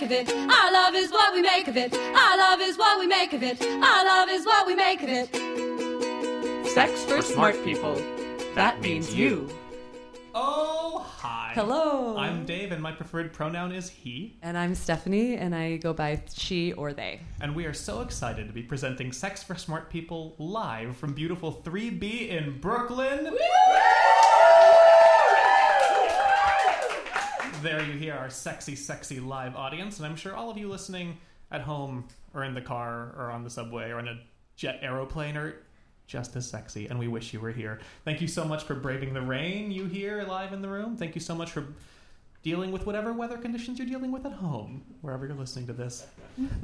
[0.00, 0.28] make of it.
[0.30, 1.94] Our love is what we make of it.
[1.94, 3.62] Our love is what we make of it.
[3.62, 6.66] Our love is what we make of it.
[6.68, 7.94] Sex for smart people.
[8.54, 9.48] That means you.
[10.34, 11.52] Oh, hi.
[11.54, 12.18] Hello.
[12.18, 14.36] I'm Dave, and my preferred pronoun is he.
[14.42, 17.20] And I'm Stephanie, and I go by she or they.
[17.40, 21.62] And we are so excited to be presenting Sex for Smart People live from beautiful
[21.64, 23.34] 3B in Brooklyn.
[27.66, 31.16] There you hear our sexy, sexy live audience, and I'm sure all of you listening
[31.50, 34.20] at home or in the car or on the subway or in a
[34.54, 35.56] jet aeroplane are
[36.06, 37.80] just as sexy, and we wish you were here.
[38.04, 40.96] Thank you so much for braving the rain you hear live in the room.
[40.96, 41.66] Thank you so much for
[42.44, 46.06] dealing with whatever weather conditions you're dealing with at home, wherever you're listening to this.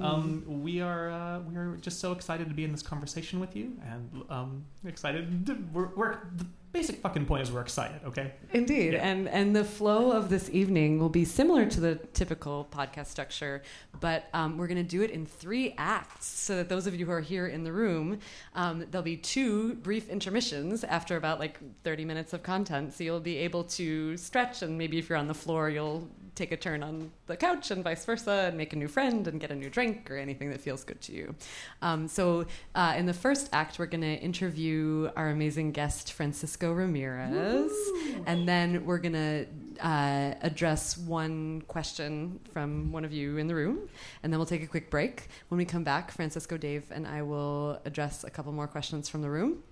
[0.01, 3.57] Um, we are uh, we are just so excited to be in this conversation with
[3.57, 5.47] you, and um, excited.
[5.47, 6.19] To, we're,
[6.73, 8.01] basic fucking point is we're excited.
[8.07, 8.33] Okay.
[8.53, 8.95] Indeed.
[8.95, 9.07] Yeah.
[9.07, 13.63] And and the flow of this evening will be similar to the typical podcast structure,
[14.01, 17.07] but um, we're going to do it in three acts so that those of you
[17.07, 18.19] who are here in the room,
[18.55, 22.95] um, there'll be two brief intermissions after about like 30 minutes of content.
[22.95, 26.51] So you'll be able to stretch, and maybe if you're on the floor, you'll take
[26.51, 29.51] a turn on the couch and vice versa and make a new friend and get
[29.51, 31.35] a new drink or anything that feels good to you.
[31.83, 36.62] Um, so, uh, in the first act, we're going to interview our amazing guest, Francisco
[36.71, 37.73] Ramirez.
[38.27, 39.47] And then we're going to
[39.81, 43.89] uh, address one question from one of you in the room.
[44.23, 45.29] And then we'll take a quick break.
[45.49, 49.23] When we come back, Francisco, Dave, and I will address a couple more questions from
[49.23, 49.63] the room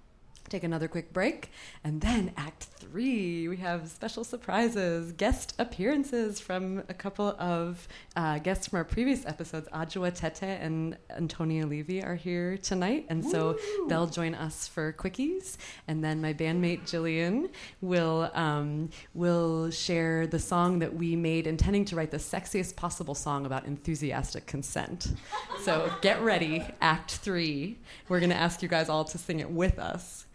[0.50, 1.50] take another quick break,
[1.84, 8.38] and then Act Three, we have special surprises, guest appearances from a couple of uh,
[8.38, 9.68] guests from our previous episodes.
[9.72, 13.56] Adjoa Tete and Antonia Levy are here tonight, and so
[13.88, 15.56] they'll join us for quickies.
[15.86, 21.84] And then my bandmate Jillian will um, will share the song that we made, intending
[21.86, 25.14] to write the sexiest possible song about enthusiastic consent.
[25.62, 27.78] So get ready, Act Three.
[28.08, 30.26] We're going to ask you guys all to sing it with us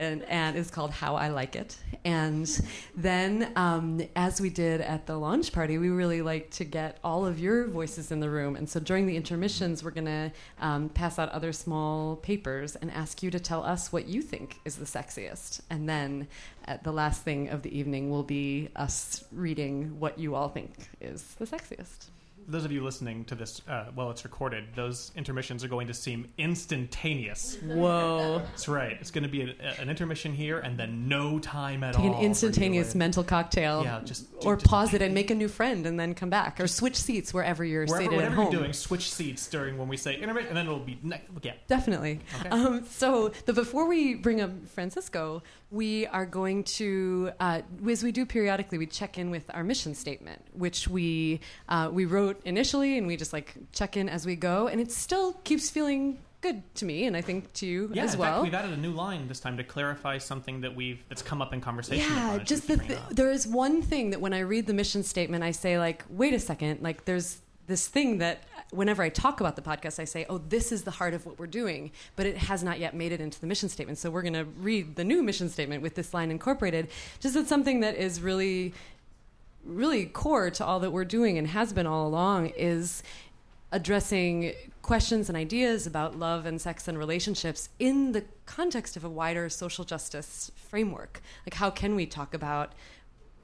[0.00, 1.76] and, and it's called How I Like It.
[2.04, 2.48] And
[2.96, 7.26] then, um, as we did at the launch party, we really like to get all
[7.26, 8.56] of your voices in the room.
[8.56, 12.90] And so during the intermissions, we're going to um, pass out other small papers and
[12.90, 15.60] ask you to tell us what you think is the sexiest.
[15.68, 16.26] And then
[16.64, 20.88] at the last thing of the evening will be us reading what you all think
[21.00, 22.08] is the sexiest.
[22.48, 25.94] Those of you listening to this uh, while it's recorded, those intermissions are going to
[25.94, 27.56] seem instantaneous.
[27.62, 28.38] Whoa.
[28.50, 28.96] That's right.
[29.00, 32.16] It's going to be a, an intermission here and then no time at Take all.
[32.18, 33.82] an instantaneous mental cocktail.
[33.84, 36.60] Yeah, just- or just- pause it and make a new friend and then come back.
[36.60, 38.52] Or switch seats wherever you're Wherever, seated whatever at home.
[38.52, 41.52] you're doing, switch seats during when we say intermission, and then it'll be ne- yeah.
[41.68, 42.20] Definitely.
[42.40, 42.48] Okay.
[42.48, 48.12] Um, so, the, before we bring up Francisco, we are going to, uh, as we
[48.12, 52.98] do periodically, we check in with our mission statement, which we uh, we wrote initially,
[52.98, 56.62] and we just like check in as we go, and it still keeps feeling good
[56.74, 58.32] to me, and I think to you Yeah, as well.
[58.36, 61.42] fact, we've added a new line this time to clarify something that we've that's come
[61.42, 62.10] up in conversation.
[62.12, 65.44] yeah just the th- there is one thing that when i read the mission statement
[65.44, 69.56] i say like wait a second like there's this thing that whenever i talk about
[69.56, 72.36] the podcast i say oh this is the heart of what we're doing but it
[72.36, 75.04] has not yet made it into the mission statement so we're going to read the
[75.04, 76.88] new mission statement with this line incorporated
[77.18, 78.72] just as something that is really
[79.64, 83.02] really core to all that we're doing and has been all along is
[83.72, 89.08] addressing questions and ideas about love and sex and relationships in the context of a
[89.08, 91.20] wider social justice framework.
[91.46, 92.72] Like, how can we talk about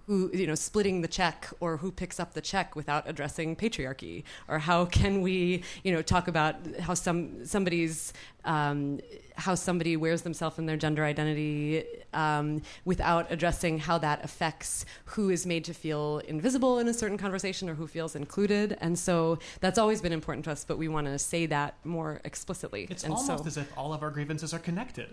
[0.06, 4.24] who you know splitting the check or who picks up the check without addressing patriarchy?
[4.48, 8.12] Or how can we you know talk about how some somebody's
[8.44, 9.00] um,
[9.34, 11.84] how somebody wears themselves in their gender identity
[12.14, 17.18] um, without addressing how that affects who is made to feel invisible in a certain
[17.18, 18.78] conversation or who feels included?
[18.80, 22.20] And so that's always been important to us but we want to say that more
[22.24, 22.86] explicitly.
[22.90, 25.08] It's and almost so as if all of our grievances are connected.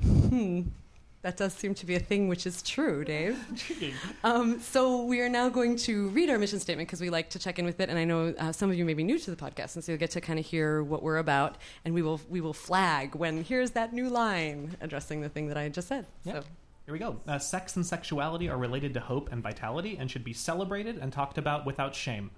[1.24, 3.38] That does seem to be a thing which is true dave
[4.24, 7.40] Um, so we are now going to read our mission statement because we like to
[7.40, 9.32] check in with it, and I know uh, some of you may be new to
[9.32, 12.02] the podcast, and so you'll get to kind of hear what we're about, and we
[12.02, 15.88] will we will flag when here's that new line addressing the thing that I just
[15.88, 16.06] said.
[16.24, 16.34] Yeah.
[16.34, 16.44] So
[16.86, 17.20] Here we go.
[17.28, 21.12] Uh, sex and sexuality are related to hope and vitality and should be celebrated and
[21.12, 22.32] talked about without shame.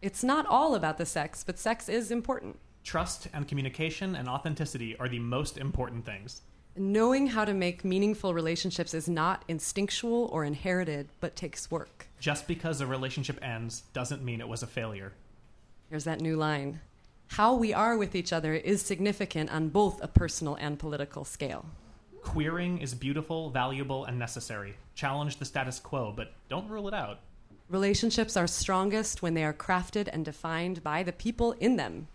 [0.00, 2.58] it's not all about the sex, but sex is important.
[2.84, 6.42] Trust and communication and authenticity are the most important things.
[6.76, 12.06] Knowing how to make meaningful relationships is not instinctual or inherited, but takes work.
[12.18, 15.12] Just because a relationship ends doesn't mean it was a failure.
[15.90, 16.80] Here's that new line.
[17.28, 21.66] How we are with each other is significant on both a personal and political scale.
[22.22, 24.74] Queering is beautiful, valuable, and necessary.
[24.94, 27.18] Challenge the status quo, but don't rule it out.
[27.68, 32.08] Relationships are strongest when they are crafted and defined by the people in them.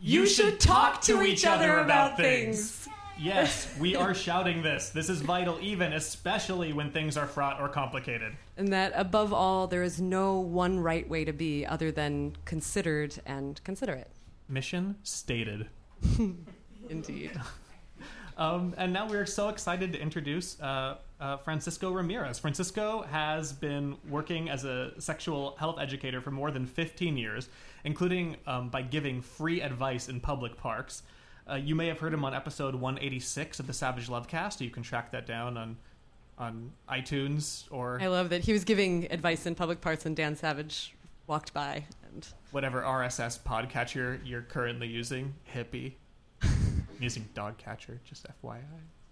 [0.00, 2.88] You should talk to each other about things.
[3.18, 4.90] Yes, we are shouting this.
[4.90, 8.32] This is vital, even especially when things are fraught or complicated.
[8.56, 13.14] And that above all, there is no one right way to be other than considered
[13.26, 14.10] and considerate.
[14.48, 15.68] Mission stated.
[16.88, 17.32] Indeed.
[18.36, 22.38] Um, and now we're so excited to introduce uh, uh, Francisco Ramirez.
[22.38, 27.48] Francisco has been working as a sexual health educator for more than 15 years,
[27.84, 31.04] including um, by giving free advice in public parks.
[31.48, 34.60] Uh, you may have heard him on episode 186 of the Savage Lovecast.
[34.60, 35.76] You can track that down on
[36.36, 40.34] on iTunes or I love that he was giving advice in public parts, and Dan
[40.36, 40.94] Savage
[41.26, 45.34] walked by and whatever RSS podcatcher you're currently using.
[45.54, 45.92] Hippie.
[46.42, 48.60] I'm using DoggCatcher, just FYI.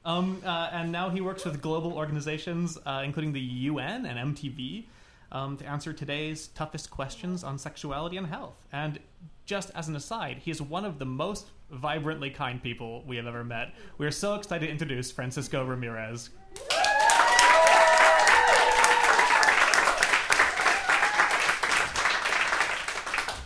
[0.05, 4.85] Um, uh, and now he works with global organizations, uh, including the UN and MTV,
[5.31, 8.67] um, to answer today's toughest questions on sexuality and health.
[8.73, 8.99] And
[9.45, 13.27] just as an aside, he is one of the most vibrantly kind people we have
[13.27, 13.75] ever met.
[13.99, 16.31] We are so excited to introduce Francisco Ramirez.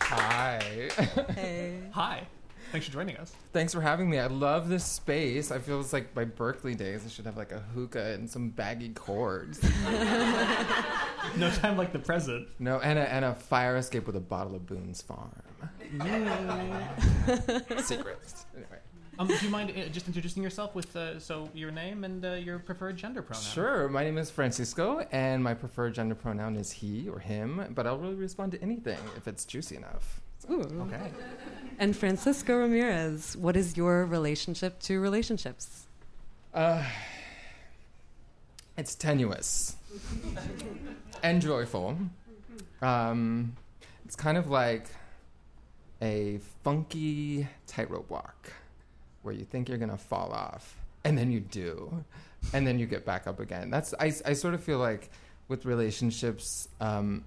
[0.09, 0.89] Hi.
[1.35, 1.79] hey.
[1.91, 2.27] Hi.
[2.71, 3.33] Thanks for joining us.
[3.53, 4.19] Thanks for having me.
[4.19, 5.51] I love this space.
[5.51, 7.05] I feel it's like my Berkeley days.
[7.05, 9.59] I should have like a hookah and some baggy cords.
[11.39, 12.47] No time like the present.
[12.57, 15.29] No, and a, and a fire escape with a bottle of Boone's Farm.
[17.83, 18.45] Secrets.
[18.55, 18.77] Anyway.
[19.19, 22.33] Um, do you mind uh, just introducing yourself with uh, so your name and uh,
[22.33, 23.43] your preferred gender pronoun?
[23.43, 23.87] Sure.
[23.87, 27.99] My name is Francisco, and my preferred gender pronoun is he or him, but I'll
[27.99, 30.21] really respond to anything if it's juicy enough.
[30.49, 30.61] Ooh.
[30.61, 31.11] Okay.
[31.77, 35.87] And Francisco Ramirez, what is your relationship to relationships?
[36.53, 36.83] Uh,
[38.75, 39.76] it's tenuous
[41.23, 41.97] and joyful.
[42.81, 43.55] Um,
[44.05, 44.87] it's kind of like
[46.01, 48.53] a funky tightrope walk
[49.23, 52.03] where you think you're gonna fall off, and then you do,
[52.53, 53.69] and then you get back up again.
[53.69, 55.09] That's I, I sort of feel like
[55.47, 56.69] with relationships.
[56.79, 57.23] Um,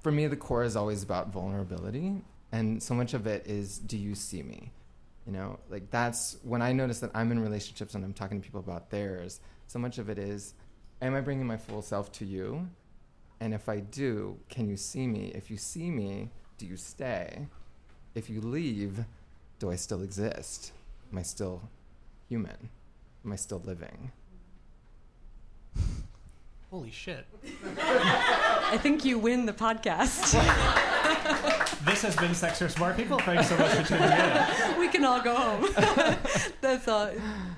[0.00, 3.96] for me, the core is always about vulnerability, and so much of it is, do
[3.96, 4.72] you see me?
[5.26, 8.44] You know, like that's when I notice that I'm in relationships and I'm talking to
[8.44, 9.40] people about theirs.
[9.66, 10.54] So much of it is,
[11.00, 12.68] am I bringing my full self to you?
[13.40, 15.32] And if I do, can you see me?
[15.34, 17.48] If you see me, do you stay?
[18.14, 19.04] If you leave,
[19.58, 20.72] do I still exist?
[21.10, 21.62] Am I still
[22.28, 22.68] human?
[23.24, 24.12] Am I still living?
[26.70, 27.26] Holy shit.
[27.78, 30.38] I think you win the podcast.
[31.84, 33.18] This has been Sex for Smart People.
[33.18, 34.78] Thanks so much for tuning in.
[34.78, 35.68] we can all go home.
[36.60, 37.10] that's all.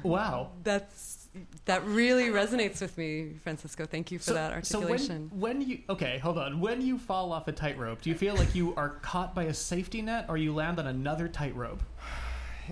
[0.02, 0.52] Wow.
[0.62, 1.23] That's
[1.64, 3.86] that really resonates with me, Francisco.
[3.86, 5.30] Thank you for that articulation.
[5.30, 6.60] So when, when you okay, hold on.
[6.60, 9.54] When you fall off a tightrope, do you feel like you are caught by a
[9.54, 11.82] safety net, or you land on another tightrope?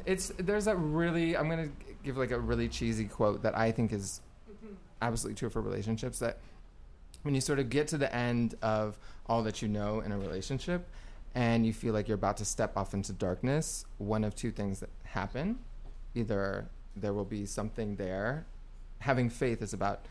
[0.06, 1.70] It's there's a really I'm gonna
[2.04, 4.20] give like a really cheesy quote that I think is
[5.00, 6.38] absolutely true for relationships that
[7.22, 10.18] when you sort of get to the end of all that you know in a
[10.18, 10.88] relationship
[11.34, 14.80] and you feel like you're about to step off into darkness, one of two things
[14.80, 15.58] that happen.
[16.14, 18.46] Either there will be something there.
[19.02, 20.06] Having faith is about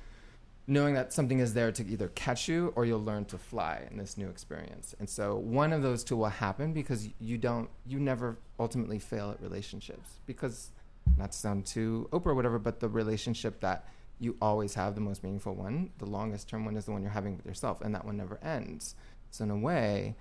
[0.67, 3.97] knowing that something is there to either catch you or you'll learn to fly in
[3.97, 4.95] this new experience.
[4.99, 9.31] And so one of those two will happen because you don't you never ultimately fail
[9.31, 10.71] at relationships because
[11.17, 13.87] not to sound too Oprah or whatever, but the relationship that
[14.19, 17.11] you always have the most meaningful one, the longest term one is the one you're
[17.11, 18.95] having with yourself and that one never ends.
[19.31, 20.15] So in a way,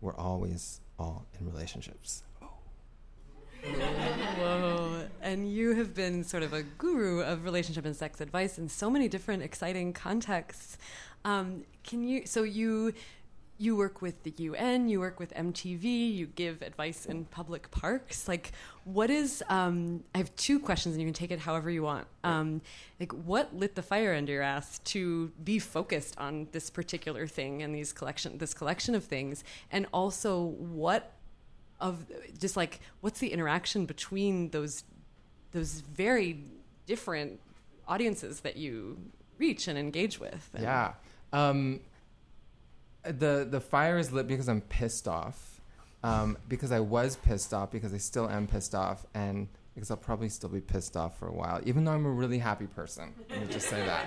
[0.00, 2.22] we're always all in relationships.
[3.64, 5.06] Whoa.
[5.20, 8.88] And you have been sort of a guru of relationship and sex advice in so
[8.88, 10.78] many different exciting contexts.
[11.24, 12.92] Um, can you, so you,
[13.58, 18.28] you work with the UN, you work with MTV, you give advice in public parks.
[18.28, 18.52] Like,
[18.84, 22.06] what is, um, I have two questions and you can take it however you want.
[22.22, 22.62] Um,
[23.00, 27.62] like, what lit the fire under your ass to be focused on this particular thing
[27.62, 29.42] and these collection, this collection of things?
[29.72, 31.17] And also, what
[31.80, 32.04] of
[32.38, 34.84] just like what's the interaction between those
[35.52, 36.40] those very
[36.86, 37.40] different
[37.86, 38.98] audiences that you
[39.38, 40.92] reach and engage with And- Yeah.
[41.32, 41.80] Um,
[43.04, 45.60] the the fire is lit because I'm pissed off.
[46.04, 49.96] Um, because I was pissed off, because I still am pissed off, and because I'll
[49.96, 53.12] probably still be pissed off for a while, even though I'm a really happy person.
[53.30, 54.06] Let me just say that.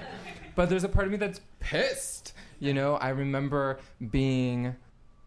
[0.55, 2.33] But there's a part of me that's pissed.
[2.59, 4.73] You know, I remember being,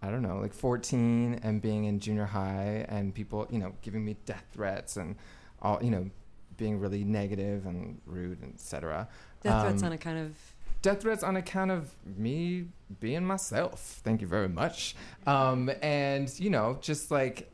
[0.05, 4.05] I don't know, like 14 and being in junior high, and people, you know, giving
[4.05, 5.17] me death threats and
[5.63, 6.11] all, you know,
[6.57, 9.09] being really negative and rude, etc.
[9.43, 10.37] death threats on a kind of
[10.83, 12.67] death threats on account of me
[13.01, 14.01] being myself.
[14.05, 14.95] Thank you very much.
[15.27, 17.51] Um, and you know, just like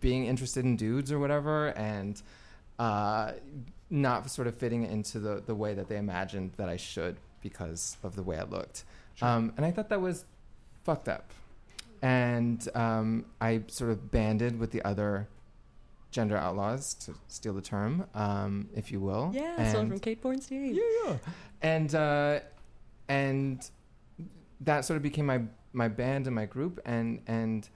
[0.00, 2.20] being interested in dudes or whatever, and
[2.78, 3.32] uh,
[3.90, 7.96] not sort of fitting into the the way that they imagined that I should because
[8.02, 8.84] of the way I looked.
[9.14, 9.28] Sure.
[9.28, 10.24] Um, and I thought that was
[10.84, 11.30] fucked up.
[12.02, 15.28] And um, I sort of banded with the other
[16.10, 19.30] gender outlaws, to steal the term, um, if you will.
[19.32, 20.74] Yeah, and, someone from Kate Bornstein.
[20.74, 21.16] yeah, yeah.
[21.62, 22.40] And uh,
[23.08, 23.68] and
[24.60, 25.42] that sort of became my
[25.72, 27.68] my band and my group, and and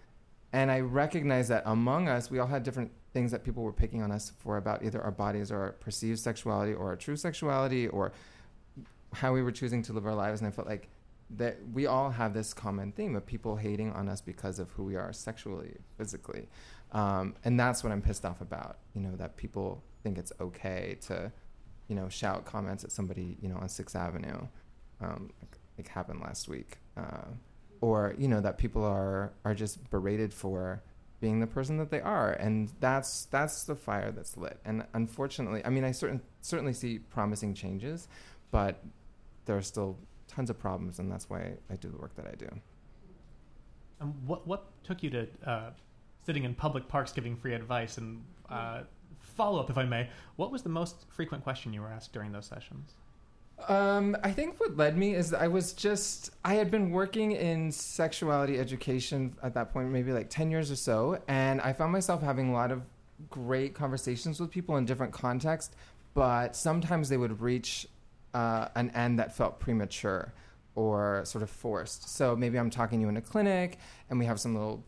[0.52, 4.02] and I recognized that among us, we all had different things that people were picking
[4.02, 7.88] on us for about either our bodies or our perceived sexuality or our true sexuality
[7.88, 8.12] or
[9.12, 10.40] how we were choosing to live our lives.
[10.40, 10.88] And I felt like
[11.30, 14.84] that we all have this common theme of people hating on us because of who
[14.84, 16.48] we are sexually, physically.
[16.92, 18.78] Um, and that's what I'm pissed off about.
[18.94, 21.32] You know, that people think it's okay to,
[21.88, 24.46] you know, shout comments at somebody, you know, on Sixth Avenue,
[25.00, 27.26] um, like, like happened last week, uh,
[27.80, 30.82] or you know that people are are just berated for
[31.20, 34.58] being the person that they are, and that's that's the fire that's lit.
[34.64, 38.08] And unfortunately, I mean, I certain certainly see promising changes,
[38.50, 38.82] but
[39.44, 42.34] there are still tons of problems, and that's why I do the work that I
[42.34, 42.48] do.
[44.00, 45.70] Um, what what took you to uh,
[46.24, 47.98] sitting in public parks giving free advice?
[47.98, 48.82] And uh,
[49.20, 52.32] follow up, if I may, what was the most frequent question you were asked during
[52.32, 52.94] those sessions?
[53.68, 57.72] Um, I think what led me is I was just I had been working in
[57.72, 62.22] sexuality education at that point, maybe like ten years or so, and I found myself
[62.22, 62.82] having a lot of
[63.30, 65.74] great conversations with people in different contexts,
[66.12, 67.86] but sometimes they would reach
[68.34, 70.32] uh, an end that felt premature
[70.74, 72.14] or sort of forced.
[72.14, 73.78] So maybe I'm talking to you in a clinic,
[74.10, 74.84] and we have some little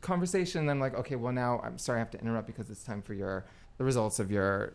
[0.00, 0.62] conversation.
[0.62, 3.02] And I'm like, okay, well now I'm sorry I have to interrupt because it's time
[3.02, 3.44] for your
[3.78, 4.72] the results of your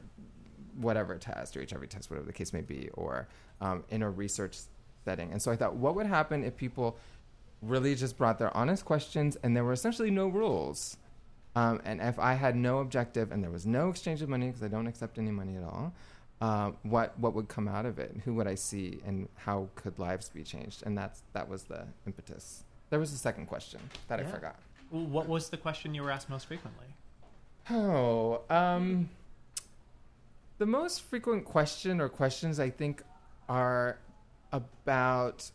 [0.75, 3.27] whatever test or HIV test, whatever the case may be, or
[3.61, 4.57] um, in a research
[5.05, 5.31] setting.
[5.31, 6.97] And so I thought, what would happen if people
[7.61, 10.97] really just brought their honest questions and there were essentially no rules?
[11.55, 14.61] Um, and if I had no objective and there was no exchange of money because
[14.61, 15.93] I don't accept any money at all,
[16.41, 18.15] uh, what what would come out of it?
[18.25, 20.83] Who would I see, and how could lives be changed?
[20.85, 22.63] And that's that was the impetus.
[22.89, 24.55] There was a second question that I forgot.
[24.91, 26.85] Well, What was the question you were asked most frequently?
[27.69, 29.09] Oh, um,
[30.57, 33.03] the most frequent question or questions I think
[33.49, 33.97] are
[34.53, 35.51] about.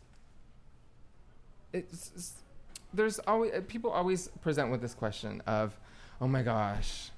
[1.71, 2.33] It's, it's-
[2.95, 5.75] there's always people always present with this question of,
[6.21, 7.09] oh my gosh,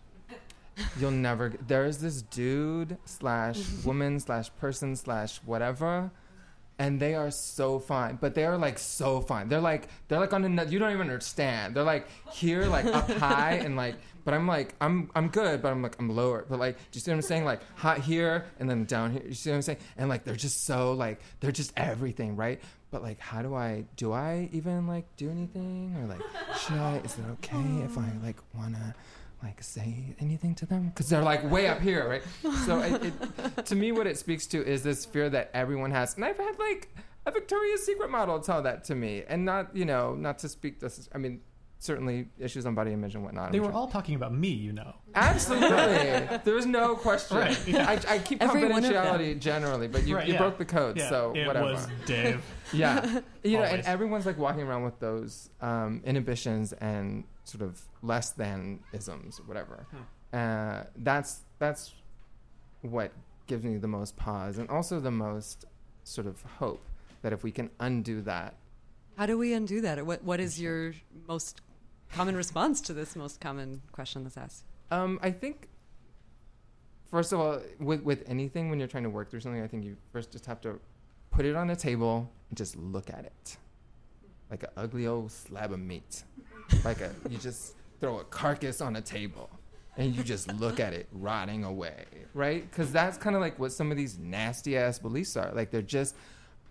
[1.00, 1.50] you'll never.
[1.50, 6.12] g- There's this dude slash woman slash person slash whatever.
[6.78, 9.48] And they are so fine, but they are like so fine.
[9.48, 10.70] They're like they're like on another.
[10.70, 11.74] You don't even understand.
[11.74, 13.96] They're like here, like up high, and like.
[14.26, 16.46] But I'm like I'm I'm good, but I'm like I'm lower.
[16.50, 17.46] But like, do you see what I'm saying?
[17.46, 19.22] Like hot here and then down here.
[19.26, 19.78] You see what I'm saying?
[19.98, 22.60] And like they're just so like they're just everything, right?
[22.92, 26.22] But like, how do I do I even like do anything or like
[26.60, 26.98] should I?
[27.06, 28.96] Is it okay if I like wanna
[29.46, 32.24] like say anything to them because they're like way up here, right?
[32.66, 33.14] So it,
[33.58, 36.38] it, to me, what it speaks to is this fear that everyone has, and I've
[36.38, 36.90] had like
[37.26, 40.80] a Victoria's Secret model tell that to me, and not you know not to speak
[40.80, 41.08] this.
[41.14, 41.42] I mean,
[41.78, 43.52] certainly issues on body image and whatnot.
[43.52, 44.96] They I'm were sure- all talking about me, you know.
[45.14, 45.68] absolutely.
[46.44, 47.38] there was no question.
[47.38, 47.88] Right, yeah.
[48.10, 48.94] I, I keep Every one of them.
[49.06, 50.40] confidentiality generally, but you, Right, you yeah.
[50.40, 51.66] broke the code, Yeah, so it whatever.
[51.74, 52.44] was Dave.
[52.74, 57.82] Yeah, you know, and everyone's like walking around with those um, inhibitions and sort of
[58.04, 59.86] less than isms, or whatever.
[59.92, 60.38] Hmm.
[60.38, 61.94] Uh, that's that's
[62.82, 63.12] what
[63.48, 65.64] gives me the most pause, and also the most
[66.04, 66.84] sort of hope
[67.22, 68.54] that if we can undo that,
[69.18, 70.06] How do we undo that?
[70.06, 70.94] What What is your
[71.28, 71.62] most
[72.12, 74.66] common response to this most common question that's asked?
[74.92, 75.70] um, I think.
[77.12, 79.86] First of all, with with anything when you're trying to work through something, I think
[79.86, 80.80] you first just have to
[81.32, 83.58] put it on a table and just look at it,
[84.50, 86.24] like an ugly old slab of meat.
[86.84, 89.50] Like a you just throw a carcass on a table
[89.98, 92.70] and you just look at it rotting away right?
[92.70, 95.52] Because that's kind of like what some of these nasty ass beliefs are.
[95.54, 96.16] Like they're just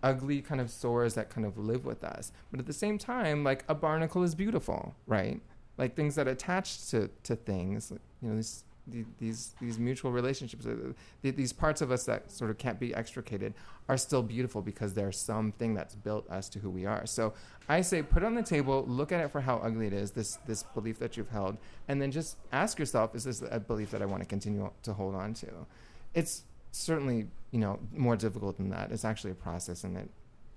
[0.02, 2.30] ugly kind of sores that kind of live with us.
[2.50, 5.40] But at the same time like a barnacle is beautiful right?
[5.78, 10.66] Like things that attach to to things you know these the- these these mutual relationships
[10.66, 13.54] uh, th- these parts of us that sort of can't be extricated
[13.88, 17.32] are still beautiful because there's something that's built us to who we are so
[17.68, 20.10] I say put it on the table, look at it for how ugly it is,
[20.10, 21.56] this this belief that you've held,
[21.88, 24.92] and then just ask yourself, is this a belief that I want to continue to
[24.92, 25.48] hold on to?
[26.12, 28.92] It's certainly, you know, more difficult than that.
[28.92, 30.10] It's actually a process and it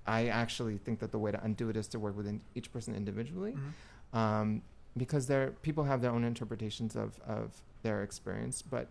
[0.05, 2.93] I actually think that the way to undo it is to work with each person
[2.96, 3.53] individually.
[4.13, 4.17] Mhm.
[4.17, 4.62] Um,
[4.98, 8.88] because there people have their own interpretations of, of their experience, but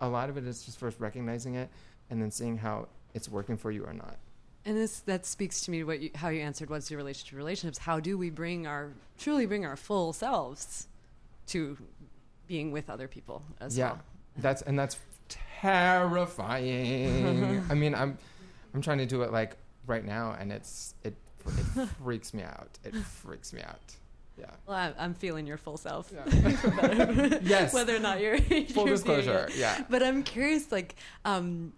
[0.00, 1.68] a lot of it is just first recognizing it
[2.08, 4.16] and then seeing how it's working for you or not.
[4.64, 6.68] And this that speaks to me what you, how you answered.
[6.68, 7.78] What's your relationship to relationships?
[7.78, 10.86] How do we bring our truly bring our full selves
[11.48, 11.78] to
[12.46, 14.02] being with other people as yeah, well?
[14.36, 14.98] that's and that's
[15.60, 17.64] terrifying.
[17.70, 18.18] I mean, I'm
[18.74, 21.14] I'm trying to do it like right now, and it's it
[21.46, 22.78] it freaks me out.
[22.84, 23.96] It freaks me out.
[24.40, 24.46] Yeah.
[24.66, 26.12] Well, I'm feeling your full self.
[26.12, 26.24] Yeah.
[27.42, 27.74] yes.
[27.74, 29.48] Whether or not you're Full you're disclosure.
[29.54, 29.84] Yeah.
[29.88, 31.72] But I'm curious, like, um,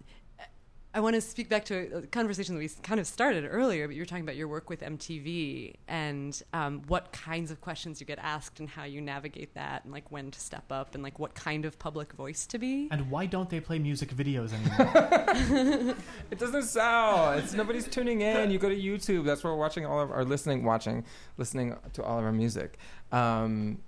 [0.95, 3.95] I want to speak back to a conversation that we kind of started earlier, but
[3.95, 8.05] you were talking about your work with MTV and um, what kinds of questions you
[8.05, 11.17] get asked and how you navigate that and like when to step up and like
[11.17, 12.89] what kind of public voice to be.
[12.91, 15.95] And why don't they play music videos anymore?
[16.29, 17.33] It doesn't sell.
[17.33, 18.51] It's nobody's tuning in.
[18.51, 19.25] You go to YouTube.
[19.25, 21.05] That's where we're watching all of our listening, watching,
[21.37, 22.77] listening to all of our music.
[23.11, 23.79] Um,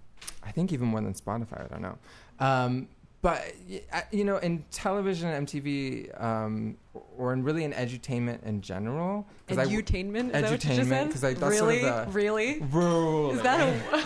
[0.43, 1.65] I think even more than Spotify.
[1.65, 1.97] I don't know.
[2.39, 2.88] Um,
[3.25, 3.44] but
[4.12, 6.77] you know, in television, and MTV, um,
[7.17, 10.27] or in really in edutainment in general, I w- Edutainment?
[10.27, 11.12] Is that what you just Edutainment, said?
[11.12, 11.86] 'cause, like, that's sort really?
[11.89, 12.60] of the- really?
[12.60, 14.05] rule Is that a?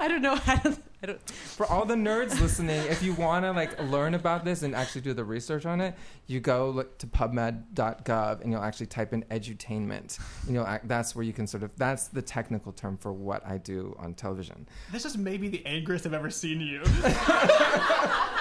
[0.00, 0.76] I don't know how to.
[1.00, 4.64] I don't, for all the nerds listening, if you want to like learn about this
[4.64, 5.94] and actually do the research on it,
[6.26, 11.14] you go look to PubMed.gov and you'll actually type in edutainment, and you'll act, that's
[11.14, 14.66] where you can sort of that's the technical term for what I do on television.
[14.90, 16.82] this is maybe the angriest I've ever seen you.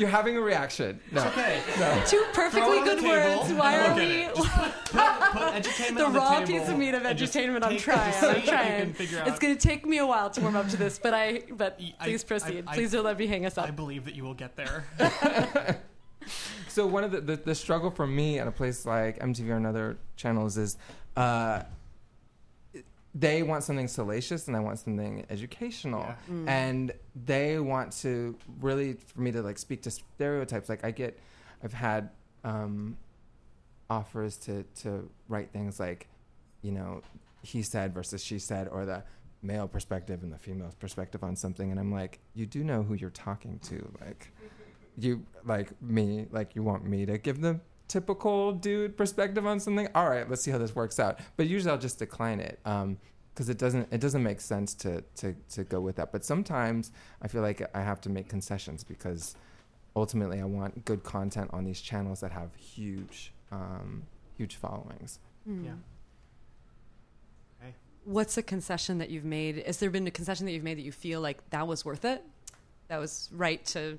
[0.00, 0.98] You're having a reaction.
[1.12, 1.60] No, Okay.
[2.06, 3.52] two perfectly good table words.
[3.52, 4.28] Why are we?
[4.34, 7.64] put, put the raw table piece of meat of entertainment.
[7.66, 8.14] I'm trying.
[8.24, 8.96] I'm trying.
[8.98, 11.42] It's going to take me a while to warm up to this, but I.
[11.54, 12.64] But I- please proceed.
[12.66, 13.68] I- please don't let me hang us up.
[13.68, 14.84] I believe that you will get there.
[16.68, 19.56] So one of the, the the struggle for me at a place like MTV or
[19.56, 20.76] another channels is,
[21.16, 21.62] uh,
[23.14, 26.14] they want something salacious and I want something educational, Yeah.
[26.30, 26.48] Mm.
[26.48, 26.92] and
[27.26, 30.68] they want to really for me to like speak to stereotypes.
[30.68, 31.18] Like I get,
[31.64, 32.10] I've had
[32.44, 32.96] um,
[33.88, 36.06] offers to to write things like,
[36.62, 37.02] you know,
[37.42, 39.02] he said versus she said, or the
[39.42, 42.94] male perspective and the female perspective on something, and I'm like, you do know who
[42.94, 44.30] you're talking to, like
[44.98, 47.58] you like me like you want me to give the
[47.90, 51.72] typical dude perspective on something all right let's see how this works out but usually
[51.72, 52.96] i'll just decline it um
[53.34, 56.92] because it doesn't it doesn't make sense to to to go with that but sometimes
[57.20, 59.34] i feel like i have to make concessions because
[59.96, 64.04] ultimately i want good content on these channels that have huge um
[64.36, 65.64] huge followings Mm.
[65.64, 65.72] Yeah.
[67.62, 67.74] Okay.
[68.04, 69.62] What's a concession that you've made?
[69.66, 72.04] Has there been a concession that you've made that you feel like that was worth
[72.04, 72.22] it?
[72.88, 73.98] That was right to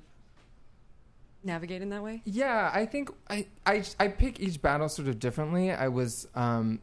[1.44, 2.22] navigate in that way?
[2.24, 5.70] Yeah, I think I, I I pick each battle sort of differently.
[5.70, 6.80] I was um,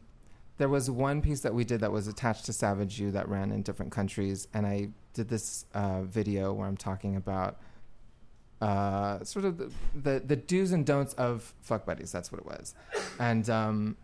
[0.58, 3.50] there was one piece that we did that was attached to Savage U that ran
[3.50, 7.58] in different countries, and I did this uh, video where I'm talking about
[8.60, 12.12] uh, sort of the, the the do's and don'ts of fuck buddies.
[12.12, 12.74] That's what it was,
[13.18, 13.96] and um,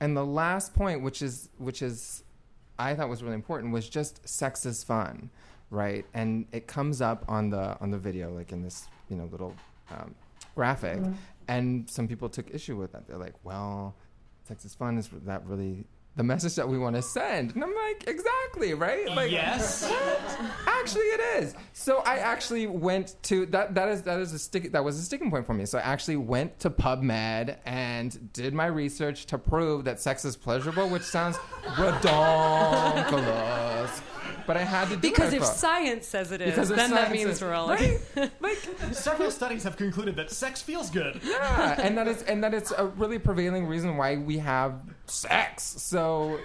[0.00, 2.22] and the last point, which is which is
[2.78, 5.30] I thought was really important, was just sex is fun,
[5.70, 6.04] right?
[6.14, 9.54] And it comes up on the on the video, like in this you know little
[9.90, 10.14] um,
[10.54, 11.00] graphic,
[11.48, 13.06] and some people took issue with that.
[13.06, 13.94] They're like, "Well,
[14.46, 14.98] sex is fun.
[14.98, 19.08] Is that really the message that we want to send?" And I'm like, "Exactly, right?
[19.14, 19.90] Like, yes.
[20.66, 23.74] actually, it is." So I actually went to that.
[23.74, 24.72] That is that is a stick.
[24.72, 25.66] That was a sticking point for me.
[25.66, 30.36] So I actually went to PubMed and did my research to prove that sex is
[30.36, 31.38] pleasurable, which sounds
[31.78, 34.00] ridiculous.
[34.46, 37.10] But I had to do Because my if science says it is, Because then that
[37.12, 38.00] means is- we're all right?
[38.40, 38.58] like
[38.92, 41.20] Several studies have concluded that sex feels good.
[41.24, 45.62] yeah, and that is and that it's a really prevailing reason why we have sex.
[45.62, 46.38] So,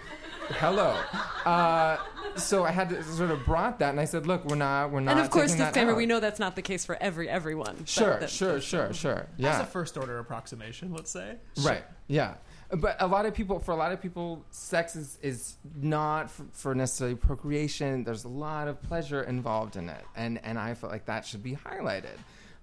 [0.52, 0.98] hello.
[1.46, 1.98] Uh,
[2.36, 5.00] so I had to sort of brought that, and I said, "Look, we're not, we're
[5.02, 7.28] not." And of course, taking that disclaimer: we know that's not the case for every
[7.30, 7.76] everyone.
[7.80, 9.20] but Sure, that- sure, sure, sure.
[9.20, 11.36] As Yeah, a first order approximation, let's say.
[11.64, 11.84] right.
[12.08, 12.36] Yeah,
[12.72, 16.46] but a lot of people, for a lot of people, sex is is not for,
[16.54, 18.04] for necessarily procreation.
[18.04, 21.44] There's a lot of pleasure involved in it, and and I felt like that should
[21.44, 22.18] be highlighted.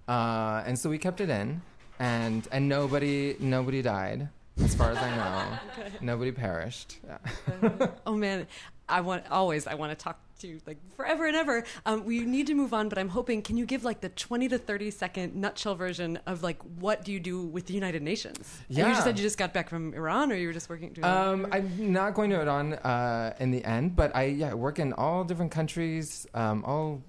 [0.08, 1.60] Uh, and so we kept it in,
[1.98, 4.28] and and nobody nobody died,
[4.62, 5.58] as far as I know.
[6.00, 6.98] Nobody perished.
[7.06, 7.88] Yeah.
[8.06, 8.46] Oh man,
[8.88, 9.66] I want always.
[9.66, 11.64] I want to talk to you like forever and ever.
[11.86, 13.42] Um, we need to move on, but I'm hoping.
[13.42, 17.12] Can you give like the 20 to 30 second nutshell version of like what do
[17.12, 18.60] you do with the United Nations?
[18.68, 20.92] And You just said you just got back from Iran, or you were just working.
[20.92, 24.78] Doing Um, I'm not going to Iran uh, in the end, but I yeah work
[24.78, 27.02] in all different countries, um, all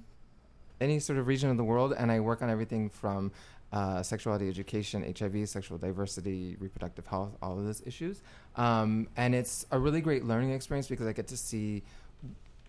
[0.79, 3.31] any sort of region of the world, and I work on everything from
[3.71, 8.21] uh, sexuality education, HIV, sexual diversity, reproductive health, all of those issues.
[8.55, 11.83] Um, and it's a really great learning experience because I get to see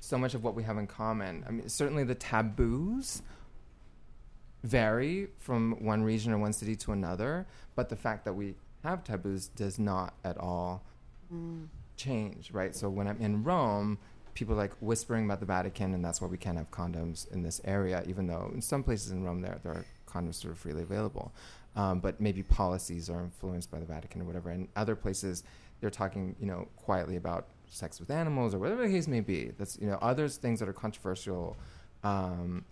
[0.01, 1.45] so much of what we have in common.
[1.47, 3.23] I mean, certainly the taboos
[4.65, 9.05] vary from one region or one city to another, but the fact that we have
[9.05, 10.83] taboos does not at all
[11.97, 12.75] change, right?
[12.75, 13.99] So when I'm in Rome,
[14.35, 17.61] people like whispering about the Vatican, and that's why we can't have condoms in this
[17.65, 20.83] area, even though in some places in Rome there there are condoms sort of freely
[20.83, 21.33] available.
[21.77, 24.51] Um, but maybe policies are influenced by the Vatican or whatever.
[24.51, 25.45] And other places,
[25.81, 29.53] they're talking, you know, quietly about sex with animals or whatever the case may be.
[29.59, 31.57] That's you know, others things that are controversial.
[32.03, 32.65] Um,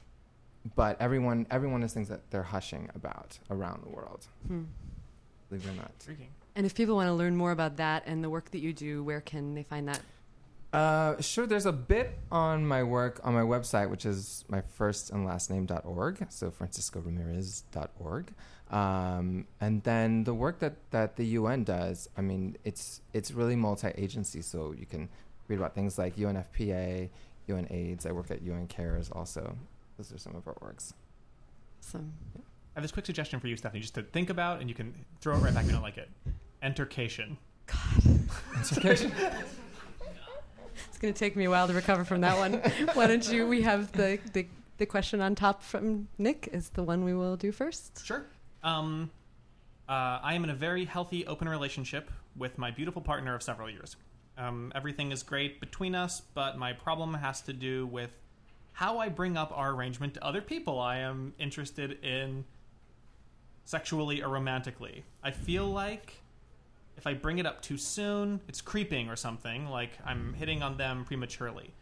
[0.75, 4.27] but everyone, everyone has things that they're hushing about around the world.
[4.49, 4.65] Hmm.
[5.49, 5.93] Believe it or not.
[6.01, 6.29] Intriguing.
[6.57, 9.05] And if people want to learn more about that and the work that you do,
[9.05, 10.01] where can they find that?
[10.73, 11.47] Uh, sure.
[11.47, 15.51] There's a bit on my work on my website, which is my first and last
[15.51, 16.27] name.org.
[16.31, 18.35] So franciscoramirez.org.
[18.71, 23.57] Um, and then the work that, that the UN does, I mean, it's it's really
[23.57, 24.43] multi-agency.
[24.43, 25.09] So you can
[25.49, 27.09] read about things like UNFPA,
[27.47, 28.07] UN AIDS.
[28.07, 29.57] I work at UN Cares also.
[29.97, 30.95] Those are some of our works.
[31.81, 34.75] Some I have this quick suggestion for you, Stephanie, just to think about, and you
[34.75, 36.11] can throw it right back if you don't like it.
[36.63, 37.39] Entercation.
[37.67, 38.21] God.
[38.57, 39.13] Entercation.
[40.97, 42.55] It's going to take me a while to recover from that one.
[42.95, 43.47] Why don't you?
[43.47, 44.47] We have the, the
[44.79, 48.03] the question on top from Nick is the one we will do first.
[48.03, 48.25] Sure.
[48.63, 49.11] Um,
[49.91, 53.69] uh, I am in a very healthy, open relationship with my beautiful partner of several
[53.69, 53.97] years.
[54.39, 58.17] Um, everything is great between us, but my problem has to do with
[58.73, 62.47] how I bring up our arrangement to other people I am interested in
[63.67, 65.05] sexually or romantically.
[65.23, 66.23] I feel like
[66.97, 70.37] if I bring it up too soon, it's creeping or something, like I'm mm.
[70.37, 71.73] hitting on them prematurely.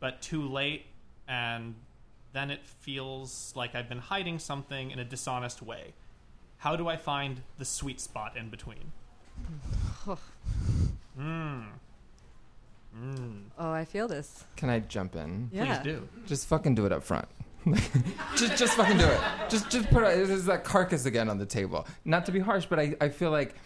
[0.00, 0.86] But too late,
[1.28, 1.74] and
[2.32, 5.94] then it feels like I've been hiding something in a dishonest way.
[6.58, 8.92] How do I find the sweet spot in between?
[11.18, 11.66] Mmm.
[12.96, 13.42] Mmm.
[13.58, 14.44] Oh, I feel this.
[14.56, 15.50] Can I jump in?
[15.52, 15.78] Yeah.
[15.78, 16.08] Please do.
[16.26, 17.26] Just fucking do it up front.
[18.36, 19.20] just, just fucking do it.
[19.48, 20.26] Just, just put it.
[20.28, 21.86] There's that carcass again on the table.
[22.04, 23.56] Not to be harsh, but I, I feel like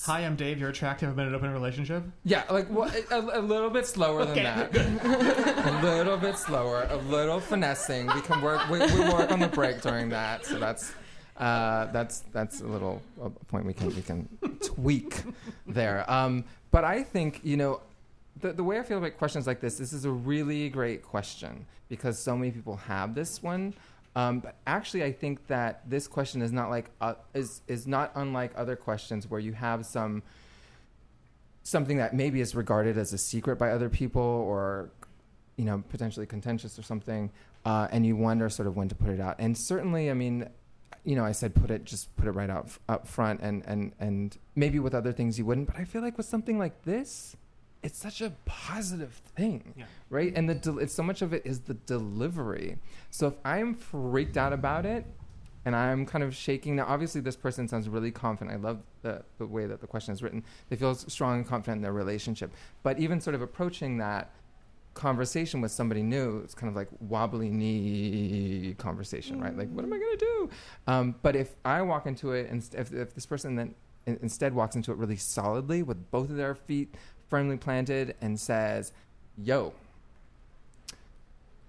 [0.00, 0.58] Hi, I'm Dave.
[0.58, 1.08] You're attractive.
[1.10, 2.02] I've been in an open relationship.
[2.24, 4.42] Yeah, like well, a, a little bit slower than Okay.
[4.42, 4.74] that.
[5.66, 8.06] a little bit slower, a little finessing.
[8.06, 8.68] We can work.
[8.70, 10.46] We, we work on the break during that.
[10.46, 10.92] So that's
[11.36, 14.28] uh, that's that's a little a point we can we can
[14.62, 15.22] tweak
[15.66, 16.10] there.
[16.10, 17.80] Um, but I think you know
[18.40, 19.76] the the way I feel about questions like this.
[19.76, 23.74] This is a really great question because so many people have this one.
[24.14, 28.12] Um, but actually, I think that this question is not like uh, is is not
[28.14, 30.22] unlike other questions where you have some
[31.62, 34.90] something that maybe is regarded as a secret by other people or
[35.56, 37.30] you know potentially contentious or something
[37.64, 39.36] uh, and you wonder sort of when to put it out.
[39.38, 40.48] And certainly i mean
[41.04, 43.92] you know i said put it just put it right out up front and and
[43.98, 47.36] and maybe with other things you wouldn't but i feel like with something like this
[47.82, 49.84] it's such a positive thing Yeah.
[50.10, 52.78] right and the del- it's so much of it is the delivery
[53.10, 55.04] so if i'm freaked out about it
[55.64, 56.74] and I'm kind of shaking.
[56.74, 58.56] Now, obviously, this person sounds really confident.
[58.56, 60.42] I love the, the way that the question is written.
[60.68, 62.50] They feel strong and confident in their relationship.
[62.82, 64.32] But even sort of approaching that
[64.94, 69.56] conversation with somebody new, it's kind of like wobbly knee conversation, right?
[69.56, 70.50] Like, what am I going to do?
[70.88, 74.18] Um, but if I walk into it, and st- if, if this person then in,
[74.20, 76.92] instead walks into it really solidly with both of their feet
[77.32, 78.92] firmly planted and says,
[79.42, 79.72] yo,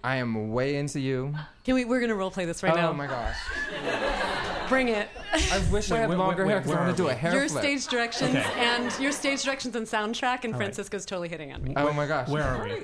[0.04, 1.34] I am way into you.
[1.64, 1.86] Can we?
[1.86, 2.90] We're gonna role play this right oh now.
[2.90, 3.38] Oh my gosh.
[4.68, 5.08] Bring it.
[5.32, 7.10] I wish I had wait, longer wait, hair because I where want to are do
[7.10, 7.20] a we?
[7.22, 7.64] hair your flip.
[7.64, 8.60] stage directions Okay.
[8.60, 10.66] and your stage directions and soundtrack, and All right.
[10.66, 11.74] Francisco's totally hitting on me.
[11.78, 12.28] Oh my gosh.
[12.28, 12.84] Where are we?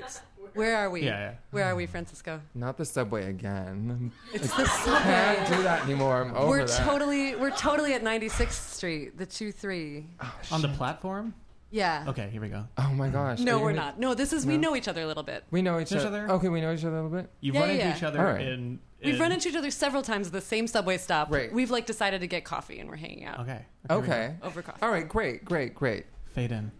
[0.54, 1.02] Where are we?
[1.02, 1.34] Yeah, yeah.
[1.50, 2.40] Where are we, Francisco?
[2.54, 4.10] Not the subway again.
[4.32, 5.02] It's the subway.
[5.02, 6.22] Can't do that anymore.
[6.22, 6.82] I'm over We're that.
[6.86, 10.06] totally we're totally at 96th Street, the two three.
[10.50, 11.34] On the platform?
[11.70, 12.04] Yeah.
[12.08, 12.66] Okay, here we go.
[12.78, 13.40] Oh my gosh.
[13.40, 13.98] Are No, you we're gonna- not.
[14.00, 14.70] No, this is we No?
[14.70, 15.44] know each other a little bit.
[15.50, 16.24] We know each, Each other.
[16.24, 16.30] other?
[16.34, 17.30] Okay, we know each other a little bit.
[17.40, 17.96] You've Yeah, run into yeah.
[17.96, 18.40] each other All right.
[18.46, 21.30] in, We've in- run into each other several times at the same subway stop.
[21.30, 21.52] Right.
[21.52, 23.64] We've like decided to get coffee and we're hanging out Okay.
[23.88, 24.04] here we.
[24.04, 24.34] Okay.
[24.42, 24.82] over coffee.
[24.82, 26.06] All right, great, great, great.
[26.34, 26.72] Fade in.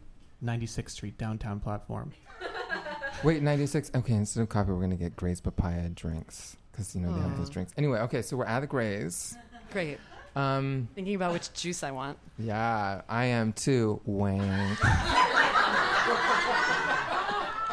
[0.43, 2.13] 96th Street, downtown platform.
[3.25, 3.91] Wait, 96.
[3.95, 6.57] Okay, instead of coffee, we're going to get Gray's papaya drinks.
[6.73, 7.73] Because, you know, they have those drinks.
[7.77, 9.37] Anyway, okay, so we're at the Gray's.
[9.73, 9.99] Great.
[10.37, 12.17] Um, Thinking about which juice I want.
[12.39, 14.01] yeah, I am too.
[14.05, 14.79] Wank.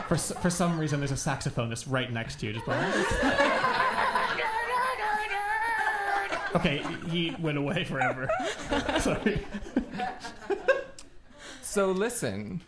[0.07, 2.53] For, s- for some reason, there's a saxophonist right next to you.
[2.53, 2.93] Just playing.
[6.55, 8.29] okay, he went away forever.
[9.01, 9.45] Sorry.
[11.61, 12.61] So listen,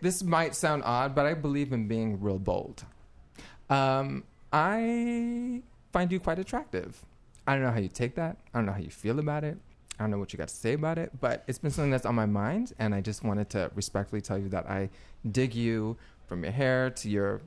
[0.00, 2.84] this might sound odd, but I believe in being real bold.
[3.70, 7.04] Um, I find you quite attractive.
[7.46, 8.38] I don't know how you take that.
[8.52, 9.58] I don't know how you feel about it.
[9.98, 12.06] I don't know what you got to say about it, but it's been something that's
[12.06, 14.90] on my mind, and I just wanted to respectfully tell you that I
[15.30, 17.42] dig you from your hair to your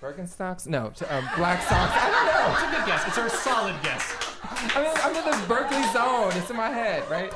[0.00, 0.66] Birkenstocks.
[0.66, 1.92] No, to, um, black socks.
[1.94, 2.52] I don't know.
[2.52, 3.06] It's a good guess.
[3.06, 4.14] It's a solid guess.
[4.42, 6.32] I mean, I'm in this Berkeley zone.
[6.34, 7.32] It's in my head, right?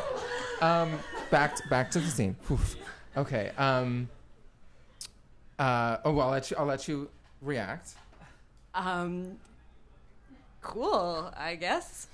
[0.60, 0.98] Um,
[1.30, 2.36] back to, back to the scene.
[2.50, 2.76] Oof.
[3.16, 3.52] Okay.
[3.56, 4.08] Um,
[5.58, 6.56] uh, oh well, I'll let you.
[6.58, 7.08] I'll let you
[7.40, 7.94] react.
[8.74, 9.38] Um,
[10.62, 12.06] cool, I guess.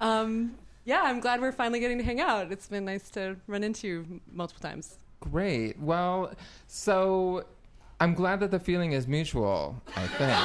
[0.00, 2.52] um, yeah, I'm glad we're finally getting to hang out.
[2.52, 4.98] It's been nice to run into you multiple times.
[5.20, 5.78] Great.
[5.78, 6.32] Well,
[6.66, 7.44] so
[8.00, 9.80] I'm glad that the feeling is mutual.
[9.94, 10.32] I think.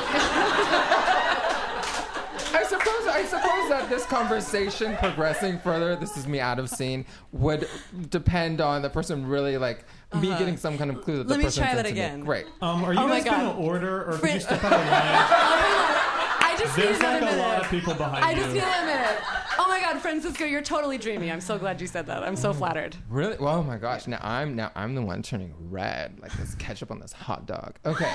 [2.53, 3.07] I suppose.
[3.07, 5.95] I suppose that this conversation progressing further.
[5.95, 7.05] This is me out of scene.
[7.31, 7.69] Would
[8.09, 10.37] depend on the person really like me Uh-huh.
[10.39, 12.05] getting some kind of clue that Let the me person's try that into me.
[12.05, 12.19] again.
[12.23, 12.45] Great.
[12.61, 14.73] Um, are you Oh my guys going to order, or could Fran- you step out
[14.73, 14.89] of line?
[14.91, 17.47] I just There's need like another a minute.
[17.47, 18.35] lot of people behind I you.
[18.37, 19.17] just need a minute.
[19.57, 21.31] Oh my God, Francisco, you're totally dreamy.
[21.31, 22.23] I'm so glad you said that.
[22.23, 22.95] I'm so flattered.
[23.09, 23.35] Really?
[23.37, 24.05] Oh my gosh!
[24.07, 27.75] Now I'm now I'm the one turning red, like this ketchup on this hot dog.
[27.85, 28.13] Okay.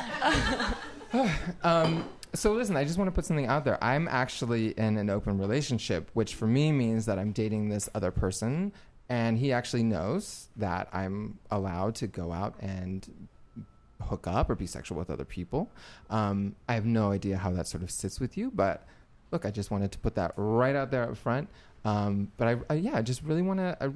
[1.62, 3.82] um, so listen, I just want to put something out there.
[3.82, 8.10] I'm actually in an open relationship, which for me means that I'm dating this other
[8.10, 8.72] person,
[9.10, 13.28] and he actually knows that I'm allowed to go out and
[14.00, 15.68] hook up or be sexual with other people.
[16.08, 18.86] Um, I have no idea how that sort of sits with you, but
[19.32, 21.48] look, I just wanted to put that right out there up front.
[21.84, 23.76] Um, but I, I, yeah, I just really want to.
[23.80, 23.88] I,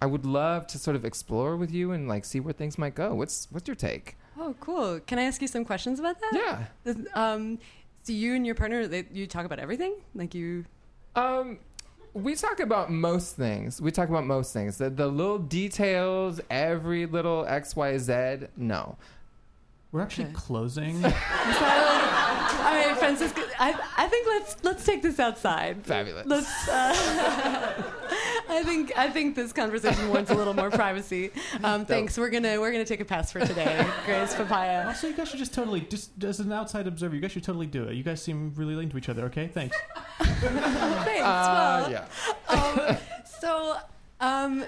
[0.00, 2.94] I would love to sort of explore with you and like see where things might
[2.94, 3.14] go.
[3.14, 4.16] What's what's your take?
[4.38, 5.00] Oh, cool.
[5.00, 6.68] Can I ask you some questions about that?
[6.84, 6.94] Yeah.
[7.14, 7.58] Um,
[8.02, 9.94] so you and your partner, they, you talk about everything?
[10.14, 10.66] Like you.
[11.14, 11.58] Um,
[12.14, 13.80] we talk about most things.
[13.80, 14.78] We talk about most things.
[14.78, 18.46] The, the little details, every little X, Y, Z.
[18.56, 18.96] No.
[19.92, 20.34] We're actually Okay.
[20.34, 21.02] closing.
[22.72, 23.42] All right, Francisco.
[23.58, 25.84] I, I think let's let's take this outside.
[25.84, 26.26] Fabulous.
[26.26, 26.68] Let's.
[26.68, 26.92] Uh,
[28.48, 31.30] I think I think this conversation wants a little more privacy.
[31.62, 32.16] Um, thanks.
[32.16, 33.86] We're gonna we're gonna take a pass for today.
[34.06, 34.86] Gray's Papaya.
[34.86, 37.66] Also, you guys should just totally, just as an outside observer, you guys should totally
[37.66, 37.94] do it.
[37.94, 39.24] You guys seem really into each other.
[39.26, 39.76] Okay, thanks.
[40.18, 41.22] Thanks.
[41.22, 42.88] Uh, well, yeah.
[42.88, 42.96] um,
[43.40, 43.76] so
[44.20, 44.64] um,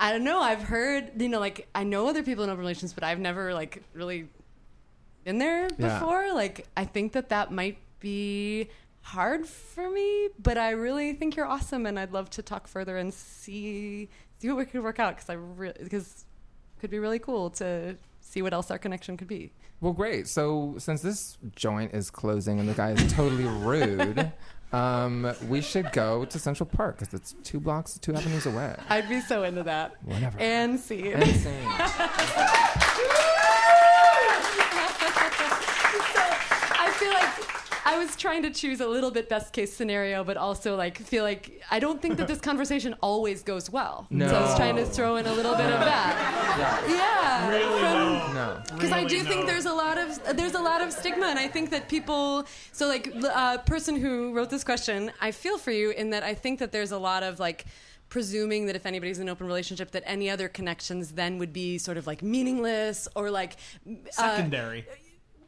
[0.00, 0.40] I don't know.
[0.40, 3.54] I've heard you know like I know other people in open relations, but I've never
[3.54, 4.28] like really
[5.26, 5.98] been there Yeah.
[5.98, 6.32] before.
[6.32, 8.70] Like I think that that might be
[9.02, 12.96] hard for me, but I really think you're awesome, and I'd love to talk further
[12.96, 14.08] and see
[14.38, 16.24] see what we could work out because I really because
[16.80, 19.52] could be really cool to see what else our connection could be.
[19.80, 20.28] Well, great.
[20.28, 24.30] So since this joint is closing and the guy is totally rude,
[24.72, 28.76] um, we should go to Central Park because it's two blocks, two avenues away.
[28.88, 29.94] I'd be so into that.
[30.04, 30.38] Whatever.
[30.38, 31.12] And see.
[31.12, 31.66] And sing.
[35.58, 40.36] I feel like I was trying to choose a little bit best case scenario, but
[40.36, 44.06] also like feel like I don't think that this conversation always goes well.
[44.10, 44.28] No.
[44.28, 46.84] So I was trying to throw in a little bit of that.
[46.88, 47.48] Yeah.
[47.48, 48.62] Really from- no.
[48.74, 51.38] because I do Really think there's a lot of there's a lot of stigma, and
[51.38, 52.44] I think that people.
[52.72, 56.24] So like the uh, person who wrote this question, I feel for you in that
[56.24, 57.66] I think that there's a lot of like
[58.08, 61.76] presuming that if anybody's in an open relationship that any other connections then would be
[61.78, 63.56] sort of like meaningless or like
[63.88, 64.86] uh, Secondary.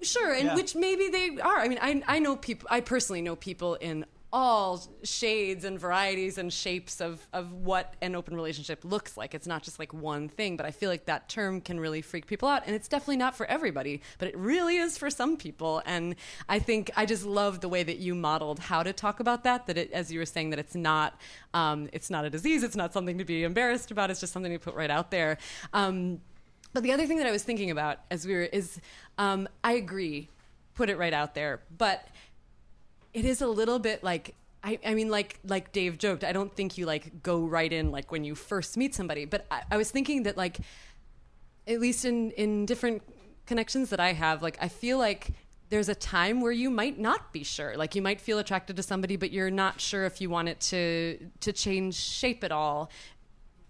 [0.02, 0.54] Sure, and Yeah.
[0.54, 1.58] which maybe they are.
[1.58, 2.68] I mean, I I know people.
[2.70, 8.14] I personally know people in all shades and varieties and shapes of of what an
[8.14, 9.34] open relationship looks like.
[9.34, 12.26] It's not just like one thing, but I feel like that term can really freak
[12.26, 15.80] people out, and it's definitely not for everybody, but it really is for some people.
[15.86, 16.14] And
[16.46, 19.66] I think I just love the way that you modeled how to talk about that.
[19.66, 21.18] That it, as you were saying, that it's not
[21.54, 22.62] um, it's not a disease.
[22.62, 24.10] It's not something to be embarrassed about.
[24.10, 25.38] It's just something to put right out there.
[25.72, 26.20] Um,
[26.72, 28.80] but the other thing that I was thinking about as we were is,
[29.16, 30.28] um, I agree,
[30.74, 32.06] put it right out there, but
[33.12, 34.34] it is a little bit like.
[34.64, 37.92] I, I mean, like like Dave joked, I don't think you like go right in
[37.92, 39.24] like when you first meet somebody.
[39.24, 40.58] But I, I was thinking that like,
[41.68, 43.02] at least in in different
[43.46, 45.30] connections that I have, like I feel like
[45.70, 47.76] there's a time where you might not be sure.
[47.76, 50.60] Like you might feel attracted to somebody, but you're not sure if you want it
[50.60, 52.90] to to change shape at all.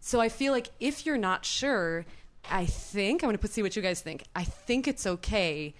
[0.00, 2.06] So I feel like if you're not sure,
[2.50, 4.24] I think I'm going to put see what you guys think.
[4.34, 5.74] I think it's okay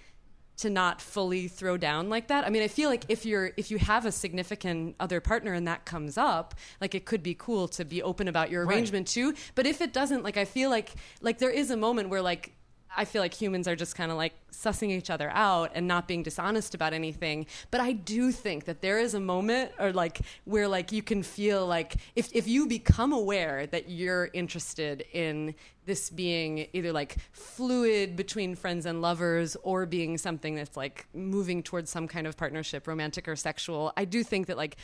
[0.57, 2.45] to not fully throw down like that.
[2.45, 5.67] I mean, I feel like if you're if you have a significant other partner and
[5.67, 8.75] that comes up, like it could be cool to be open about your Right.
[8.75, 9.33] arrangement too.
[9.55, 12.53] But if it doesn't, like I feel like like there is a moment where like
[12.95, 16.07] I feel like humans are just kind of like sussing each other out and not
[16.07, 17.45] being dishonest about anything.
[17.71, 21.23] But I do think that there is a moment or like where like you can
[21.23, 27.17] feel like if if you become aware that you're interested in this being either like
[27.31, 32.37] fluid between friends and lovers or being something that's like moving towards some kind of
[32.37, 34.77] partnership, romantic or sexual, I do think that like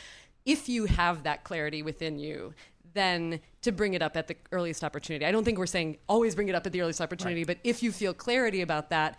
[0.44, 2.54] if you have that clarity within you,
[2.96, 5.24] then to bring it up at the earliest opportunity.
[5.24, 7.82] I don't think we're saying always bring it up at the earliest opportunity, but if
[7.82, 9.18] you feel clarity about that,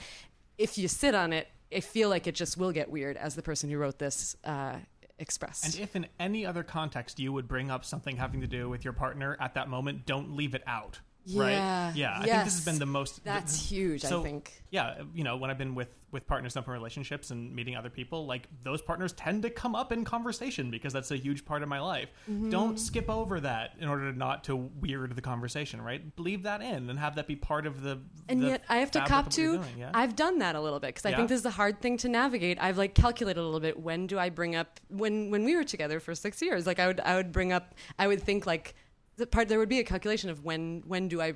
[0.58, 3.42] if you sit on it, I feel like it just will get weird, as the
[3.42, 4.78] person who wrote this uh,
[5.20, 5.66] expressed.
[5.66, 8.84] And if in any other context you would bring up something having to do with
[8.84, 11.00] your partner at that moment, don't leave it out.
[11.30, 11.96] Yeah, Right?
[11.96, 12.14] Yeah.
[12.20, 13.24] I think this has been the most.
[13.24, 14.64] That's th- huge, I think.
[14.70, 17.90] Yeah, you know, when I've been with with partners in open relationships and meeting other
[17.90, 21.64] people, like those partners tend to come up in conversation because that's a huge part
[21.64, 22.08] of my life.
[22.32, 22.50] Mm-hmm.
[22.50, 26.02] Don't skip over that in order not to weird the conversation, right?
[26.18, 28.00] Leave that in and have that be part of the.
[28.30, 29.92] and the yet I have to cop of what you're to doing, yeah?
[29.94, 31.18] I've done that a little bit because I Yeah?
[31.18, 32.58] think this is a hard thing to navigate.
[32.62, 35.66] I've like calculated a little bit when do I bring up when when we were
[35.66, 38.76] together for 6 years like I would I would bring up I would think like
[39.18, 41.34] the part there would be a calculation of when when do I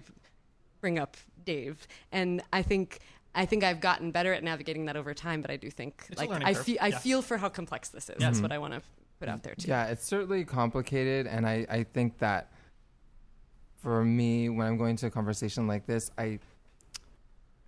[0.80, 3.00] bring up Dave and I think
[3.34, 6.20] I think I've gotten better at navigating that over time but I do think It's
[6.20, 7.00] like I curve, feel I yeah.
[7.00, 8.18] feel for how complex this is.
[8.18, 8.44] That's mm-hmm.
[8.44, 8.82] what I want to
[9.22, 9.68] put out there too.
[9.68, 12.52] Yeah, it's certainly complicated, and I, I think that
[13.78, 16.40] for me, when I'm going to a conversation like this, I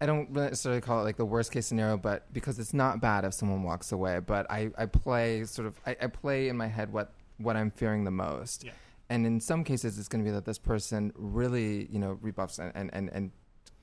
[0.02, 3.24] I don't necessarily call it like the worst case scenario, but because it's not bad
[3.24, 6.68] if someone walks away, but I, I play sort of I, I play in my
[6.68, 8.66] head what what I'm fearing the most.
[8.66, 8.72] Yeah.
[9.14, 12.58] And in some cases, it's going to be that this person really, you know, rebuffs
[12.58, 13.32] and, and, and, and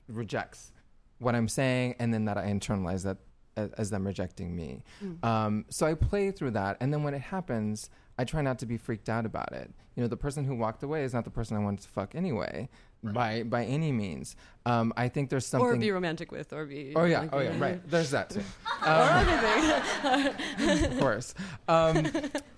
[0.09, 0.73] rejects
[1.19, 3.17] what I'm saying, and then that I internalize that
[3.55, 4.83] as, as them rejecting me.
[5.23, 8.65] Um, so I play through that, and then when it happens, I try not to
[8.65, 9.71] be freaked out about it.
[9.95, 12.13] You know, the person who walked away is not the person I wanted to fuck
[12.13, 12.67] anyway,
[13.01, 14.35] by by any means.
[14.65, 15.65] Um, I think there's something.
[15.65, 17.89] Or be romantic with or be Oh yeah, like, oh yeah, right.
[17.89, 18.43] There's that too.
[18.85, 20.85] or everything.
[20.91, 21.33] of course.
[21.67, 22.07] Um,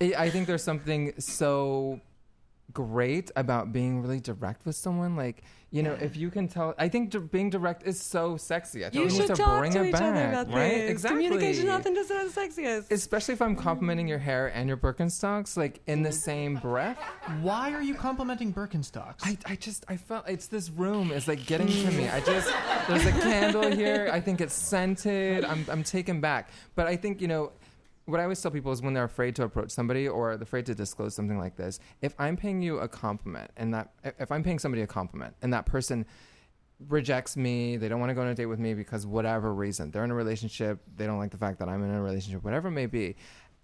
[0.00, 2.00] I think there's something so
[2.74, 5.16] great about being really direct with someone.
[5.16, 8.84] Like, you know, if you can tell, I think di- being direct is so sexy.
[8.84, 10.48] I think You we need should to talk bring to it each back, other about
[10.48, 10.74] right?
[10.74, 10.90] this.
[10.90, 11.24] Exactly.
[11.24, 12.92] Communication authenticity is sexiest.
[12.92, 14.10] Especially if I'm complimenting mm.
[14.10, 16.14] your hair and your Birkenstocks, like in the mm.
[16.14, 16.98] same breath.
[17.40, 19.20] Why are you complimenting Birkenstocks?
[19.22, 22.08] I, I just I felt it's this room is like getting to me.
[22.08, 22.52] I just
[22.88, 24.10] there's a candle here.
[24.12, 25.44] I think it's scented.
[25.44, 26.50] I'm I'm taken back.
[26.74, 27.52] But I think you know
[28.06, 30.66] what I always tell people is when they're afraid to approach somebody or they're afraid
[30.66, 31.80] to disclose something like this.
[32.02, 35.52] If I'm paying you a compliment and that if I'm paying somebody a compliment and
[35.52, 36.04] that person
[36.88, 39.90] rejects me, they don't want to go on a date with me because whatever reason,
[39.90, 42.68] they're in a relationship, they don't like the fact that I'm in a relationship, whatever
[42.68, 43.16] it may be.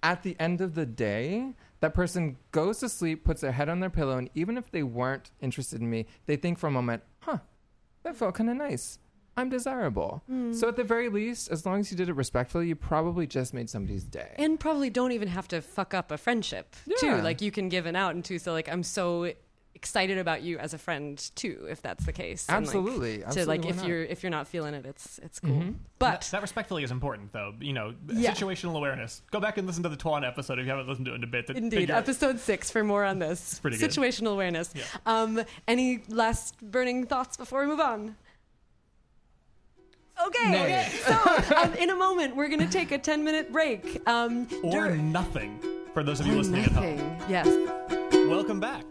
[0.02, 3.80] At the end of the day, that person goes to sleep, puts their head on
[3.80, 7.02] their pillow, and even if they weren't interested in me, they think for a moment,
[7.18, 7.38] huh,
[8.04, 8.98] that felt kind of nice.
[9.36, 10.22] I'm desirable.
[10.52, 13.54] So at the very least, as long as you did it respectfully, you probably just
[13.54, 14.34] made somebody's day.
[14.36, 17.16] and probably don't even have to fuck up a friendship too.
[17.16, 18.38] Like you can give an out and too.
[18.38, 19.32] So like I'm so
[19.72, 22.44] excited about you as a friend too, if that's the case.
[22.50, 23.18] And, like, absolutely.
[23.18, 23.86] to absolutely, like if not?
[23.86, 25.50] you're if you're not feeling it, it's it's cool.
[25.52, 25.74] Mhm.
[25.98, 27.54] But that, that respectfully is important, though.
[27.60, 28.32] You know, Yeah.
[28.32, 29.22] situational awareness.
[29.30, 31.24] Go back and listen to the Twan episode if you haven't listened to it in
[31.24, 31.46] a bit.
[31.46, 33.90] to Indeed, figure- episode six for more on this It's pretty good.
[33.90, 34.70] situational awareness.
[34.74, 34.82] Yeah.
[35.06, 38.16] Um, any last burning thoughts before we move on?
[40.26, 40.50] Okay.
[40.50, 40.88] Nay.
[41.04, 44.06] so um, in a moment, we're going to take a ten minute break.
[44.08, 45.60] Um, or dur- nothing
[45.94, 46.96] for those of you or listening at home.
[46.96, 47.30] nothing.
[47.30, 47.46] Yes.
[48.28, 48.84] Welcome back.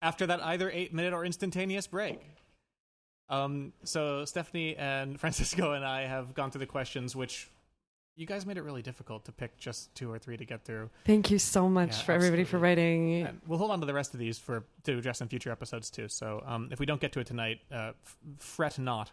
[0.00, 2.20] After that either eight minute or instantaneous break.
[3.28, 7.50] Um, so Stephanie and Francisco and I have gone through the questions, which
[8.16, 10.88] you guys made it really difficult to pick just two or three to get through.
[11.04, 13.22] Thank you so much Yeah, for everybody for writing.
[13.26, 15.90] And we'll hold on to the rest of these for to address in future episodes
[15.90, 16.08] too.
[16.08, 19.10] So um, if we don't get to it tonight, uh, f- fret not.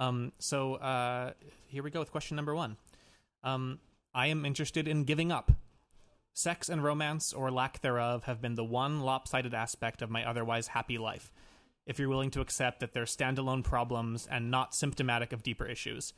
[0.00, 1.32] Um, so uh,
[1.68, 2.78] here we go with question number one.
[3.44, 3.78] Um,
[4.14, 5.52] I am interested in giving up.
[6.32, 10.68] Sex and romance, or lack thereof, have been the one lopsided aspect of my otherwise
[10.68, 11.30] happy life.
[11.86, 16.14] If you're willing to accept that they're standalone problems and not symptomatic of deeper issues.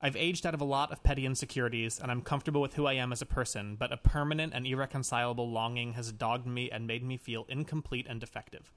[0.00, 2.94] I've aged out of a lot of petty insecurities, and I'm comfortable with who I
[2.94, 7.04] am as a person, but a permanent and irreconcilable longing has dogged me and made
[7.04, 8.72] me feel incomplete and defective.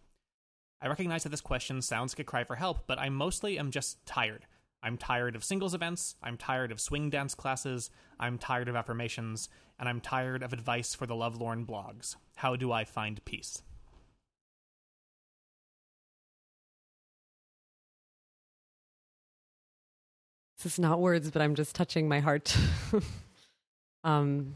[0.82, 3.72] I recognize that this question sounds like a cry for help, but I mostly am
[3.72, 4.46] just tired.
[4.84, 9.50] I'm tired of singles events, I'm tired of swing dance classes, I'm tired of affirmations,
[9.80, 12.16] and I'm tired of advice for the lovelorn blogs.
[12.36, 13.64] How do I find peace?
[20.58, 22.56] This is not words, but I'm just touching my heart.
[24.04, 24.56] um,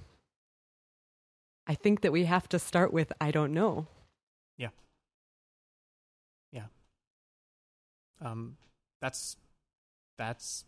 [1.67, 3.87] I think that we have to start with I don't know.
[8.21, 8.57] Um,
[9.01, 9.37] that's
[10.17, 10.65] that's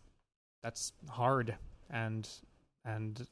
[0.62, 1.56] that's hard
[1.90, 2.28] and
[2.84, 3.26] and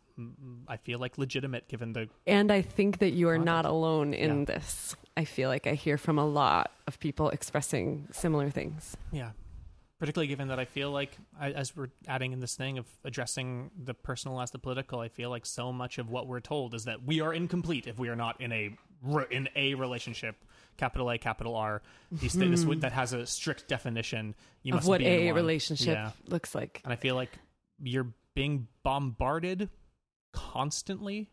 [0.69, 3.47] I feel like legitimate given the And I think that you are Content.
[3.47, 4.45] not alone in Yeah.
[4.45, 4.95] this.
[5.17, 8.97] I feel like I hear from a lot of people expressing similar things.
[9.11, 9.31] Yeah.
[9.99, 13.71] Particularly given that I feel like, I, as we're adding in this thing of addressing
[13.83, 16.85] the personal as the political, I feel like so much of what we're told is
[16.85, 18.77] that we are incomplete if we are not in a
[19.31, 20.37] in a relationship,
[20.81, 21.83] capital A, capital R.
[22.11, 22.81] These things hmm.
[22.81, 24.35] that has a strict definition.
[24.63, 26.11] You of must what be in a relationship Yeah.
[26.27, 26.81] looks like.
[26.83, 27.31] And I feel like
[27.83, 29.69] you're being bombarded
[30.33, 31.29] constantly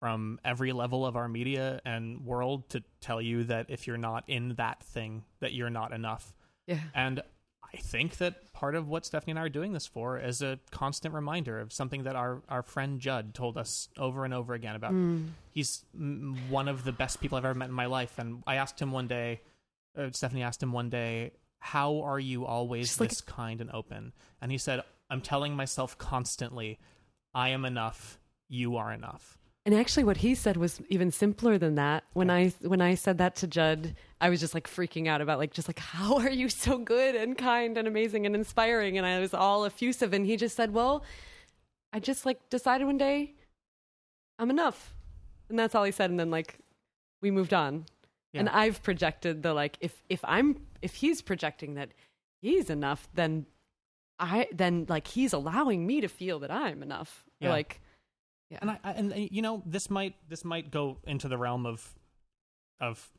[0.00, 4.24] from every level of our media and world to tell you that if you're not
[4.26, 6.34] in that thing, that you're not enough.
[6.66, 6.80] Yeah.
[6.92, 7.22] And
[7.74, 10.58] I think that part of what Stephanie and I are doing this for is a
[10.70, 14.74] constant reminder of something that our, our friend Judd told us over and over again
[14.74, 14.92] about.
[14.92, 15.28] Mm.
[15.50, 15.84] He's
[16.50, 18.18] one of the best people I've ever met in my life.
[18.18, 19.40] And I asked him one day,
[19.96, 23.70] uh, Stephanie asked him one day, How are you always Just like- this kind and
[23.72, 24.12] open?
[24.42, 26.78] And he said, I'm telling myself constantly,
[27.34, 28.18] I am enough,
[28.48, 29.38] you are enough.
[29.64, 32.02] And actually, what he said was even simpler than that.
[32.14, 35.38] When I when I said that to Judd, I was just like freaking out about
[35.38, 39.06] like just like how are you so good and kind and amazing and inspiring, and
[39.06, 40.12] I was all effusive.
[40.12, 41.04] And he just said, "Well,
[41.92, 43.34] I just like decided one day,
[44.38, 44.94] I'm enough,"
[45.48, 46.10] and that's all he said.
[46.10, 46.58] And then like
[47.20, 47.86] we moved on.
[48.34, 51.90] And I've projected the like if if I'm if he's projecting that
[52.40, 53.44] he's enough, then
[54.18, 57.24] I then like he's allowing me to feel that I'm enough.
[57.40, 57.50] Yeah.
[57.50, 57.81] Like
[58.52, 58.58] yeah.
[58.60, 61.94] And I, I and you know this might this might go into the realm of
[62.80, 63.10] of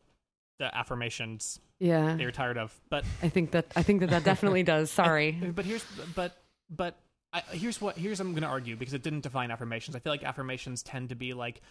[0.60, 2.06] the affirmations yeah.
[2.16, 4.92] that you're tired of, but I think that I think that that definitely does.
[4.92, 5.32] Sorry.
[5.32, 5.84] but here's
[6.16, 6.38] but
[6.70, 7.00] but
[7.34, 9.96] I, here's what here's I'm going to argue because it didn't define affirmations.
[9.96, 11.62] I feel like affirmations tend to be like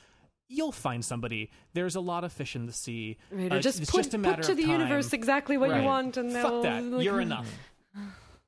[0.48, 1.50] you'll find somebody.
[1.72, 3.16] There's a lot of fish in the sea.
[3.30, 4.72] Right, Uh, just it's put, just a matter put to of the time.
[4.72, 5.80] universe exactly what Right.
[5.80, 6.82] you want, and Fuck they'll, that.
[6.82, 7.48] like- You're enough.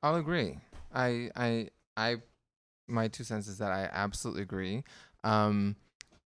[0.03, 0.59] I'll agree.
[0.93, 2.17] I I I
[2.87, 4.83] my two cents is that I absolutely agree.
[5.23, 5.75] Um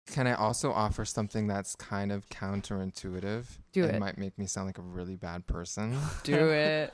[0.06, 3.44] can I also offer something that's kind of counterintuitive?
[3.72, 3.96] Do it.
[3.96, 3.98] it.
[3.98, 5.98] might make me sound like a really bad person.
[6.22, 6.92] Do it.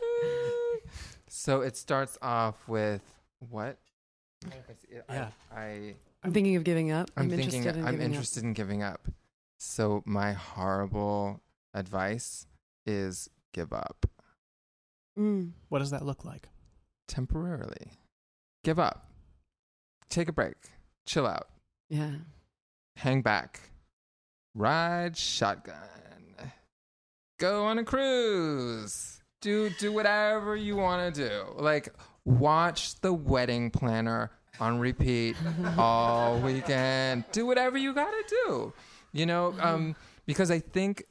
[1.29, 3.03] so it starts off with
[3.51, 3.79] what?
[5.11, 5.29] Yeah.
[5.55, 5.95] I, I
[6.25, 7.11] I'm thinking of giving up.
[7.17, 9.09] I'm, I'm, thinking interested in I'm giving interested in giving up.
[9.59, 11.43] So my horrible
[11.75, 12.47] advice
[12.87, 14.07] is give up
[15.13, 15.19] up.
[15.19, 15.51] Mm.
[15.69, 16.49] What does that look like?
[17.13, 17.93] temporarily.
[18.65, 19.12] Give up.
[20.13, 20.57] Take a break.
[21.07, 21.49] Chill out.
[21.89, 22.11] Yeah.
[22.97, 23.61] Hang back.
[24.55, 25.75] Ride shotgun.
[27.41, 29.23] Go on a cruise.
[29.41, 31.45] Do do whatever you want to do.
[31.57, 31.89] Like
[32.27, 35.35] watch the wedding planner on repeat
[35.79, 37.25] all weekend.
[37.33, 38.75] Do whatever you got to do.
[39.13, 39.97] You know, um
[40.27, 41.05] because I think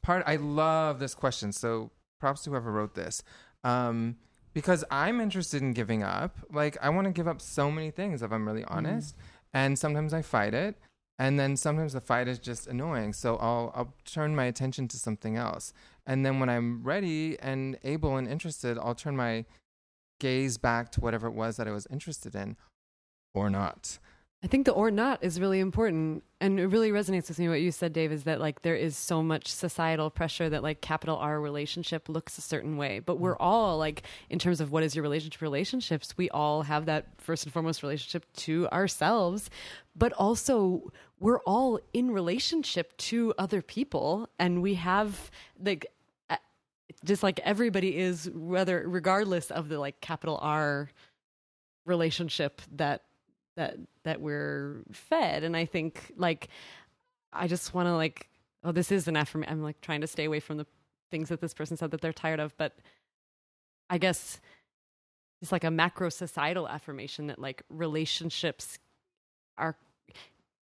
[0.00, 1.50] part I love this question.
[1.50, 3.24] So props to whoever wrote this.
[3.64, 4.16] Um
[4.52, 6.36] because I'm interested in giving up.
[6.50, 8.70] Like I want to give up so many things if I'm really mm.
[8.70, 9.16] honest.
[9.54, 10.76] And sometimes I fight it,
[11.18, 13.12] and then sometimes the fight is just annoying.
[13.12, 15.72] So I'll I'll turn my attention to something else.
[16.06, 19.44] And then when I'm ready and able and interested, I'll turn my
[20.20, 22.56] gaze back to whatever it was that I was interested in
[23.34, 23.98] or not.
[24.44, 26.24] I think the or not is really important.
[26.40, 28.96] And it really resonates with me what you said, Dave, is that like there is
[28.96, 32.98] so much societal pressure that like capital R relationship looks a certain way.
[32.98, 33.40] But we're mm.
[33.40, 37.44] all like, in terms of what is your relationship relationships, we all have that first
[37.44, 39.48] and foremost relationship to ourselves.
[39.94, 44.28] But also we're all in relationship to other people.
[44.40, 45.30] And we have
[45.62, 45.86] like
[47.04, 50.90] just like everybody is whether regardless of the like capital R
[51.84, 53.02] relationship that
[53.56, 55.44] that that we're fed.
[55.44, 56.48] And i think like
[57.32, 58.28] i just want to like
[58.64, 60.66] oh this is an affirmation i'm like trying to stay away from the
[61.10, 62.56] things that this person said that they're tired of.
[62.56, 62.78] But
[63.90, 64.40] i guess
[65.40, 68.78] it's like a macro societal affirmation that like relationships
[69.58, 69.76] are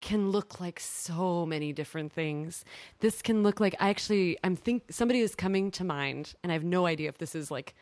[0.01, 2.63] can look like so many different things.
[2.99, 6.53] This can look like i actually i'm think somebody is coming to mind and i
[6.53, 7.75] have no idea if this is like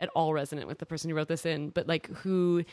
[0.00, 2.64] at all resonant with the person who wrote this in but like who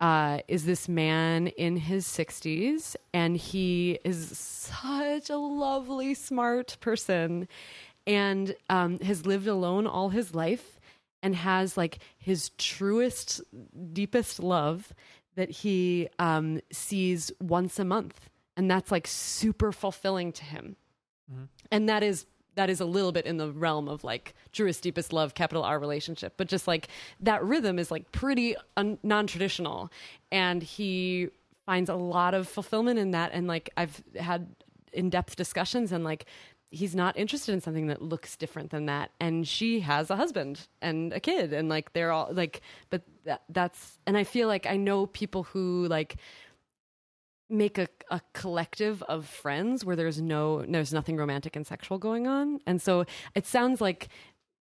[0.00, 7.48] uh, is this man in his 60s, and he is such a lovely, smart person,
[8.06, 10.78] and um, has lived alone all his life,
[11.22, 13.40] and has like his truest,
[13.92, 14.92] deepest love
[15.34, 20.76] that he um, sees once a month, and that's like super fulfilling to him,
[21.72, 22.24] and that is
[22.58, 25.78] that is a little bit in the realm of like truest deepest love capital r
[25.78, 26.88] relationship but just like
[27.20, 29.92] that rhythm is like pretty un- non-traditional.
[30.32, 31.28] And he
[31.66, 33.30] finds a lot of fulfillment in that.
[33.32, 34.48] And like i've had
[34.92, 36.26] in-depth discussions and like
[36.70, 39.10] he's not interested in something that looks different than that.
[39.20, 43.42] And she has a husband and a kid and like they're all like but that,
[43.50, 46.16] that's and i feel like i know people who like
[47.50, 52.26] make a, a collective of friends where there's no there's nothing romantic and sexual going
[52.26, 54.08] on and so it sounds like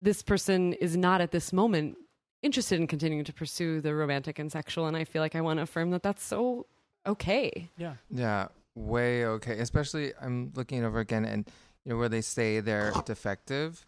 [0.02, 1.96] this person is not at this moment
[2.42, 5.58] interested in continuing to pursue the romantic and sexual and i feel like i want
[5.58, 6.66] to affirm that that's so
[7.06, 7.94] okay Yeah.
[8.10, 9.58] Yeah, way okay.
[9.58, 11.48] Especially I'm looking it over again and
[11.84, 13.86] you know where they say they're defective.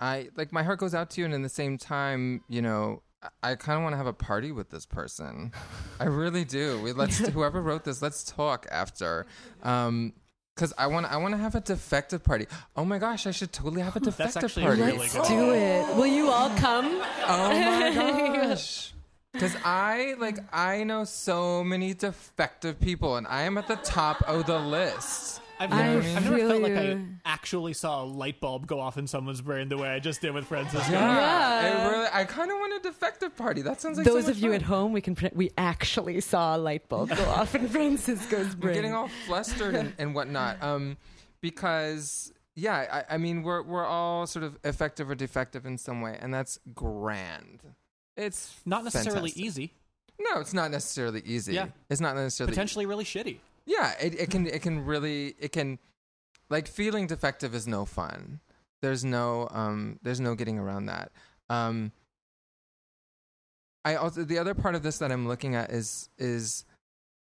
[0.00, 3.02] I like my heart goes out to you and in the same time, you know,
[3.42, 5.52] I kind of want to have a party with this person.
[5.98, 6.80] I really do.
[6.80, 9.26] We let's whoever wrote this, let's talk after.
[9.62, 10.12] Um
[10.54, 12.46] because I want I want to have a defective party.
[12.76, 14.82] Oh my gosh, I should totally have a defective actually party.
[14.82, 15.28] really Let's good.
[15.28, 15.96] do it.
[15.96, 16.86] Will you all come?
[17.26, 17.92] Oh my
[18.48, 18.92] gosh.
[19.32, 24.22] Because I like I know so many defective people, and I am at the top
[24.22, 25.40] of the list.
[25.60, 28.96] I've never, I've never feel felt like I actually saw a light bulb go off
[28.98, 30.92] in someone's brain the way I just did with Francisco.
[30.92, 33.62] Yeah, I really, I kind of want a defective party.
[33.62, 34.54] That sounds like so Those much of you fun.
[34.56, 35.14] at home, we can.
[35.14, 38.74] Pre- we actually saw a light bulb go off in Francisco's I'm brain.
[38.74, 40.62] getting all flustered and, and whatnot.
[40.62, 40.96] Um,
[41.40, 46.00] because yeah, I, I mean we're we're all sort of effective or defective in some
[46.00, 47.62] way, and that's grand.
[48.16, 49.44] It's Not necessarily fantastic.
[49.44, 49.72] easy.
[50.20, 51.54] No, it's not necessarily easy.
[51.54, 51.68] Yeah.
[51.88, 53.38] It's not necessarily Potentially really shitty.
[53.68, 55.78] Yeah, it, it can it can really it can
[56.48, 58.40] like feeling defective is no fun.
[58.80, 61.12] There's no um there's no getting around that.
[61.50, 61.92] Um
[63.84, 66.64] I also the other part of this that I'm looking at is is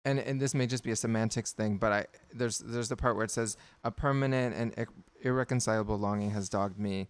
[0.03, 3.15] and and this may just be a semantics thing, but I there's there's the part
[3.15, 3.55] where it says
[3.85, 4.87] a permanent and ir-
[5.21, 7.07] irreconcilable longing has dogged me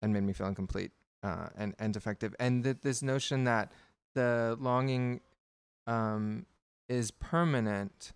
[0.00, 0.92] and made me feel incomplete
[1.22, 3.70] uh, and and defective, and this notion that
[4.14, 5.20] the longing
[5.86, 6.46] um,
[6.88, 8.14] is permanent.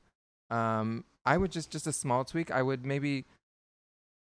[0.50, 2.50] Um, I would just just a small tweak.
[2.50, 3.24] I would maybe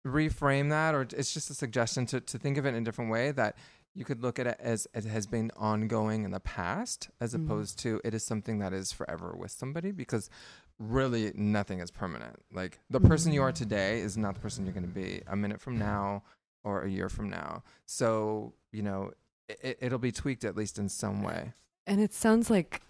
[0.08, 3.12] reframe that, or it's just a suggestion to to think of it in a different
[3.12, 3.32] way.
[3.32, 3.56] That
[3.96, 7.46] you could look at it as it has been ongoing in the past, as Mhm.
[7.46, 9.92] opposed to it is something that is forever with somebody.
[9.92, 10.30] Because
[10.78, 12.38] really, nothing is permanent.
[12.52, 13.56] Like the person you are Mhm.
[13.56, 16.24] today is not the person you're going to be a minute from now
[16.64, 17.64] or a year from now.
[17.86, 19.12] So you know,
[19.50, 21.54] it, it'll be tweaked at least in some way.
[21.88, 22.84] and it sounds like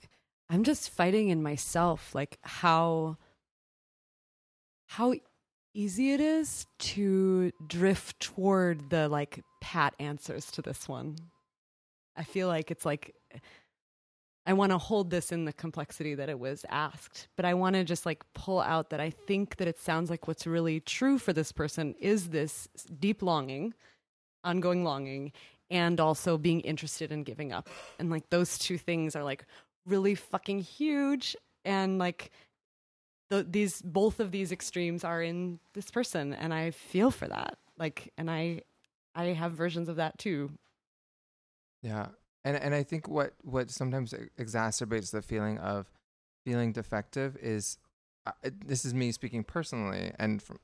[0.49, 3.17] I'm just fighting in myself, like how
[4.87, 5.13] how
[5.75, 11.15] easy it is to drift toward the like pat answers to this one.
[12.17, 13.13] I feel like it's like
[14.47, 17.75] I want to hold this in the complexity that it was asked, but I want
[17.75, 21.19] to just like pull out that I think that it sounds like what's really true
[21.19, 22.67] for this person is this
[22.99, 23.75] deep longing,
[24.43, 25.33] ongoing longing,
[25.69, 27.69] and also being interested in giving up.
[27.99, 29.45] And like those two things are like
[29.89, 31.35] really fucking huge
[31.65, 32.31] and like
[33.29, 37.57] the, these both of these extremes are in this person and I feel for that.
[37.77, 38.61] Like and I
[39.15, 40.51] I have versions of that too.
[41.81, 42.07] Yeah,
[42.43, 45.91] and and I think what what sometimes exacerbates the feeling of
[46.45, 47.77] feeling defective is
[48.25, 48.31] uh,
[48.65, 50.57] this is me speaking personally, and from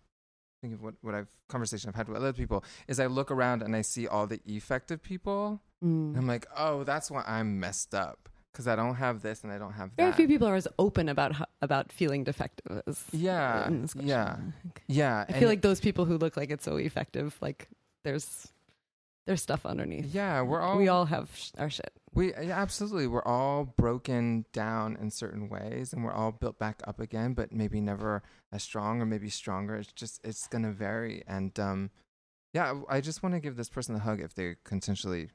[0.62, 3.62] thinking of what what I've conversation I've had with other people is I look around
[3.62, 7.94] and I see all the effective people, and I'm like, oh, that's why I'm messed
[7.94, 10.16] up because I don't have this and I don't have Very that.
[10.18, 13.94] Very few people are as open about how, about feeling defective as Yeah, in this
[13.94, 14.08] question.
[14.08, 14.38] yeah.
[14.88, 17.68] Yeah, I feel like those people who look like it's so effective, like
[18.06, 18.48] there's
[19.28, 20.14] there's stuff underneath.
[20.14, 21.92] yeah, we're all we all have sh- our shit.
[22.14, 23.08] We yeah, absolutely.
[23.08, 27.52] We're all broken down in certain ways, and we're all built back up again, but
[27.52, 29.76] maybe never as strong, or maybe stronger.
[29.76, 31.90] It's just it's gonna vary, and um,
[32.54, 35.30] yeah, I just want to give this person a hug if they're consensually,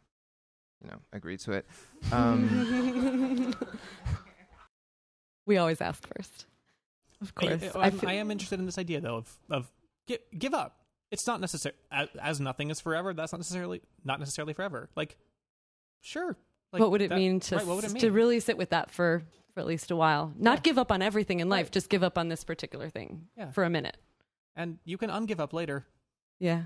[0.83, 1.67] you know, agree to it.
[2.13, 3.55] Um,
[5.47, 6.47] we always ask first.
[7.21, 7.63] Of course.
[7.75, 9.71] I, feel- I am interested in this idea though of of
[10.07, 10.77] give, give up.
[11.11, 13.13] It's not necessary as, as nothing is forever.
[13.13, 14.89] That's not necessarily not necessarily forever.
[14.97, 15.17] Like,
[16.01, 16.37] sure.
[16.73, 18.01] Like what would it that- mean to right, what would it mean?
[18.03, 19.23] to really sit with that for
[19.55, 20.33] for at least a while?
[20.39, 20.63] Not Yeah.
[20.63, 21.73] give up on everything in life, Right.
[21.73, 23.51] just give up on this particular thing Yeah.
[23.51, 23.97] for a minute.
[24.57, 25.87] and you can ungive up later.
[26.39, 26.65] Yeah.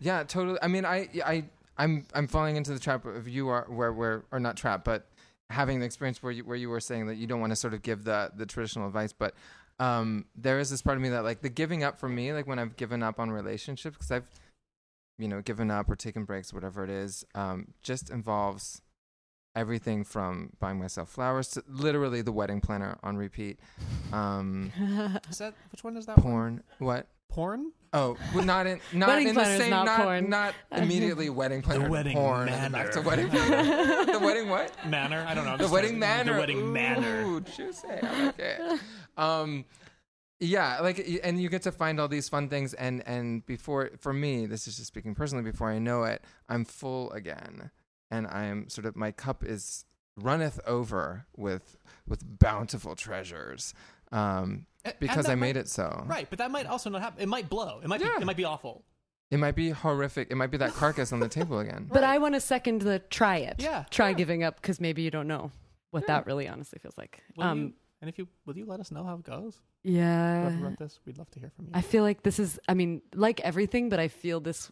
[0.00, 0.58] yeah, totally.
[0.62, 1.44] I mean, I I
[1.76, 5.06] I'm I'm falling into the trap of you are where where or not trap, but
[5.50, 7.74] having the experience where you where you were saying that you don't want to sort
[7.74, 9.34] of give the the traditional advice, but
[9.80, 12.46] um, there is this part of me that like the giving up for me, like
[12.46, 14.28] when I've given up on relationships, because I've
[15.18, 18.82] you know given up or taken breaks, whatever it is, um, just involves
[19.56, 23.58] everything from buying myself flowers to literally the wedding planner on repeat,
[24.12, 24.72] um,
[25.30, 26.16] Is that which one is that?
[26.18, 26.22] one?
[26.22, 27.06] porn, what.
[27.34, 27.72] Porn.
[27.92, 30.28] Oh, well, not in not Wedding in the planner is same not not porn.
[30.30, 34.04] not immediately wedding planner to wedding porn and then back to wedding planner.
[34.12, 34.72] the wedding what?
[34.88, 35.24] Manner.
[35.28, 35.56] I don't know.
[35.56, 36.32] The wedding trying manner.
[36.34, 37.22] The wedding manner.
[37.24, 37.88] Ooh, juicy.
[37.88, 38.80] I like it.
[39.16, 39.64] Um,
[40.40, 43.90] yeah, like, y- and you get to find all these fun things, and and before
[43.98, 45.42] for me, this is just speaking personally.
[45.44, 47.70] Before I know it, I'm full again,
[48.12, 49.84] and I am sort of my cup is
[50.16, 51.76] runneth over with
[52.06, 53.74] with bountiful treasures.
[54.14, 54.66] Um,
[55.00, 56.04] because that I might- made it so.
[56.06, 57.22] Right, but that might also not happen.
[57.22, 57.80] It might blow.
[57.82, 58.16] It might Yeah.
[58.16, 58.22] be.
[58.22, 58.84] It might be awful.
[59.30, 60.30] It might be horrific.
[60.30, 61.88] It might be that carcass on the table again.
[61.92, 63.56] But I want to second the try it.
[63.58, 64.14] Yeah, Try yeah.
[64.14, 65.50] giving up because maybe you don't know
[65.90, 66.16] what Yeah.
[66.18, 67.22] that really honestly feels like.
[67.38, 69.60] Um, you, and if you will, you let us know how it goes.
[69.82, 70.42] yeah.
[70.50, 71.70] Whoever wrote this, we'd love to hear from you.
[71.74, 74.70] I feel like this is, I mean, like everything, but I feel this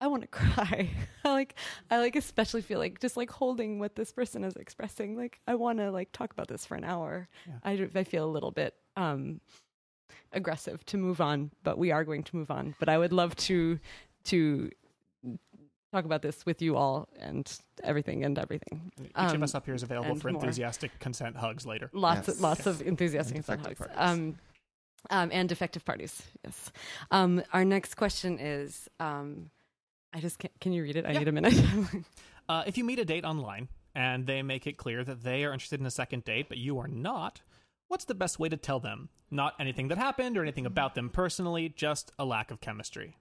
[0.00, 0.90] I want to cry.
[1.24, 1.54] I like
[1.90, 5.16] I like especially feel like just like holding what this person is expressing.
[5.16, 7.28] Like I want to like talk about this for an hour.
[7.46, 7.54] Yeah.
[7.64, 9.40] I I feel a little bit um
[10.32, 12.74] aggressive to move on, but we are going to move on.
[12.78, 13.78] But I would love to
[14.24, 14.70] to
[15.92, 18.90] talk about this with you all and everything and everything.
[19.00, 20.42] Each of Um, us up here is available and for more.
[20.42, 21.88] enthusiastic consent hugs later.
[21.92, 22.36] Lots Yes.
[22.36, 23.80] of lots of enthusiastic And fun hugs.
[23.94, 24.38] Um,
[25.10, 26.20] um, and defective parties.
[26.44, 26.72] Yes.
[27.12, 28.88] Um, our next question is.
[28.98, 29.50] Um,
[30.14, 31.04] I just can't, can you read it?
[31.04, 31.18] I Yeah.
[31.18, 31.54] need a minute.
[32.46, 35.52] Uh, if you meet a date online and they make it clear that they are
[35.54, 37.40] interested in a second date, but you are not,
[37.88, 39.08] what's the best way to tell them?
[39.30, 43.16] Not anything that happened or anything about them personally, just a lack of chemistry.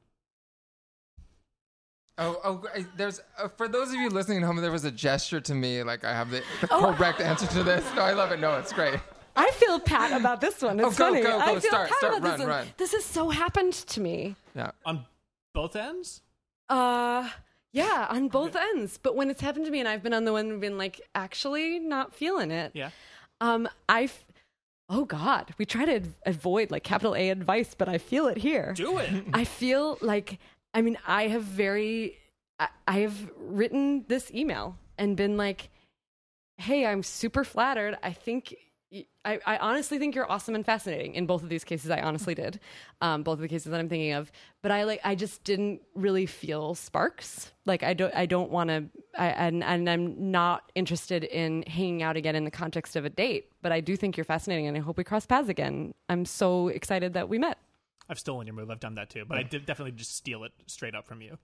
[2.18, 5.40] Oh, oh, there's uh, for those of you listening at home, there was a gesture
[5.42, 6.94] to me like I have the, the Oh.
[6.94, 7.84] correct answer to this.
[7.96, 8.40] No, I love it.
[8.40, 9.00] No, it's great.
[9.38, 10.80] I feel pat about this one.
[10.80, 11.22] It's Oh, go, funny.
[11.24, 11.60] go, I go.
[11.62, 12.18] feel Start, pat start.
[12.18, 12.50] about Run, this one.
[12.50, 12.68] run.
[12.78, 14.36] This has so happened to me.
[14.54, 14.72] Yeah.
[14.86, 15.06] On
[15.54, 16.22] both ends?
[16.74, 17.30] Uh,
[17.72, 18.98] yeah, on both ends.
[19.02, 21.02] But when it's happened to me, and I've been on the one and been like,
[21.14, 22.72] actually, not feeling it.
[22.74, 22.90] Yeah.
[23.42, 24.10] Um, I.
[24.90, 28.38] Oh God, we try to ad- avoid like capital A advice, but I feel it
[28.38, 28.74] here.
[28.76, 29.10] Do it.
[29.34, 30.40] I feel like
[30.74, 32.18] I mean I have very
[32.60, 35.70] I, I have written this email and been like,
[36.58, 37.98] "Hey, I'm super flattered.
[38.04, 38.56] I think
[39.26, 42.36] I, I honestly think you're awesome and fascinating." In both of these cases, I honestly
[42.36, 42.60] did.
[43.02, 44.32] Um, both of the cases that I'm thinking of,
[44.62, 47.52] but I like I just didn't really feel sparks.
[47.66, 48.86] Like I don't I don't want to
[49.16, 53.52] and and I'm not interested in hanging out again in the context of a date.
[53.62, 55.94] But I do think you're fascinating, and I hope we cross paths again.
[56.10, 57.58] I'm so excited that we met.
[58.10, 58.70] I've stolen your move.
[58.70, 61.38] I've done that too, but I did definitely just steal it straight up from you.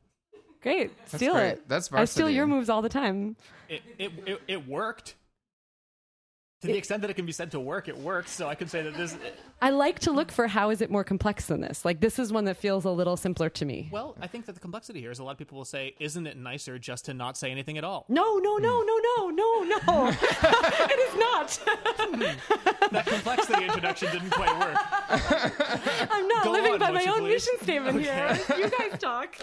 [0.61, 0.91] Great.
[1.07, 1.51] Steal great.
[1.51, 1.69] it.
[1.69, 3.37] That's I steal your moves all the time.
[3.69, 5.15] It it it, it worked.
[6.61, 8.31] To the extent that it can be said to work, it works.
[8.31, 9.15] So I can say that this.
[9.61, 11.85] I like to look for how is it more complex than this.
[11.85, 13.87] Like this is one that feels a little simpler to me.
[13.93, 16.27] Well, I think that the complexity here is a lot of people will say, "Isn't
[16.27, 19.63] it nicer just to not say anything at all?" No, no, no, no, no, no,
[19.63, 20.07] no.
[20.19, 21.53] it is not.
[21.97, 22.19] Hmm.
[22.91, 24.77] That complexity introduction didn't quite work.
[26.11, 27.47] I'm not Go living on, by my own please?
[27.47, 28.37] mission statement here.
[28.57, 29.35] You guys talk.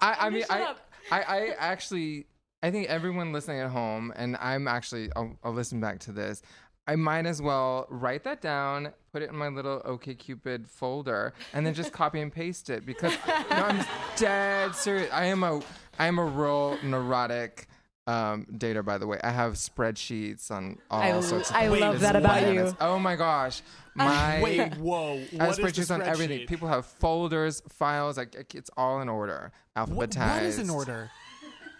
[0.00, 0.74] I, I mean, I.
[1.10, 2.26] I, I actually,
[2.64, 6.40] I think everyone listening at home, and I'm actually, I'll, I'll listen back to this.
[6.86, 11.66] I might as well write that down, put it in my little OKCupid folder, and
[11.66, 13.84] then just copy and paste it because no, I'm
[14.16, 15.10] dead serious.
[15.12, 15.60] I am a,
[15.98, 17.68] I am a real neurotic
[18.06, 18.82] um, dater.
[18.82, 21.56] By the way, I have spreadsheets on all I- sorts of.
[21.56, 21.82] I things.
[21.82, 22.70] I love that about madness.
[22.70, 22.76] you.
[22.80, 23.60] Oh my gosh,
[23.94, 24.40] my.
[24.42, 25.16] Wait, whoa!
[25.16, 26.46] I have What is the spreadsheets on everything.
[26.46, 28.16] People have folders, files.
[28.16, 30.34] Like it's all in order, What, alphabetized.
[30.34, 31.10] what is in order?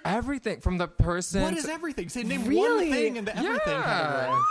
[0.05, 1.43] Everything from the person.
[1.43, 2.09] What is to- everything?
[2.09, 2.89] Say name Really?
[2.89, 3.83] one thing in the everything Yeah.
[3.83, 4.43] category.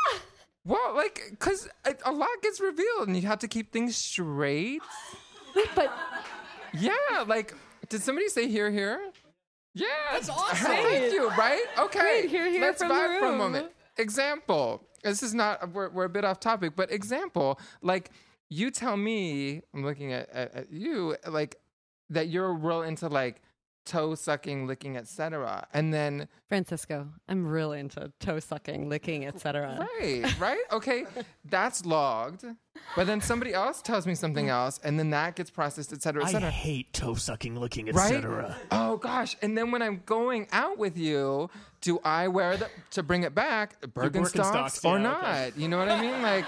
[0.66, 4.82] Well, like, cause a a lot gets revealed, and you have to keep things straight.
[5.76, 5.92] But
[6.74, 6.94] Yeah,
[7.28, 7.54] like,
[7.90, 9.12] did somebody say here, here?
[9.76, 10.56] Yeah, That's awesome.
[10.66, 11.30] Thank you.
[11.30, 11.64] Right?
[11.78, 12.00] Okay.
[12.00, 13.38] Great, here, here Let's from the vibe for a room.
[13.38, 13.72] moment.
[13.98, 14.88] Example.
[15.04, 15.70] This is not.
[15.74, 17.60] We're, we're a bit off topic, but example.
[17.84, 18.10] Like,
[18.50, 19.62] you tell me.
[19.74, 21.16] I'm looking at, at, at you.
[21.28, 21.58] Like,
[22.10, 23.42] that you're real into like
[23.86, 25.68] toe sucking, licking, etc.
[25.74, 29.88] And then Francisco, I'm really into toe sucking, licking, etc.
[30.00, 30.64] Right, right?
[30.72, 31.06] Okay,
[31.46, 32.46] that's logged.
[32.96, 36.26] But then somebody else tells me something else, and then that gets processed, etc.
[36.26, 38.12] cetera, et I hate toe sucking, licking, right?
[38.12, 38.58] etc.
[38.72, 39.36] Oh gosh!
[39.42, 41.50] And then when I'm going out with you,
[41.82, 45.24] do I wear the to bring it back Birkenstocks, Birkenstocks, or yeah, not?
[45.24, 45.52] okay.
[45.56, 46.22] You know what I mean?
[46.22, 46.46] Like,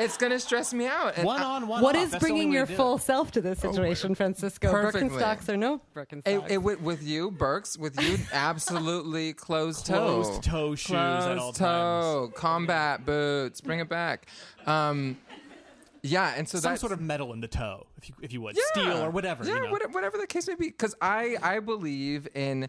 [0.00, 1.16] it's gonna stress me out.
[1.16, 2.02] And One I- on, one What off.
[2.04, 3.02] is That's bringing your full it.
[3.02, 4.70] self to this situation, Francisco?
[4.70, 5.08] perfectly.
[5.10, 6.26] Birkenstocks or no Birkenstocks?
[6.46, 10.22] It, it, with, with you, Burks, with you, absolutely closed toe.
[10.22, 14.26] Closed toe shoes at all Closed toe, combat boots, bring it back.
[14.66, 15.18] Um,
[16.02, 18.40] yeah, and so Some that's sort of metal in the toe, if you if you
[18.40, 19.44] would, steel or whatever.
[19.44, 19.88] Yeah, you know?
[19.90, 20.68] whatever the case may be.
[20.68, 22.68] Because I I believe in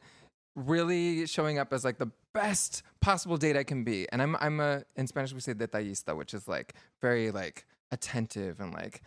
[0.55, 4.59] really showing up as like the best possible date I can be, and I'm I'm
[4.59, 9.01] a in Spanish we say detallista, which is like very like attentive and like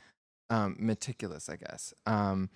[0.51, 1.95] um, meticulous, I guess.
[2.07, 2.51] Um,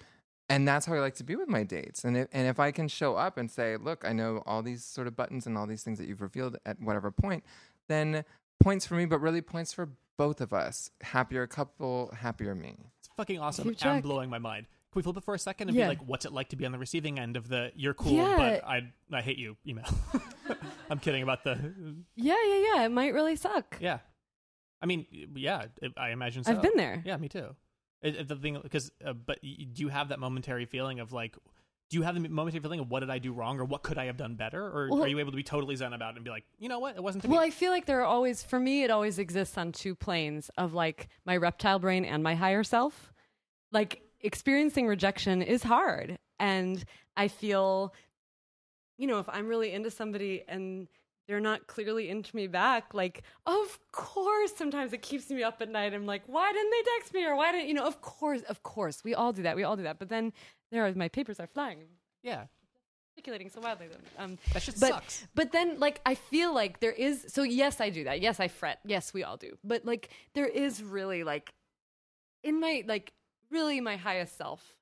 [0.50, 2.04] and that's how I like to be with my dates.
[2.04, 4.84] And if, and if I can show up and say, look, I know all these
[4.84, 7.44] sort of buttons and all these things that you've revealed at whatever point,
[7.88, 8.24] then
[8.62, 10.90] points for me, but really points for both of us.
[11.02, 12.76] Happier couple, happier me.
[12.98, 14.66] It's fucking awesome I'm blowing my mind.
[14.92, 15.84] Can we flip it for a second and Yeah.
[15.84, 18.12] be like, what's it like to be on the receiving end of the "you're cool,
[18.12, 18.36] Yeah.
[18.36, 19.84] but I I hate you" email?
[20.90, 21.72] I'm kidding about the.
[22.16, 22.84] yeah, yeah, yeah.
[22.84, 23.76] It might really suck.
[23.80, 23.98] Yeah,
[24.80, 25.66] I mean, yeah,
[25.96, 26.52] I imagine so.
[26.52, 27.02] I've been there.
[27.04, 27.54] Yeah, me too.
[28.00, 29.48] It, it- the thing because, uh, but do
[29.82, 31.36] you have that momentary feeling of like?
[31.90, 33.96] Do you have the momentary feeling of what did I do wrong or what could
[33.96, 36.16] I have done better, or Well- are you able to be totally zen about it
[36.16, 37.46] and be like, you know what, it wasn't to Well, me.
[37.46, 40.74] I feel like there are always, for me, it always exists on two planes of
[40.74, 43.10] like my reptile brain and my higher self.
[43.72, 46.18] Like experiencing rejection is hard.
[46.38, 46.84] And
[47.16, 47.94] I feel,
[48.96, 50.88] you know, if I'm really into somebody and
[51.26, 55.68] they're not clearly into me back, like, of course, sometimes it keeps me up at
[55.68, 55.92] night.
[55.92, 57.26] I'm like, why didn't they text me?
[57.26, 59.54] Or why didn't, you know, of course, of course, we all do that.
[59.54, 59.98] We all do that.
[59.98, 60.32] But then
[60.72, 61.80] there are my papers are flying.
[62.22, 62.44] Yeah.
[63.12, 63.88] Articulating so wildly.
[64.16, 65.26] Um, That shit but, sucks.
[65.34, 67.26] But then, like, I feel like there is.
[67.28, 68.22] So yes, I do that.
[68.22, 68.78] Yes, I fret.
[68.84, 69.58] Yes, we all do.
[69.64, 71.50] But like, there is really like,
[72.42, 73.12] in my like,
[73.50, 74.76] really my highest self.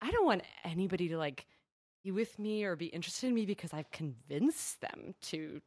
[0.00, 1.46] I don't want anybody to like
[2.04, 5.60] be with me or be interested in me because I've convinced them to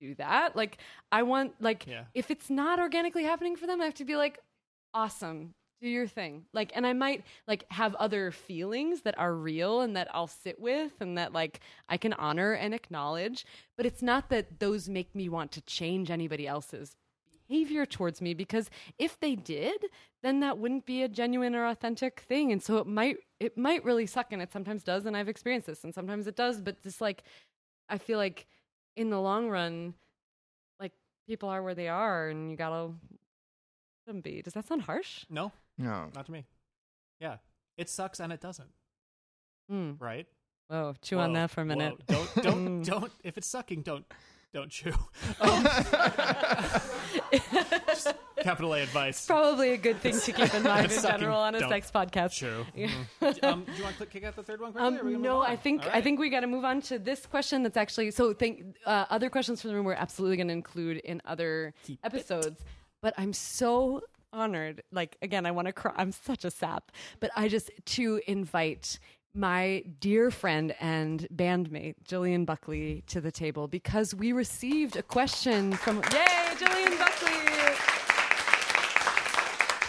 [0.00, 0.54] do that.
[0.54, 0.78] Like,
[1.10, 2.04] I want like, Yeah.
[2.14, 4.38] if it's not organically happening for them, I have to be like,
[4.94, 9.80] awesome do your thing like and i might like have other feelings that are real
[9.82, 13.44] and that i'll sit with and that like i can honor and acknowledge
[13.76, 16.96] but it's not that those make me want to change anybody else's
[17.48, 18.68] behavior towards me because
[18.98, 19.82] if they did
[20.22, 23.84] then that wouldn't be a genuine or authentic thing and so it might it might
[23.84, 26.80] really suck and it sometimes does and i've experienced this and sometimes it does but
[26.82, 27.22] just like
[27.88, 28.46] i feel like
[28.96, 29.94] in the long run
[30.78, 30.92] like
[31.26, 32.92] people are where they are and you gotta let
[34.06, 36.10] them be does that sound harsh No, No.
[36.14, 36.44] not to me.
[37.20, 37.36] Yeah.
[37.76, 38.70] It sucks and it doesn't,
[39.70, 39.92] Hmm.
[40.00, 40.26] right?
[40.68, 41.94] Whoa, chew on that for a minute.
[42.08, 42.26] whoa.
[42.36, 42.84] Don't don't Mm.
[42.84, 44.04] don't if it's sucking, don't
[44.52, 44.92] don't chew.
[45.40, 45.64] Um,
[47.88, 49.26] just capital A advice.
[49.26, 51.68] Probably a good thing to keep in mind in Sucking, general on a don't.
[51.68, 52.36] sex podcast.
[52.36, 52.64] True.
[52.74, 52.90] Yeah.
[53.20, 53.44] Mhm.
[53.44, 54.88] um, do you want to kick out the third one quickly?
[54.98, 55.50] or we Um, gonna no, move on?
[55.50, 56.04] I think All I right.
[56.04, 57.62] think we got to move on to this question.
[57.62, 58.32] That's actually so.
[58.32, 62.00] Think uh, other questions from the room we're absolutely going to include in other Keep
[62.02, 62.06] it.
[62.06, 62.62] episodes.
[63.00, 64.82] But I'm so honored.
[64.92, 65.92] Like again, I want to cry.
[65.96, 66.92] I'm such a sap.
[67.20, 68.98] But I just to invite
[69.34, 75.72] my dear friend and bandmate Jillian Buckley to the table because we received a question
[75.72, 77.38] from Yay, Jillian Buckley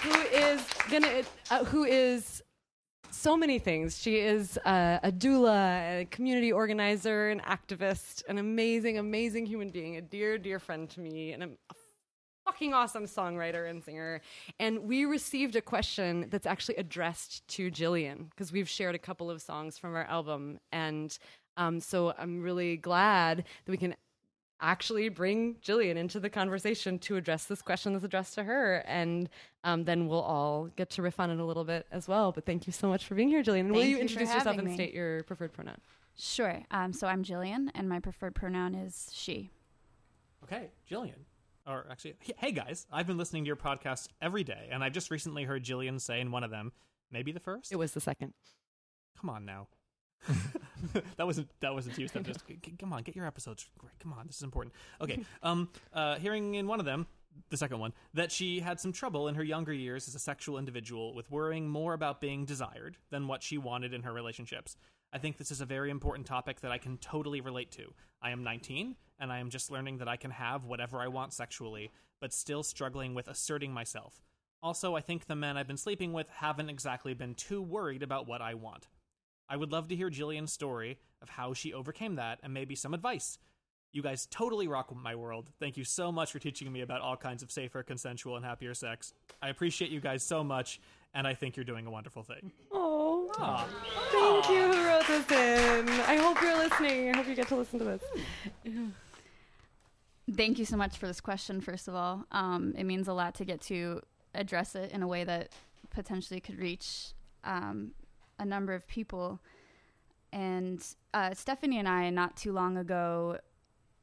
[0.02, 2.42] who is gonna uh, who is
[3.12, 4.00] so many things.
[4.00, 9.98] She is uh, a doula, a community organizer, an activist, an amazing, amazing human being,
[9.98, 11.50] a dear, dear friend to me, and a,
[12.50, 14.22] fucking awesome songwriter and singer.
[14.60, 19.30] And we received a question that's actually addressed to Jillian because we've shared a couple
[19.30, 21.16] of songs from our album, and
[21.58, 23.94] um, so I'm really glad that we can
[24.62, 28.84] actually bring Jillian into the conversation to address this question that's addressed to her.
[28.88, 29.30] And
[29.64, 32.32] um, then we'll all get to riff on it a little bit as well.
[32.32, 33.62] But thank you so much for being here, Jillian.
[33.62, 34.74] And will Thank you you introduce yourself and me.
[34.74, 35.78] state your preferred pronoun?
[36.18, 36.62] Sure.
[36.72, 39.52] Um, so I'm Jillian, and my preferred pronoun is she.
[40.44, 41.29] Okay, Jillian.
[41.70, 45.12] Or actually, hey guys, I've been listening to your podcast every day, and I just
[45.12, 46.72] recently heard Jillian say in one of them,
[47.12, 47.72] maybe the first.
[47.72, 48.34] It was the second.
[49.22, 49.68] Come on now.
[51.18, 52.24] that wasn't that wasn't you, Steph.
[52.24, 52.44] Just
[52.80, 53.94] come on, get your episodes great.
[54.00, 54.74] Come on, this is important.
[55.00, 55.24] Okay.
[55.44, 55.70] Um.
[55.94, 56.16] Uh.
[56.16, 57.06] Hearing in one of them,
[57.50, 60.58] the second one, that she had some trouble in her younger years as a sexual
[60.58, 64.76] individual with worrying more about being desired than what she wanted in her relationships.
[65.12, 67.94] I think this is a very important topic that I can totally relate to.
[68.22, 71.34] I am 19, and I am just learning that I can have whatever I want
[71.34, 71.92] sexually,
[72.22, 74.22] but still struggling with asserting myself.
[74.62, 78.28] Also, I think the men I've been sleeping with haven't exactly been too worried about
[78.28, 78.88] what I want.
[79.50, 82.94] I would love to hear Jillian's story of how she overcame that and maybe some
[82.94, 83.40] advice.
[83.92, 85.50] You guys totally rock my world.
[85.60, 88.76] Thank you so much for teaching me about all kinds of safer, consensual, and happier
[88.76, 89.14] sex.
[89.42, 90.80] I appreciate you guys so much,
[91.16, 92.52] and I think you're doing a wonderful thing.
[93.40, 95.90] Thank you who wrote this in.
[96.02, 97.10] I hope you're listening.
[97.10, 98.04] I hope you get to listen to this.
[100.36, 102.26] Thank you so much for this question, first of all.
[102.34, 104.02] Um, it means a lot to get to
[104.36, 105.50] address it in a way that
[105.90, 107.14] potentially could reach
[107.46, 107.92] um,
[108.38, 109.40] a number of people.
[110.34, 113.38] And uh, Stephanie and I, not too long ago,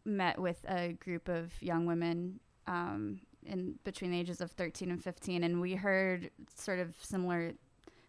[0.06, 5.02] met with a group of young women um, in between the ages of 13 and
[5.02, 7.52] 15, and we heard sort of similar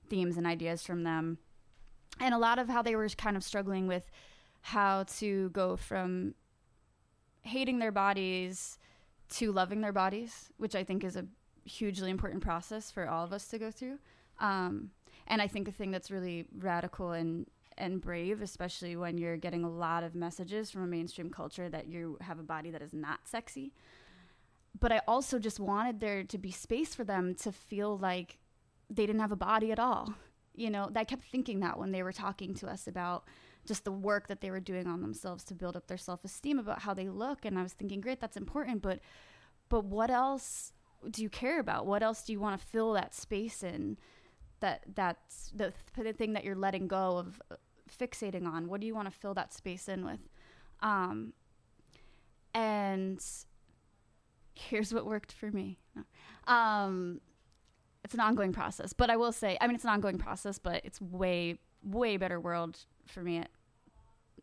[0.09, 1.37] themes and ideas from them.
[2.19, 4.09] And a lot of how they were kind of struggling with
[4.61, 6.33] how to go from
[7.41, 8.77] hating their bodies
[9.29, 11.25] to loving their bodies, which I think is a
[11.65, 13.99] hugely important process for all of us to go through.
[14.39, 14.91] Um,
[15.27, 17.47] and I think a thing that's really radical and
[17.79, 21.87] and brave, especially when you're getting a lot of messages from a mainstream culture that
[21.87, 23.71] you have a body that is not sexy.
[24.79, 28.39] But I also just wanted there to be space for them to feel like
[28.89, 30.13] they didn't have a body at all.
[30.55, 33.25] You know, I kept thinking that when they were talking to us about
[33.67, 36.79] just the work that they were doing on themselves to build up their self-esteem about
[36.79, 37.45] how they look.
[37.45, 38.99] And I was thinking great that's important but
[39.69, 40.71] but what else
[41.11, 41.85] do you care about?
[41.85, 43.97] What else do you want to fill that space in
[44.61, 47.55] that that's the, the thing that you're letting go of uh,
[47.99, 48.67] fixating on?
[48.67, 50.29] What do you want to fill that space in with?
[50.81, 51.33] Um
[52.53, 53.23] and
[54.55, 55.77] here's what worked for me.
[56.47, 57.19] Um
[58.07, 58.93] it's an ongoing process.
[58.93, 62.39] But I will say, I mean, it's an ongoing process, but it's way way better
[62.39, 63.49] world for me at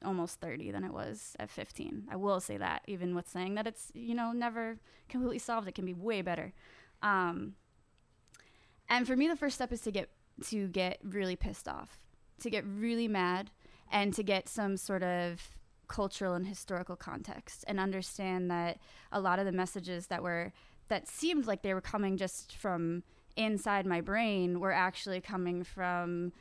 [0.04, 2.08] almost 30 than it was at 15.
[2.10, 4.76] I will say that, even with saying that it's, you know, never
[5.08, 5.66] completely solved.
[5.66, 6.52] It can be way better.
[7.02, 7.54] Um,
[8.90, 10.10] and for me, the first step is to get
[10.50, 11.98] to get really pissed off,
[12.40, 13.50] to get really mad,
[13.90, 15.40] and to get some sort of
[15.88, 18.76] cultural and historical context, and understand that
[19.10, 20.52] a lot of the messages that were
[20.88, 23.04] that seemed like they were coming just from
[23.36, 26.32] inside my brain were actually coming from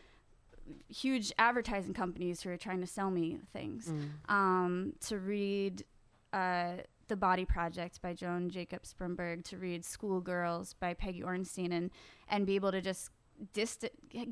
[0.87, 3.91] huge advertising companies who are trying to sell me things.
[4.29, 5.83] Um, to read
[6.31, 6.77] uh,
[7.07, 11.91] The Body Project by Joan Jacobs Brumberg, to read Schoolgirls by Peggy Ornstein, and,
[12.29, 13.09] and be able to just
[13.53, 13.89] dist-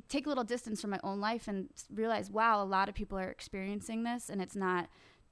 [0.08, 3.18] take a little distance from my own life and realize, wow, a lot of people
[3.18, 4.88] are experiencing this, and it's not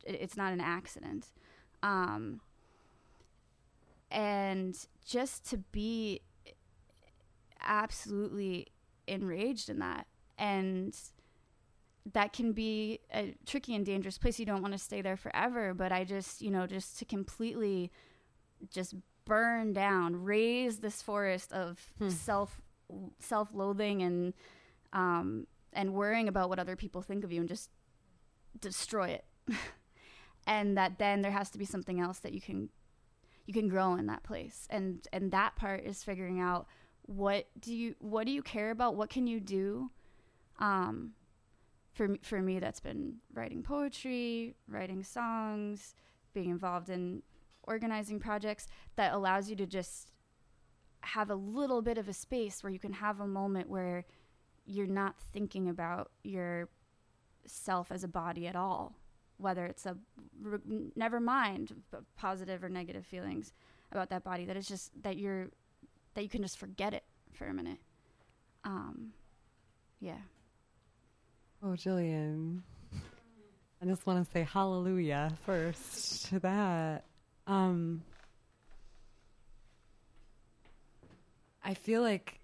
[0.05, 1.27] it's not an accident.
[1.83, 2.39] Um,
[4.09, 6.21] and just to be
[7.61, 8.67] absolutely
[9.07, 10.07] enraged in that.
[10.37, 10.95] And
[12.13, 14.39] that can be a tricky and dangerous place.
[14.39, 17.91] You don't want to stay there forever but i just you know just to completely
[18.71, 18.95] just
[19.25, 22.61] burn down raise this forest of self
[23.19, 24.33] self-loathing and
[24.93, 27.69] um and worrying about what other people think of you and just
[28.59, 29.25] destroy it.
[30.47, 32.69] And that then there has to be something else that you can
[33.45, 34.65] you can grow in that place.
[34.71, 36.65] And and that part is figuring out
[37.09, 38.95] what do you what do you care about?
[38.95, 39.89] What can you do
[40.59, 41.13] um
[41.95, 45.95] for me, for me that's been writing poetry writing songs
[46.33, 47.23] being involved in
[47.63, 50.11] organizing projects that allows you to just
[51.01, 54.05] have a little bit of a space where you can have a moment where
[54.67, 56.69] you're not thinking about your
[57.47, 58.95] self as a body at all
[59.37, 59.97] whether it's a
[60.95, 61.73] never mind
[62.15, 63.51] positive or negative feelings
[63.91, 65.49] about that body that it's just that you're
[66.13, 67.03] that you can just forget it
[67.33, 67.77] for a minute
[68.63, 69.11] um
[69.99, 70.17] yeah
[71.61, 72.61] Oh, Jillian.
[73.81, 77.03] I just want to say hallelujah first to that.
[77.47, 78.01] Um,
[81.63, 82.39] I feel like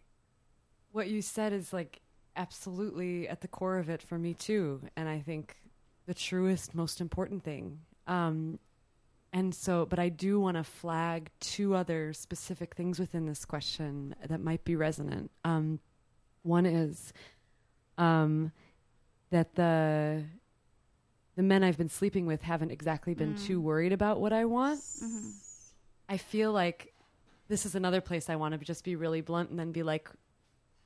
[0.92, 2.02] what you said is like
[2.36, 5.56] absolutely at the core of it for me too, and I think
[6.08, 7.80] the truest, most important thing.
[8.08, 8.60] Um,
[9.36, 14.16] and so, but I do want to flag two other specific things within this question
[14.26, 15.30] that might be resonant.
[15.44, 15.80] Um,
[16.44, 17.12] one is
[17.98, 18.54] um,
[19.32, 20.24] that the
[21.36, 24.80] the men I've been sleeping with haven't exactly been too worried about what I want.
[26.08, 26.94] I feel like
[27.50, 30.10] this is another place I want to just be really blunt and then be like,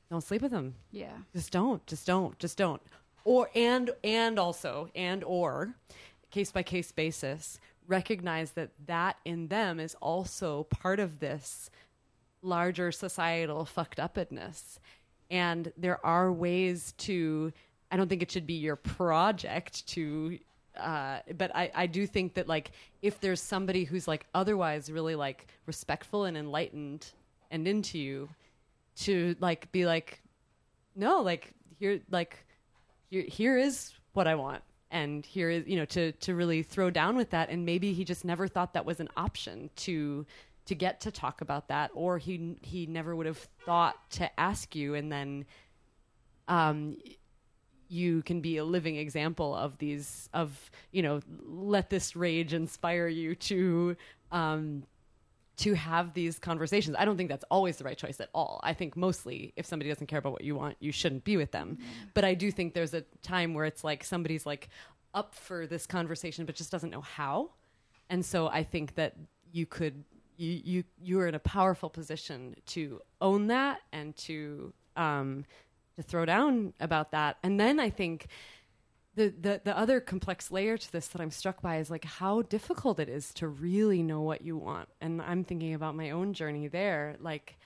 [0.09, 0.73] don't sleep with them.
[0.89, 1.85] yeah Just don't.
[1.85, 2.39] Just don't.
[2.39, 2.81] Just don't.
[3.25, 5.75] Or and and also and or
[6.31, 7.59] case by case basis
[7.89, 11.69] recognize that that in them is also part of this
[12.41, 14.79] larger societal fucked upness.
[15.29, 17.51] And there are ways to
[17.91, 20.39] I don't think it should be your project to
[20.77, 22.71] uh, but I, I do think that like
[23.01, 27.07] if there's somebody who's like otherwise really like respectful and enlightened
[27.51, 28.29] and into you
[28.97, 30.21] to like be like
[30.95, 32.45] no like here like
[33.09, 34.61] here, here is what i want
[34.91, 37.49] and here is you know to to really throw down with that.
[37.49, 40.25] And maybe he just never thought that was an option to
[40.65, 44.75] to get to talk about that or he he never would have thought to ask
[44.75, 44.95] you.
[44.95, 45.45] And then
[46.47, 46.97] um
[47.87, 53.07] you can be a living example of these of you know let this rage inspire
[53.07, 53.95] you to
[54.31, 54.83] um
[55.59, 56.95] to have these conversations.
[56.97, 58.59] I don't think that's always the right choice at all.
[58.63, 61.51] I think mostly if somebody doesn't care about what you want, you shouldn't be with
[61.51, 61.77] them.
[62.13, 64.69] But I do think there's a time where it's like somebody's like
[65.13, 67.51] up for this conversation but just doesn't know how.
[68.09, 69.15] And so I think that
[69.51, 70.03] you could
[70.37, 75.45] you you you are in a powerful position to own that and to um
[75.97, 77.37] to throw down about that.
[77.43, 78.27] And then I think
[79.15, 82.41] the, the the other complex layer to this that I'm struck by is like how
[82.43, 84.89] difficult it is to really know what you want.
[85.01, 87.17] And I'm thinking about my own journey there.
[87.19, 87.57] Like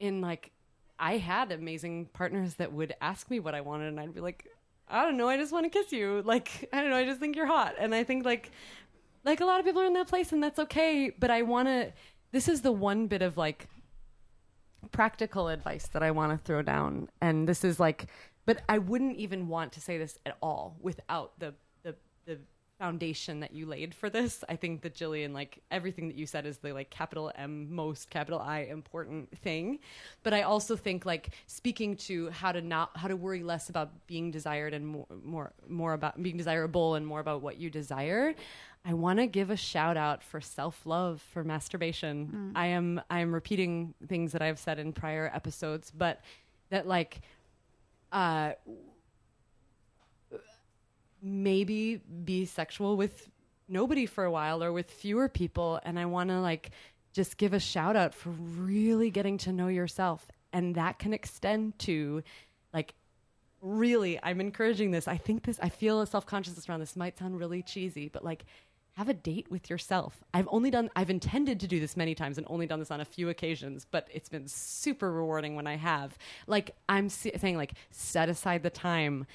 [0.00, 0.52] in like
[0.98, 4.46] I had amazing partners that would ask me what I wanted and I'd be like,
[4.88, 6.22] I don't know, I just want to kiss you.
[6.26, 7.74] Like, I don't know, I just think you're hot.
[7.78, 8.50] And I think like
[9.24, 11.68] like a lot of people are in that place and that's okay, but I want
[11.68, 11.92] to
[12.32, 13.68] this is the one bit of like
[14.90, 17.08] practical advice that I want to throw down.
[17.20, 18.06] And this is like,
[18.46, 21.94] but I wouldn't even want to say this at all without the the,
[22.26, 22.38] the
[22.82, 24.42] foundation that you laid for this.
[24.48, 28.10] I think that Jillian, like everything that you said, is the like capital M most
[28.10, 29.78] capital I important thing.
[30.24, 34.06] But I also think like speaking to how to not how to worry less about
[34.08, 38.34] being desired and more more more about being desirable and more about what you desire.
[38.84, 42.52] I want to give a shout out for self love for masturbation.
[42.54, 42.58] Mm.
[42.58, 46.20] I am I am repeating things that I've said in prior episodes, but
[46.70, 47.20] that like
[48.12, 48.52] uh
[51.22, 53.28] maybe be sexual with
[53.68, 55.80] nobody for a while or with fewer people.
[55.84, 56.70] And i want to like
[57.12, 60.26] just give a shout out for really getting to know yourself.
[60.52, 62.22] And that can extend to
[62.74, 62.94] like
[63.60, 65.08] really i'm encouraging this.
[65.08, 68.44] I think this i feel a self-consciousness around this might sound really cheesy but like
[68.96, 72.38] have a date with yourself i've only done i've intended to do this many times
[72.38, 75.76] and only done this on a few occasions but it's been super rewarding when i
[75.76, 79.26] have like i'm saying like set aside the time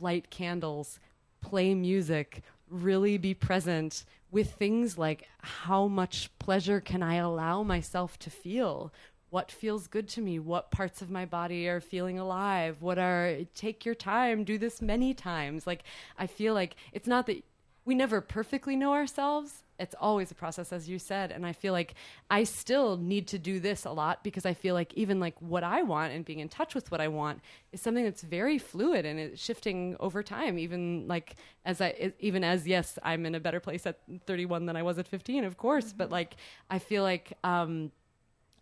[0.00, 0.98] light candles,
[1.40, 8.18] play music, really be present with things like how much pleasure can I allow myself
[8.20, 8.92] to feel?
[9.30, 10.38] What feels good to me?
[10.38, 12.80] What parts of my body are feeling alive?
[12.80, 15.66] What are, take your time, do this many times.
[15.66, 15.82] Like,
[16.18, 17.42] I feel like it's not that
[17.88, 19.62] we never perfectly know ourselves.
[19.78, 21.32] It's always a process, as you said.
[21.32, 21.94] And I feel like
[22.28, 25.64] I still need to do this a lot because I feel like even like what
[25.64, 27.40] I want and being in touch with what I want
[27.72, 30.58] is something that's very fluid and it's shifting over time.
[30.58, 34.76] Even like as I, even as yes, I'm in a better place at 31 than
[34.76, 35.94] I was at 15, of course.
[35.94, 36.36] But like
[36.68, 37.90] I feel like um,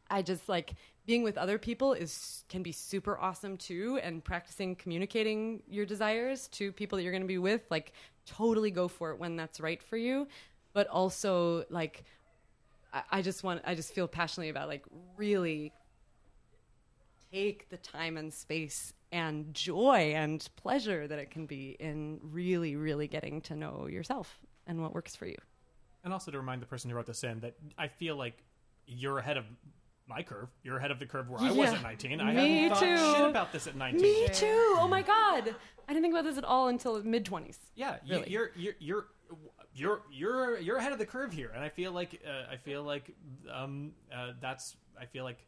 [0.09, 0.75] I just like
[1.05, 6.49] being with other people is can be super awesome too and practicing communicating your desires
[6.49, 7.93] to people that you're going to be with like
[8.27, 10.27] totally go for it when that's right for you
[10.73, 12.05] but also like
[12.93, 14.85] I, I just want i just feel passionately about like
[15.17, 15.73] really
[17.33, 22.77] take the time and space and joy and pleasure that it can be in really
[22.77, 25.37] really getting to know yourself and what works for you
[26.05, 28.43] And also to remind the person who wrote this in that I feel like
[28.87, 29.45] you're ahead of
[30.09, 30.49] my curve.
[30.63, 32.21] You're ahead of the curve where I was at 19.
[32.21, 32.97] I Me hadn't thought too.
[32.97, 34.01] shit about this at 19.
[34.01, 35.55] me too oh my god
[35.89, 38.31] i didn't think about this at all until mid 20s Yeah, you, Really.
[38.31, 39.07] you're you're you're
[39.75, 42.83] you're you're you're ahead of the curve here, and I feel like uh, I feel
[42.83, 43.15] like
[43.53, 45.45] um uh, that's I feel like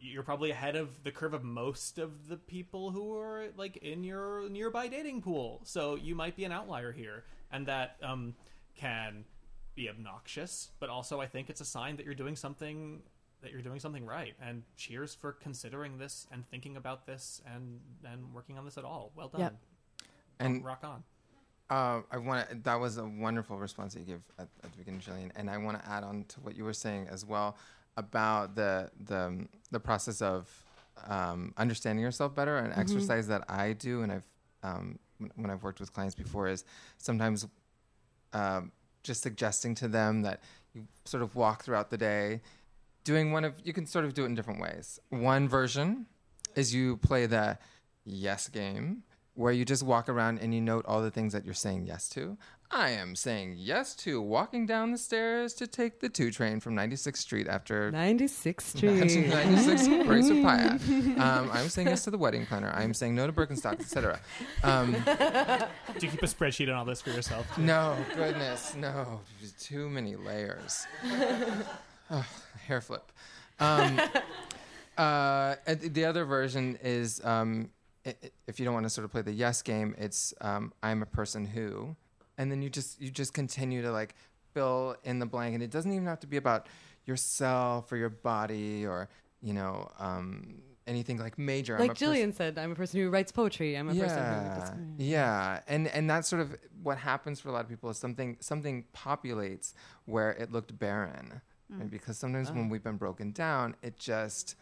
[0.00, 4.04] you're probably ahead of the curve of most of the people who are like in
[4.04, 5.60] your nearby dating pool.
[5.64, 8.34] So you might be an outlier here, and that um
[8.76, 9.24] can
[9.74, 13.02] be obnoxious, but also I think it's a sign that you're doing something
[13.42, 14.34] that you're doing something right.
[14.42, 18.84] And cheers for considering this and thinking about this and and working on this at
[18.84, 19.12] all.
[19.14, 19.40] Well done.
[19.40, 19.56] Yep.
[20.40, 21.02] And rock on.
[21.70, 25.00] Uh, I want that was a wonderful response that you gave at, at the beginning,
[25.00, 27.56] Jillian, and I want to add on to what you were saying as well
[27.96, 30.48] about the the the process of
[31.06, 32.56] um, understanding yourself better.
[32.56, 34.22] An exercise that I do, and I've
[34.62, 36.64] um, when- when I've worked with clients before, is
[36.96, 37.46] sometimes
[38.32, 38.72] um,
[39.02, 40.40] just suggesting to them that
[40.74, 42.40] you sort of walk throughout the day,
[43.08, 45.00] doing one of you can sort of do it in different ways.
[45.08, 46.04] One version
[46.54, 47.56] is you play the
[48.04, 49.02] yes game
[49.32, 52.08] where you just walk around and you note all the things that you're saying yes
[52.10, 52.36] to.
[52.70, 56.74] I am saying yes to walking down the stairs to take the 2 train from
[56.76, 59.08] 96th Street after 96th Street.
[59.08, 60.28] street 96 Grace.
[60.30, 62.70] Um, I'm saying yes to the wedding planner.
[62.76, 64.20] I'm saying no to Birkenstocks, etc.
[64.64, 67.46] Um, Do you keep a spreadsheet on all this for yourself?
[67.56, 69.20] no, goodness, no.
[69.58, 70.86] Too many layers.
[72.10, 72.26] Oh,
[72.66, 73.12] hair flip.
[73.60, 74.00] Um,
[74.98, 77.70] uh, the other version is um,
[78.46, 81.06] if you don't want to sort of play the yes game, it's um, I'm a
[81.06, 81.96] person who,
[82.36, 84.14] and then you just you just continue to like
[84.54, 86.66] fill in the blank, and it doesn't even have to be about
[87.06, 89.08] yourself or your body or
[89.40, 90.56] you know um,
[90.86, 91.76] anything like major.
[91.76, 93.76] I'm like Jillian said, I'm a person who writes poetry.
[93.76, 95.04] I'm a person who.
[95.04, 97.98] yeah, yeah, and and that's sort of what happens for a lot of people is
[97.98, 99.74] something something populates
[100.06, 101.40] where it looked barren,
[101.70, 101.90] right?
[101.90, 104.56] because sometimes when we've been broken down, it just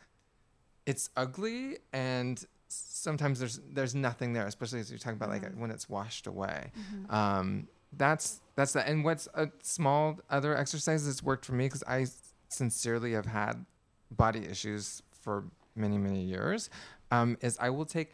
[0.86, 5.70] it's ugly and sometimes there's there's nothing there, especially as you're talking about like when
[5.70, 6.70] it's washed away.
[7.10, 8.88] Um, that's that's that.
[8.88, 12.06] And what's a small other exercise that's worked for me because I
[12.48, 13.64] sincerely have had
[14.10, 15.44] body issues for
[15.74, 16.70] many many years.
[17.10, 18.12] Um, is I will take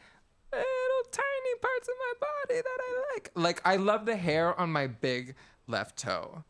[0.52, 3.30] little tiny parts of my body that I like.
[3.34, 5.34] Like I love the hair on my big
[5.66, 6.44] left toe.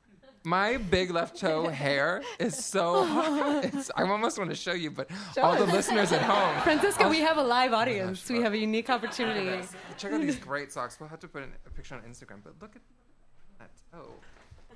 [0.45, 3.03] My big left toe hair is so.
[3.63, 5.09] It's, I almost want to show you, but
[5.41, 8.23] all the listeners at home, Francisco, we have a live oh audience.
[8.23, 9.67] gosh, we have a unique opportunity.
[9.97, 10.99] check out these great socks.
[10.99, 12.83] We'll have to put a picture on Instagram, but look at
[13.61, 14.15] that toe.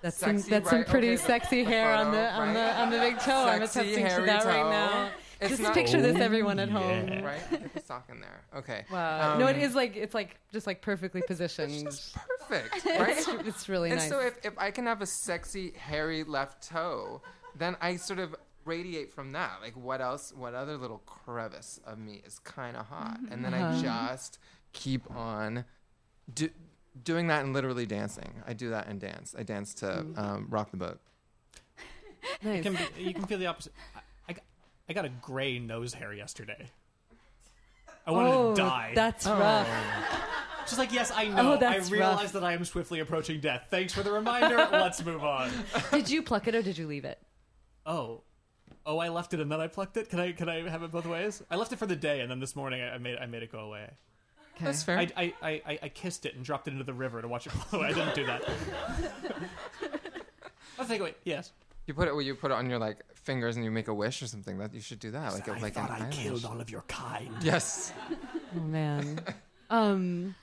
[0.03, 2.77] That's some Sexy, that's some pretty Okay, sexy hair on the on the right?
[2.77, 3.47] on the big toe.
[3.47, 5.11] I'm Sexy, attesting to that right now.
[5.41, 7.09] It's Just not picture this, everyone at home.
[7.09, 7.25] yeah.
[7.25, 7.51] right.
[7.51, 8.43] Get the sock in there.
[8.57, 8.85] Okay.
[8.91, 9.37] Wow.
[9.39, 11.73] no, it Um, like it's like just like perfectly positioned.
[11.73, 12.17] It's just
[12.49, 13.17] perfect, right?
[13.19, 14.09] It's, it's really and nice.
[14.09, 17.21] so if, if I can have a sexy hairy left toe,
[17.55, 18.35] then I sort of
[18.65, 19.59] radiate from that.
[19.63, 20.33] Like what else?
[20.35, 23.19] What other little crevice of me is kind of hot?
[23.31, 23.83] And then I Uh-huh.
[24.13, 24.39] just
[24.73, 25.65] keep on
[26.33, 26.49] do,
[27.05, 28.43] doing that and literally dancing.
[28.47, 29.35] I do that and dance.
[29.39, 30.19] I dance to Mm.
[30.19, 30.99] um, rock the boat.
[32.43, 32.61] nice.
[32.61, 33.73] It can be, you can feel the opposite.
[34.89, 36.71] I, I, got, a gray nose hair yesterday.
[38.07, 38.93] I wanted oh, to die.
[38.95, 39.39] that's oh.
[39.39, 39.69] rough.
[40.69, 41.53] She's like, yes, I oh, know.
[41.55, 42.33] Oh, that's I realize rough.
[42.33, 43.67] that I am swiftly approaching death.
[43.71, 44.57] Thanks for the reminder.
[44.73, 45.51] Let's move on.
[45.93, 47.19] Did you pluck it or did you leave it?
[47.85, 48.23] Oh.
[48.85, 50.09] Oh, I left it and then I plucked it.
[50.09, 51.43] Can I can I have it both ways?
[51.51, 53.43] I left it for the day and then this morning I, I made I made
[53.43, 53.91] it go away.
[54.57, 54.65] Okay.
[54.65, 54.99] That's fair.
[54.99, 57.47] I, I, I, I- I kissed it and dropped it into the river to watch
[57.47, 57.89] it flow away.
[57.89, 58.43] I didn't do that.
[60.79, 61.53] I think wait, yes.
[61.87, 62.13] you put it.
[62.13, 64.57] Well, you put it on your like fingers and you make a wish or something.
[64.59, 65.35] That you should do that.
[65.35, 66.45] Like a, like an eyelash.
[66.45, 67.29] all of your kind.
[67.43, 67.93] Yes.
[68.57, 69.21] Oh man.
[69.71, 70.35] um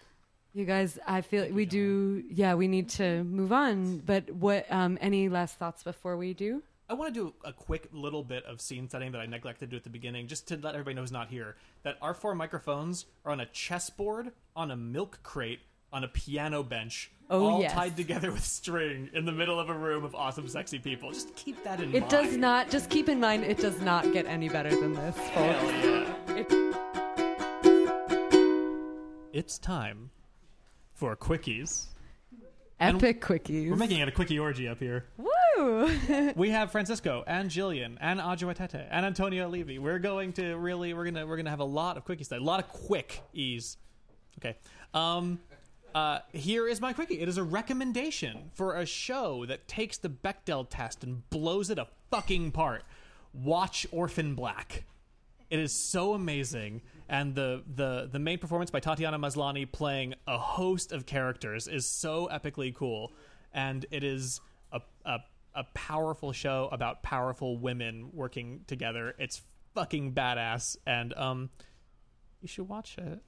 [0.54, 3.98] you guys, I feel we do yeah, we need to move on.
[4.00, 6.62] But what um any last thoughts before we do?
[6.90, 9.72] I want to do a quick little bit of scene setting that I neglected to
[9.72, 11.56] do at the beginning, just to let everybody know who's not here.
[11.84, 15.62] That our four microphones are on a chessboard, on a milk crate,
[15.94, 17.74] on a piano bench, Oh, all yes.
[17.74, 21.12] tied together with string in the middle of a room of awesome, sexy people.
[21.12, 22.04] Just keep that in It mind.
[22.04, 25.16] It does not just keep in mind it does not get any better than this,
[25.16, 25.30] folks.
[25.32, 26.36] Hell yeah.
[26.38, 26.54] It-
[29.34, 30.12] It's time
[30.94, 31.86] for quickies.
[32.80, 33.68] Epic quickies.
[33.70, 35.06] We're making it a quickie orgy up here.
[35.18, 35.90] Woo!
[36.36, 39.80] we have Francisco and Jillian and Ajuatete and Antonio Levy.
[39.80, 42.38] We're going to really we're gonna we're gonna have a lot of quickies today.
[42.38, 43.78] A lot of quick ease.
[44.40, 44.56] Okay.
[44.94, 45.40] Um
[45.94, 47.20] uh, here is my quickie.
[47.20, 51.78] It is a recommendation for a show that takes the Bechdel test and blows it
[51.78, 52.84] a fucking part.
[53.34, 54.86] Watch Orphan Black.
[55.50, 60.38] It is so amazing, and the the the main performance by Tatiana Maslany playing a
[60.38, 63.12] host of characters is so epically cool,
[63.54, 64.42] and it is
[64.72, 65.20] a a,
[65.54, 69.14] a powerful show about powerful women working together.
[69.20, 69.44] It's
[69.76, 71.50] fucking badass, and um,
[72.42, 73.20] you should watch it.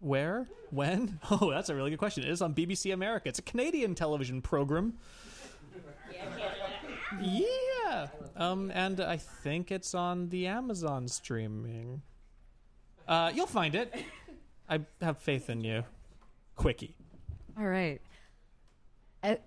[0.00, 0.46] Where?
[0.70, 1.18] When?
[1.30, 2.24] Oh, that's a really good question.
[2.24, 3.28] It is on BBC America.
[3.28, 4.94] It's a Canadian television program.
[7.20, 8.08] Yeah.
[8.36, 12.02] Um, and I think it's on the Amazon streaming.
[13.06, 13.94] Uh, you'll find it.
[14.68, 15.84] I have faith in you.
[16.56, 16.94] Quickie.
[17.58, 18.00] All right.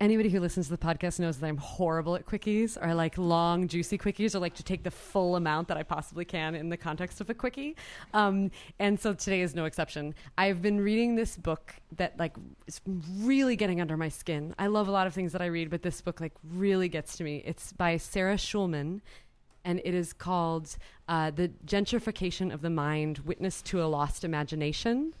[0.00, 3.18] Anybody who listens to the podcast knows that I'm horrible at quickies, or I like
[3.18, 6.68] long, juicy quickies, or like to take the full amount that I possibly can in
[6.68, 7.74] the context of a quickie.
[8.14, 10.14] Um, and so today is no exception.
[10.38, 12.80] I've been reading this book that like is
[13.20, 14.54] really getting under my skin.
[14.58, 17.16] I love a lot of things that I read, but this book like really gets
[17.16, 17.42] to me.
[17.44, 19.00] It's by Sarah Schulman,
[19.64, 20.76] and it is called
[21.08, 25.14] uh, "The Gentrification of the Mind: Witness to a Lost Imagination."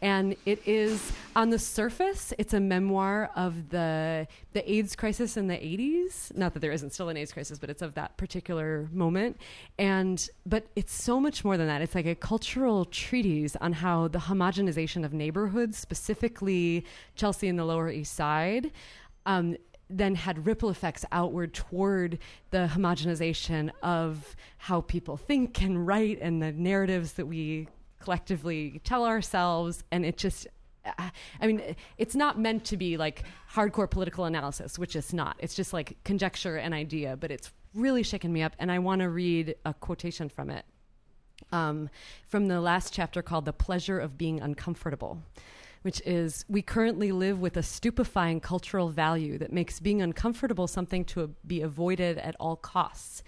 [0.00, 5.46] And it is on the surface, it's a memoir of the the AIDS crisis in
[5.46, 6.36] the 80s.
[6.36, 9.38] Not that there isn't still an AIDS crisis, but it's of that particular moment.
[9.78, 11.82] And but it's so much more than that.
[11.82, 16.84] It's like a cultural treatise on how the homogenization of neighborhoods, specifically
[17.16, 18.70] Chelsea and the Lower East Side,
[19.26, 19.56] um,
[19.90, 22.18] then had ripple effects outward toward
[22.50, 27.68] the homogenization of how people think and write and the narratives that we
[28.04, 30.46] collectively tell ourselves and it just
[30.84, 31.62] uh, I mean,
[31.96, 35.36] it's not meant to be like hardcore political analysis, which it's not.
[35.38, 38.54] It's just like conjecture and idea, but it's really shaken me up.
[38.58, 40.64] And I want to read a quotation from it
[41.52, 41.88] um,
[42.26, 45.22] from the last chapter called The Pleasure of Being Uncomfortable,
[45.82, 51.04] which is We currently live with a stupefying cultural value that makes being uncomfortable something
[51.06, 53.22] to be avoided at all costs,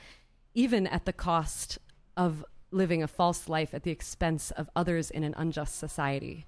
[0.54, 1.78] even at the cost
[2.16, 6.46] of living a false life at the expense of others in an unjust society.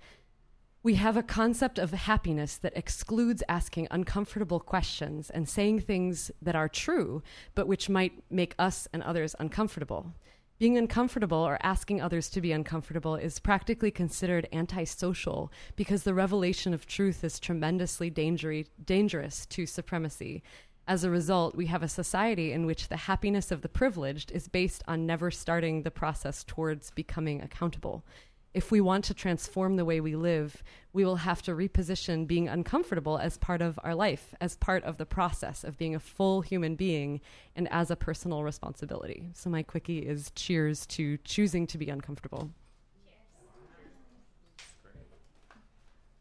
[0.82, 6.54] We have a concept of happiness that excludes asking uncomfortable questions and saying things that
[6.54, 7.22] are true,
[7.54, 10.14] but which might make us and others uncomfortable.
[10.58, 16.74] Being uncomfortable or asking others to be uncomfortable is practically considered antisocial because the revelation
[16.74, 20.42] of truth is tremendously dangerous to supremacy.
[20.88, 24.48] As a result, we have a society in which the happiness of the privileged is
[24.48, 28.06] based on never starting the process towards becoming accountable.
[28.54, 30.62] If we want to transform the way we live,
[30.94, 34.96] we will have to reposition being uncomfortable as part of our life, as part of
[34.96, 37.20] the process of being a full human being,
[37.54, 39.28] and as a personal responsibility.
[39.34, 42.48] So, my quickie is cheers to choosing to be uncomfortable.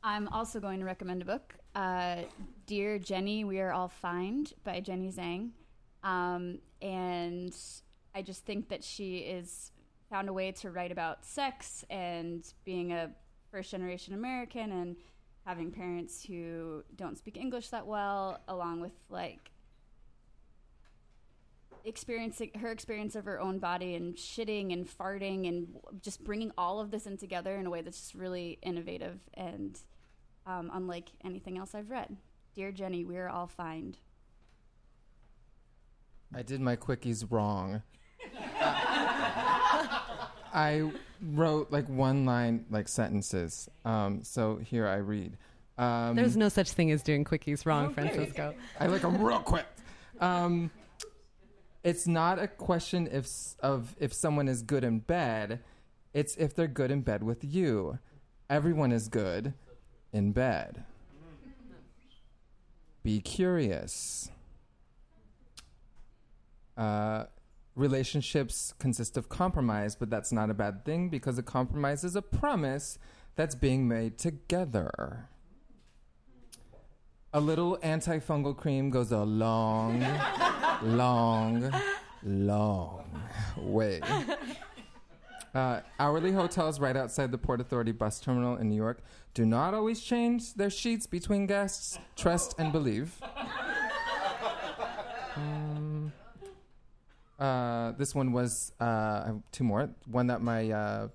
[0.03, 2.23] I'm also going to recommend a book, uh,
[2.65, 5.51] Dear Jenny, We Are All Find by Jenny Zhang.
[6.03, 7.55] Um, and
[8.15, 9.71] I just think that she is
[10.09, 13.11] found a way to write about sex and being a
[13.51, 14.95] first generation American and
[15.45, 19.51] having parents who don't speak English that well, along with like
[21.85, 25.67] experiencing her experience of her own body and shitting and farting and
[26.01, 29.79] just bringing all of this in together in a way that's just really innovative and
[30.47, 32.15] um, unlike anything else I've read.
[32.55, 33.95] Dear Jenny, we're all fine.
[36.33, 37.83] I did my quickies wrong.
[40.53, 40.91] I
[41.21, 43.69] wrote like one line, like sentences.
[43.85, 45.37] Um, so here I read.
[45.77, 48.09] Um, There's no such thing as doing quickies wrong, Okay.
[48.09, 48.55] Francisco.
[48.79, 49.67] I like them real quick.
[50.19, 50.71] Um,
[51.83, 53.29] it's not a question if
[53.59, 55.59] of if someone is good in bed.
[56.13, 57.99] It's if they're good in bed with you.
[58.49, 59.53] Everyone is good
[60.17, 60.83] in bed.
[63.03, 64.29] Be curious.
[66.75, 67.25] Uh,
[67.75, 72.21] relationships consist of compromise, but that's not a bad thing because a compromise is a
[72.21, 72.97] promise
[73.35, 75.29] that's being made together.
[77.33, 80.03] A little antifungal cream goes a long,
[80.81, 81.71] long,
[82.23, 83.21] long
[83.55, 84.01] way.
[85.57, 88.99] Uh, hourly hotels right outside the Port Authority bus terminal in New York
[89.33, 91.97] do not always change their sheets between guests.
[92.15, 93.19] Trust and believe.
[95.35, 96.13] Um,
[97.39, 99.89] uh, this one was uh, two more.
[100.05, 101.07] One that my, uh,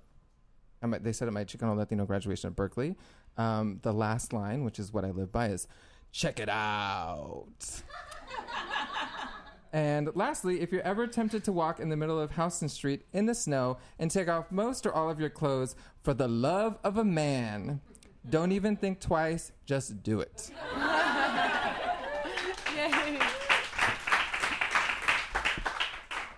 [0.81, 2.97] I they said at my Chicano Latino graduation at Berkeley.
[3.37, 5.69] Um, the last line, which is what I live by, is
[6.11, 7.47] check it out.
[9.73, 13.25] And lastly, if you're ever tempted to walk in the middle of Houston Street in
[13.25, 16.97] the snow and take off most or all of your clothes for the love of
[16.97, 17.81] a man,
[18.29, 20.51] don't even think twice, just do it.
[22.75, 23.17] Yay.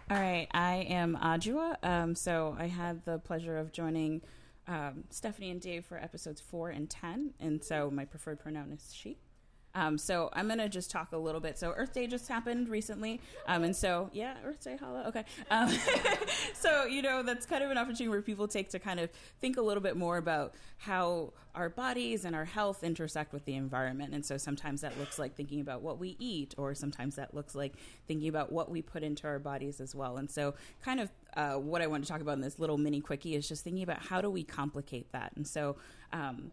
[0.09, 1.75] All right, I am Adjua.
[1.83, 4.21] Um, so I had the pleasure of joining
[4.67, 8.93] um, Stephanie and Dave for episodes four and ten, and so my preferred pronoun is
[8.93, 9.17] she.
[9.75, 11.59] Um, so I'm gonna just talk a little bit.
[11.59, 15.25] So Earth Day just happened recently, um, and so yeah, Earth Day, holla, okay.
[15.51, 15.69] Um,
[16.53, 19.57] so you know that's kind of an opportunity where people take to kind of think
[19.57, 24.13] a little bit more about how our bodies and our health intersect with the environment.
[24.13, 27.55] And so sometimes that looks like thinking about what we eat, or sometimes that looks
[27.55, 27.73] like
[28.07, 30.17] thinking about what we put into our bodies as well.
[30.17, 30.53] And so
[30.83, 33.47] kind of uh, what I want to talk about in this little mini quickie is
[33.47, 35.33] just thinking about how do we complicate that.
[35.35, 35.75] And so.
[36.13, 36.51] Um,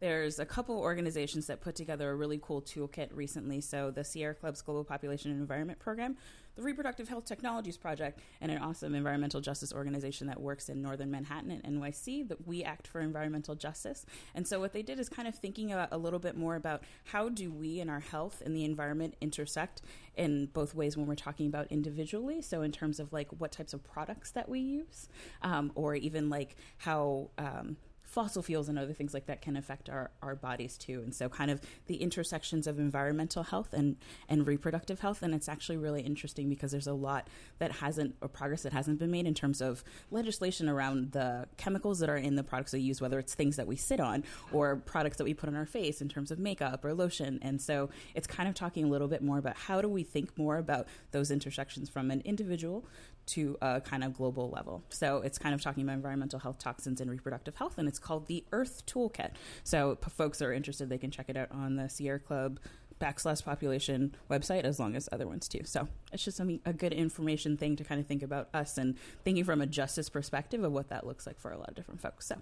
[0.00, 3.60] there's a couple organizations that put together a really cool toolkit recently.
[3.60, 6.16] So the Sierra Club's Global Population and Environment Program,
[6.56, 11.10] the Reproductive Health Technologies Project, and an awesome environmental justice organization that works in northern
[11.10, 14.06] Manhattan and NYC, that We Act for Environmental Justice.
[14.34, 16.82] And so what they did is kind of thinking about a little bit more about
[17.04, 19.82] how do we and our health and the environment intersect
[20.16, 22.40] in both ways when we're talking about individually.
[22.40, 25.08] So in terms of like what types of products that we use,
[25.42, 27.76] um, or even like how um,
[28.10, 31.00] fossil fuels and other things like that can affect our, our bodies too.
[31.04, 33.96] And so kind of the intersections of environmental health and,
[34.28, 35.22] and reproductive health.
[35.22, 37.28] And it's actually really interesting because there's a lot
[37.60, 42.00] that hasn't, or progress that hasn't been made in terms of legislation around the chemicals
[42.00, 44.76] that are in the products we use, whether it's things that we sit on or
[44.76, 47.38] products that we put on our face in terms of makeup or lotion.
[47.42, 50.36] And so it's kind of talking a little bit more about how do we think
[50.36, 52.84] more about those intersections from an individual
[53.30, 54.82] to a kind of global level.
[54.88, 58.26] So it's kind of talking about environmental health, toxins, and reproductive health, and it's called
[58.26, 59.32] the Earth Toolkit.
[59.64, 62.58] So folks are interested, they can check it out on the Sierra Club
[63.00, 65.62] backslash population website, as long as other ones too.
[65.64, 68.96] So it's just something, a good information thing to kind of think about us and
[69.24, 72.00] thinking from a justice perspective of what that looks like for a lot of different
[72.00, 72.26] folks.
[72.26, 72.36] So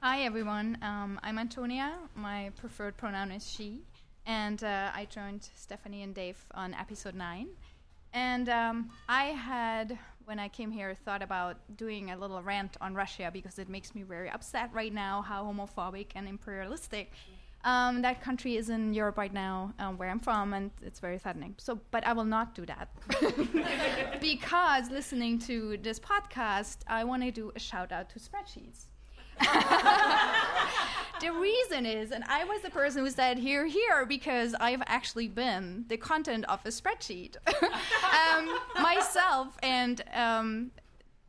[0.00, 0.76] Hi, everyone.
[0.82, 1.94] Um, I'm Antonia.
[2.14, 3.80] My preferred pronoun is she.
[4.26, 7.48] And uh, I joined Stephanie and Dave on episode 9.
[8.12, 12.94] And um, I had, when I came here, thought about doing a little rant on
[12.94, 17.12] Russia because it makes me very upset right now how homophobic and imperialistic
[17.64, 21.18] um, that country is in Europe right now, um, where I'm from, and it's very
[21.18, 21.54] saddening.
[21.58, 22.88] So, but I will not do that
[24.20, 28.84] because listening to this podcast, I want to do a shout out to spreadsheets.
[31.20, 35.28] the reason is, and I was the person who said here, here, because I've actually
[35.28, 40.70] been the content of a spreadsheet um, myself, and um,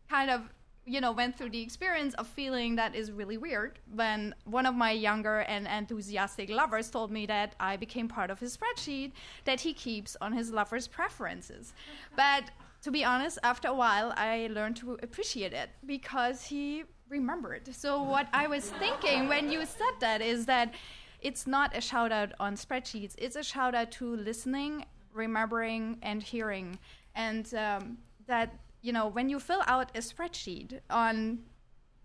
[0.09, 0.41] kind of,
[0.85, 4.75] you know, went through the experience of feeling that is really weird when one of
[4.75, 9.13] my younger and enthusiastic lovers told me that I became part of his spreadsheet
[9.45, 11.73] that he keeps on his lover's preferences.
[12.15, 12.51] But
[12.83, 17.73] to be honest, after a while, I learned to appreciate it because he remembered.
[17.75, 20.73] So, what I was thinking when you said that is that
[21.21, 26.21] it's not a shout out on spreadsheets, it's a shout out to listening remembering and
[26.21, 26.77] hearing,
[27.15, 31.39] and um, that you know when you fill out a spreadsheet on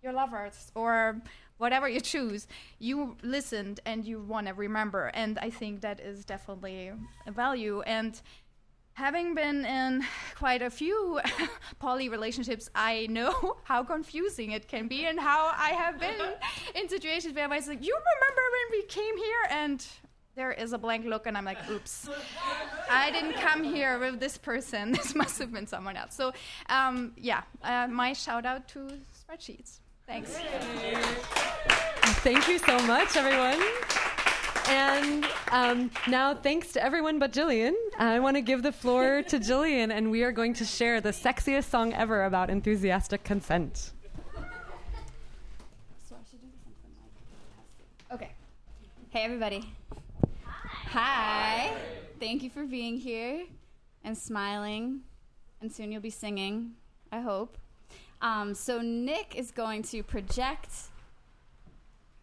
[0.03, 1.21] your lovers or
[1.59, 2.47] whatever you choose,
[2.79, 6.93] you listened and you want to remember, and I think that is definitely
[7.27, 8.21] a value and.
[9.01, 10.05] Having been in
[10.37, 11.19] quite a few
[11.79, 16.21] poly relationships, I know how confusing it can be and how I have been
[16.75, 19.43] in situations where I was like, You remember when we came here?
[19.53, 19.87] And
[20.35, 22.11] there is a blank look, and I'm like, Oops,
[22.91, 24.93] I didn't come here with this person.
[24.93, 26.15] This must have been someone else.
[26.15, 26.35] So,
[26.69, 28.81] um, yeah, uh, my shout out to
[29.19, 29.79] spreadsheets.
[30.07, 30.39] Thanks.
[32.23, 33.63] Thank you so much, everyone.
[34.71, 39.39] And um, now, thanks to everyone but Jillian, I want to give the floor to
[39.49, 43.91] Jillian, and we are going to share the sexiest song ever about enthusiastic consent.
[48.13, 48.31] Okay.
[49.09, 49.75] Hey, everybody.
[50.63, 51.77] Hi.
[52.21, 53.47] Thank you for being here
[54.05, 55.01] and smiling.
[55.61, 56.73] And soon you'll be singing,
[57.11, 57.59] I hope.
[58.23, 60.71] Um, so, Nick is going to project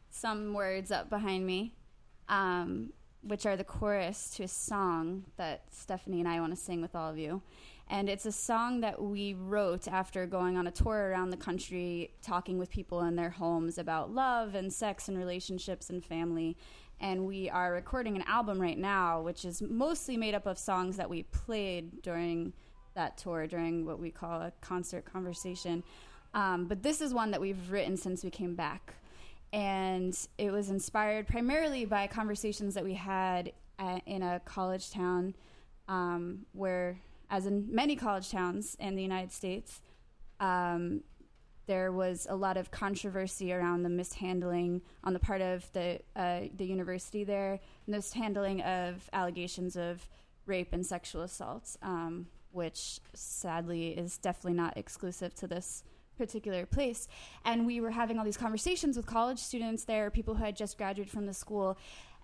[0.09, 1.73] some words up behind me,
[2.29, 2.91] um,
[3.21, 6.95] which are the chorus to a song that Stephanie and I want to sing with
[6.95, 7.41] all of you.
[7.89, 12.11] And it's a song that we wrote after going on a tour around the country,
[12.21, 16.57] talking with people in their homes about love and sex and relationships and family.
[16.99, 20.97] And we are recording an album right now, which is mostly made up of songs
[20.97, 22.53] that we played during
[22.95, 25.83] that tour, during what we call a concert conversation.
[26.33, 28.95] Um, but this is one that we've written since we came back.
[29.53, 35.35] And it was inspired primarily by conversations that we had at, in a college town
[35.87, 36.99] um, where
[37.29, 39.81] as in many college towns in the United States,
[40.39, 41.01] um,
[41.65, 46.41] there was a lot of controversy around the mishandling on the part of the uh,
[46.55, 50.07] the university there, mishandling of allegations of
[50.45, 55.83] rape and sexual assault, um, which sadly is definitely not exclusive to this
[56.17, 57.07] particular place.
[57.45, 60.77] And we were having all these conversations with college students there, people who had just
[60.77, 61.77] graduated from the school.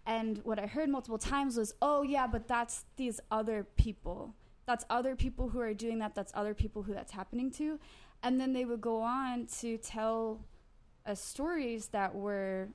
[0.06, 4.86] And what I heard multiple times was, oh, yeah, but that's these other people that's
[4.90, 7.80] other people who are doing that that's other people who that's happening to
[8.22, 10.40] and then they would go on to tell
[11.06, 12.70] us stories that were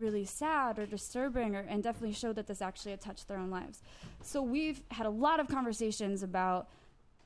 [0.00, 3.50] really sad or disturbing or, and definitely showed that this actually had touched their own
[3.50, 3.82] lives
[4.22, 6.68] so we've had a lot of conversations about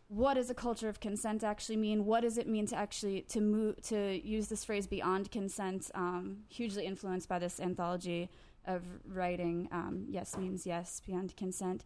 [0.09, 3.41] what does a culture of consent actually mean what does it mean to actually to
[3.41, 8.31] move to use this phrase beyond consent um, hugely influenced by this anthology
[8.67, 11.85] of writing um, yes means yes beyond consent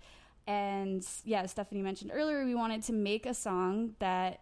[0.51, 4.41] and yeah, Stephanie mentioned earlier, we wanted to make a song that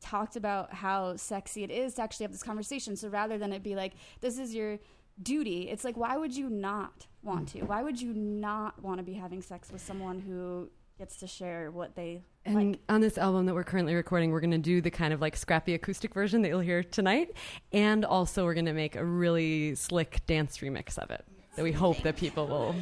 [0.00, 2.96] talked about how sexy it is to actually have this conversation.
[2.96, 4.78] So rather than it be like, this is your
[5.22, 7.62] duty, it's like, why would you not want to?
[7.62, 11.70] Why would you not want to be having sex with someone who gets to share
[11.70, 12.80] what they And like?
[12.88, 15.36] on this album that we're currently recording, we're going to do the kind of like
[15.36, 17.30] scrappy acoustic version that you'll hear tonight.
[17.72, 21.70] And also, we're going to make a really slick dance remix of it that we
[21.70, 22.74] hope that people will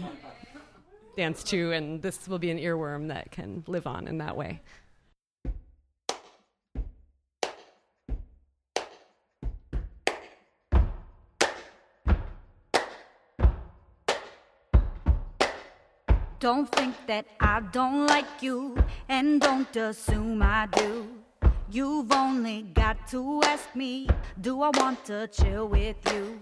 [1.16, 1.72] dance to.
[1.72, 4.62] And this will be an earworm that can live on in that way.
[16.38, 18.76] Don't think that I don't like you,
[19.08, 21.08] and don't assume I do.
[21.70, 24.08] You've only got to ask me,
[24.42, 26.38] do I want to chill with you?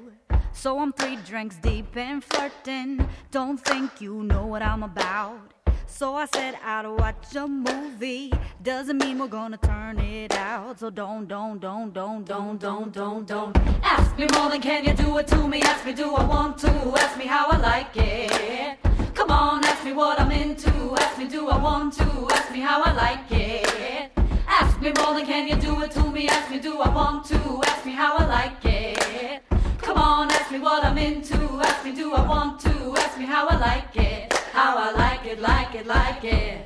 [0.53, 3.07] So I'm three drinks deep and flirting.
[3.31, 5.53] Don't think you know what I'm about.
[5.87, 8.33] So I said I'd watch a movie.
[8.62, 10.81] Doesn't mean we're gonna turn it out.
[10.81, 13.57] So don't, don't, don't, don't, don't, don't, don't, don't.
[13.83, 15.62] Ask me more than can you do it to me?
[15.62, 16.71] Ask me, do I want to?
[16.99, 18.94] Ask me how I like it.
[19.35, 20.70] On, ask me what I'm into.
[21.01, 22.28] Ask me, do I want to?
[22.31, 24.12] Ask me how I like it.
[24.47, 26.28] Ask me more than can you do it to me?
[26.28, 27.40] Ask me, do I want to?
[27.66, 29.43] Ask me how I like it.
[29.78, 31.36] Come on, ask me what I'm into.
[31.69, 32.94] Ask me, do I want to?
[32.97, 34.32] Ask me how I like it.
[34.52, 36.59] How I like it, like it, like it.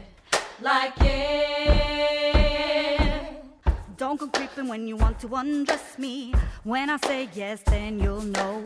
[0.61, 2.39] Like it.
[3.97, 6.35] Don't go creeping when you want to undress me.
[6.65, 8.63] When I say yes, then you'll know.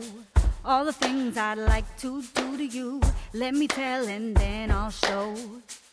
[0.65, 3.01] All the things I'd like to do to you.
[3.33, 5.35] Let me tell and then I'll show.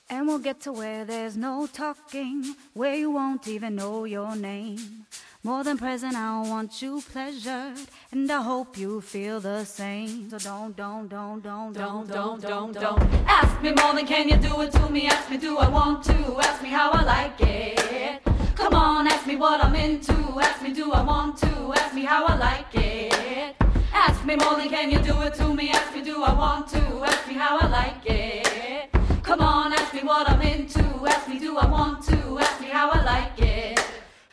[0.08, 5.06] And we'll get to where there's no talking, where you won't even know your name.
[5.42, 7.78] More than present, I want you pleasured,
[8.12, 10.30] and I hope you feel the same.
[10.30, 13.02] So don't, don't, don't, don't, don't, don't, don't, don't.
[13.26, 15.08] Ask me more than can you do it to me?
[15.08, 16.38] Ask me, do I want to?
[16.40, 18.22] Ask me how I like it.
[18.54, 20.12] Come on, ask me what I'm into.
[20.40, 21.72] Ask me, do I want to?
[21.74, 23.69] Ask me how I like it.
[23.92, 25.70] Ask me than can you do it to me?
[25.70, 26.78] Ask me, do I want to?
[27.04, 28.90] Ask me how I like it.
[29.22, 30.84] Come on, ask me what I'm into.
[31.06, 32.38] Ask me, do I want to?
[32.38, 33.80] Ask me how I like it.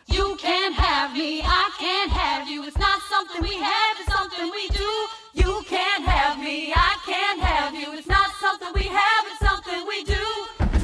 [0.08, 2.64] You can't have me, I can't have you.
[2.64, 5.08] It's not something we have, it's something we do.
[5.34, 7.94] You can't have me, I can't have you.
[7.98, 10.26] It's not something we have, it's something we do.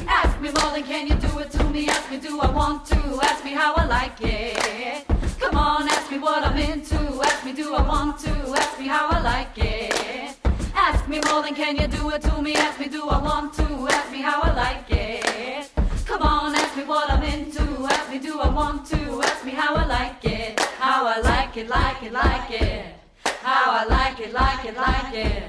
[0.08, 1.88] Ask me than can you do it to me?
[1.88, 3.20] Ask me, do I want to?
[3.22, 5.13] Ask me how I like it.
[5.44, 6.96] Come on, ask me what I'm into.
[7.22, 8.30] Ask me, do I want to?
[8.30, 10.36] Ask me how I like it.
[10.74, 12.54] Ask me more than can you do it to me?
[12.56, 13.62] Ask me, do I want to?
[13.62, 15.70] Ask me how I like it.
[16.06, 17.62] Come on, ask me what I'm into.
[17.84, 19.22] Ask me, do I want to?
[19.22, 20.58] Ask me how I like it.
[20.80, 22.94] How I like it, like it, like it.
[23.42, 25.42] How I like it, like it, like it.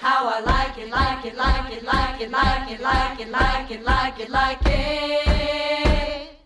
[0.00, 3.70] How I like it, like it, like it, like it, like it, like it, like
[3.70, 6.37] it, like it, like it.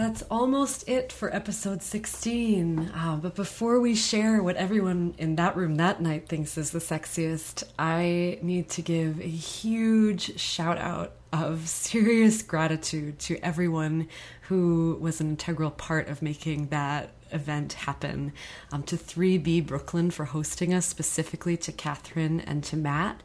[0.00, 2.90] That's almost it for episode 16.
[2.94, 6.78] Uh, but before we share what everyone in that room that night thinks is the
[6.78, 14.08] sexiest, I need to give a huge shout out of serious gratitude to everyone
[14.48, 18.32] who was an integral part of making that event happen.
[18.72, 23.22] Um, to 3B Brooklyn for hosting us, specifically to Catherine and to Matt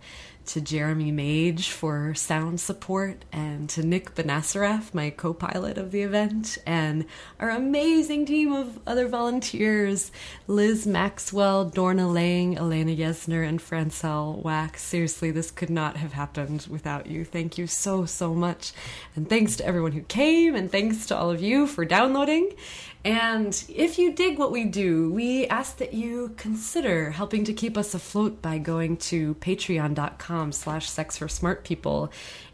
[0.48, 6.02] to Jeremy Mage for sound support, and to Nick Benassaraf, my co pilot of the
[6.02, 7.06] event, and
[7.40, 10.12] our amazing team of other volunteers
[10.48, 14.84] Liz Maxwell, Dorna Lang, Elena Yesner, and Francel Wax.
[14.84, 17.26] Seriously, this could not have happened without you.
[17.26, 18.74] Thank you so, so much.
[19.16, 22.52] And thanks to everyone who came, and thanks to all of you for downloading.
[23.06, 27.78] And if you dig what we do, we ask that you consider helping to keep
[27.78, 32.12] us afloat by going to patreon.com slash sex for smart people.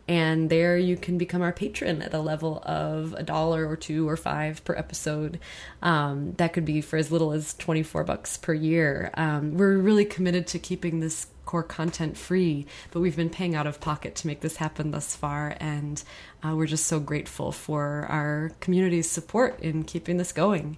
[0.09, 4.09] And there you can become our patron at a level of a dollar or two
[4.09, 5.39] or five per episode.
[5.81, 9.09] Um, that could be for as little as 24 bucks per year.
[9.13, 13.67] Um, we're really committed to keeping this core content free, but we've been paying out
[13.67, 15.57] of pocket to make this happen thus far.
[15.59, 16.01] And
[16.41, 20.77] uh, we're just so grateful for our community's support in keeping this going.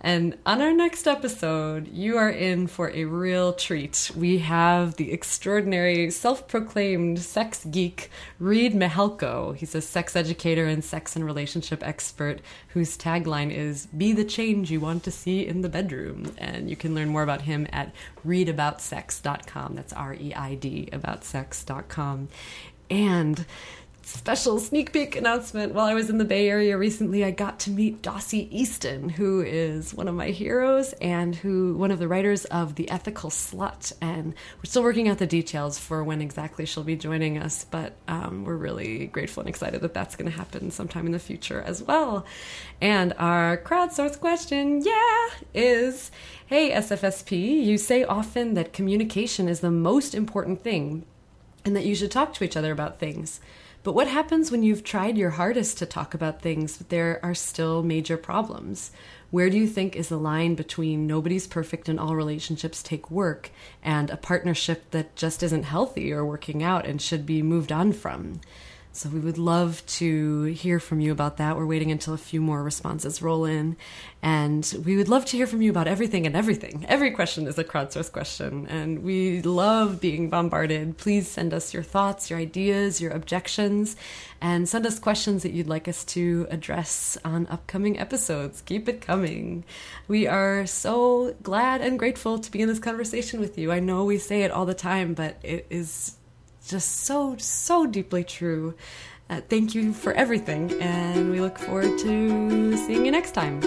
[0.00, 4.12] And on our next episode, you are in for a real treat.
[4.16, 8.08] We have the extraordinary self proclaimed sex geek,
[8.38, 9.56] Reid Mihalko.
[9.56, 14.70] He's a sex educator and sex and relationship expert whose tagline is Be the change
[14.70, 16.32] you want to see in the bedroom.
[16.38, 17.92] And you can learn more about him at
[18.24, 19.74] reidaboutsex.com.
[19.74, 22.28] That's R E I D, aboutsex.com.
[22.90, 23.44] And
[24.08, 25.74] special sneak peek announcement.
[25.74, 29.42] While I was in the Bay Area recently I got to meet Dossie Easton who
[29.42, 33.92] is one of my heroes and who one of the writers of The Ethical Slut.
[34.00, 37.96] And we're still working out the details for when exactly she'll be joining us but
[38.08, 41.60] um, we're really grateful and excited that that's going to happen sometime in the future
[41.60, 42.24] as well.
[42.80, 46.10] And our crowdsourced question yeah is
[46.46, 51.04] hey SFSP you say often that communication is the most important thing
[51.66, 53.40] and that you should talk to each other about things
[53.88, 57.34] but what happens when you've tried your hardest to talk about things, but there are
[57.34, 58.90] still major problems?
[59.30, 63.50] Where do you think is the line between nobody's perfect and all relationships take work
[63.82, 67.94] and a partnership that just isn't healthy or working out and should be moved on
[67.94, 68.42] from?
[68.98, 71.56] So we would love to hear from you about that.
[71.56, 73.76] We're waiting until a few more responses roll in.
[74.22, 76.84] And we would love to hear from you about everything and everything.
[76.88, 78.66] Every question is a crowdsourced question.
[78.66, 80.98] And we love being bombarded.
[80.98, 83.94] Please send us your thoughts, your ideas, your objections,
[84.40, 88.62] and send us questions that you'd like us to address on upcoming episodes.
[88.62, 89.64] Keep it coming.
[90.08, 93.70] We are so glad and grateful to be in this conversation with you.
[93.70, 96.17] I know we say it all the time, but it is
[96.68, 98.74] just so, so deeply true.
[99.30, 103.60] Uh, thank you for everything, and we look forward to seeing you next time.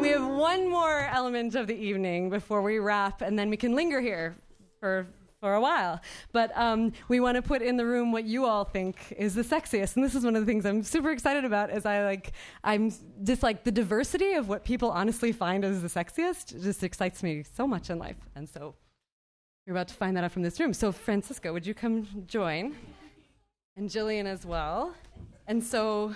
[0.00, 3.74] We have one more element of the evening before we wrap, and then we can
[3.74, 4.36] linger here
[4.78, 5.06] for
[5.40, 6.02] for a while.
[6.32, 9.42] But um, we want to put in the room what you all think is the
[9.42, 11.70] sexiest, and this is one of the things I'm super excited about.
[11.70, 12.32] Is I like
[12.62, 17.22] I'm just like the diversity of what people honestly find as the sexiest just excites
[17.22, 18.74] me so much in life, and so.
[19.66, 20.72] You're about to find that out from this room.
[20.72, 22.74] So, Francisco, would you come join?
[23.76, 24.94] And Jillian as well.
[25.46, 26.14] And so,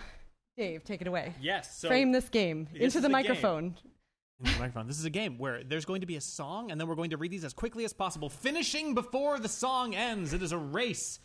[0.56, 1.34] Dave, take it away.
[1.40, 1.78] Yes.
[1.78, 3.12] So Frame this game this into the a game.
[3.12, 3.64] microphone.
[4.40, 4.86] into the microphone.
[4.86, 7.10] This is a game where there's going to be a song, and then we're going
[7.10, 10.32] to read these as quickly as possible, finishing before the song ends.
[10.32, 11.20] It is a race.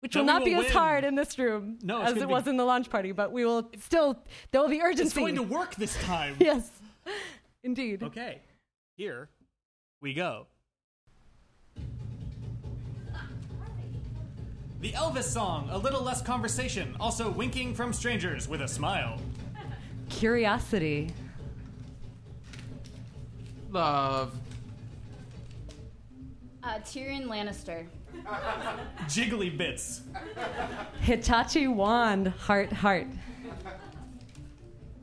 [0.00, 2.20] Which Then will we not be will as hard in this room No, as it
[2.20, 4.16] be- was in the launch party, but we will still,
[4.52, 5.02] there will be urgency.
[5.06, 6.36] It's going to work this time.
[6.40, 6.70] Yes,
[7.64, 8.02] indeed.
[8.02, 8.40] Okay.
[8.96, 9.28] Here
[10.02, 10.46] we go.
[14.80, 19.18] The Elvis song, A Little Less Conversation, also winking from strangers with a smile.
[20.10, 21.10] Curiosity.
[23.70, 24.34] Love.
[26.62, 27.86] Uh, Tyrion Lannister.
[29.06, 30.02] Jiggly bits.
[31.00, 33.06] Hitachi wand, heart, heart.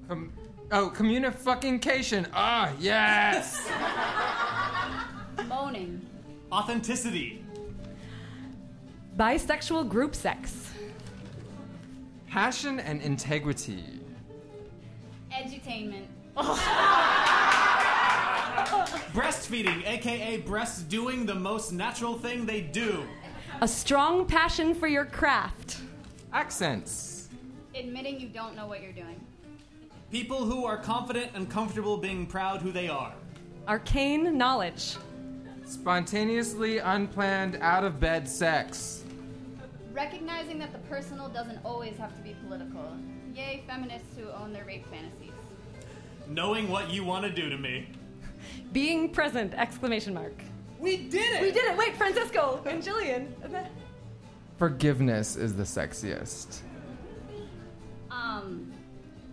[0.08, 0.34] Com-
[0.72, 2.28] oh, communication.
[2.34, 3.70] Ah, yes.
[5.48, 6.02] Moaning.
[6.52, 7.43] Authenticity.
[9.18, 10.72] Bisexual group sex.
[12.28, 13.84] Passion and integrity.
[15.32, 16.08] Edutainment.
[19.14, 23.04] Breastfeeding, aka breasts doing the most natural thing they do.
[23.62, 25.82] A strong passion for your craft.
[26.34, 27.30] Accents.
[27.76, 29.24] Admitting you don't know what you're doing.
[30.12, 33.14] People who are confident and comfortable being proud who they are.
[33.68, 34.96] Arcane knowledge.
[35.66, 39.03] Spontaneously unplanned out of bed sex.
[39.94, 42.98] Recognizing that the personal doesn't always have to be political.
[43.36, 45.32] Yay, feminists who own their rape fantasies.
[46.28, 47.88] Knowing what you want to do to me.
[48.72, 49.54] Being present!
[49.54, 50.34] Exclamation mark.
[50.80, 51.42] We did it!
[51.44, 51.78] We did it!
[51.78, 53.28] Wait, Francisco and Jillian.
[54.58, 56.62] Forgiveness is the sexiest.
[58.10, 58.74] Um,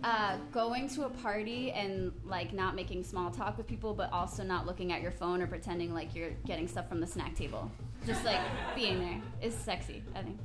[0.03, 4.43] uh, going to a party and like not making small talk with people, but also
[4.43, 7.71] not looking at your phone or pretending like you're getting stuff from the snack table.
[8.05, 8.39] Just like
[8.75, 10.39] being there is sexy, I think.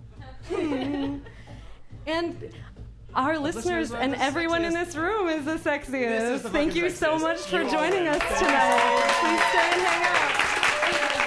[0.49, 1.19] Hmm.
[2.07, 2.53] And
[3.15, 6.35] our listeners, listeners and everyone in this room is the sexiest.
[6.35, 9.13] Is the Thank you so much for You joining us tonight.
[9.21, 11.26] Please stay and hang out.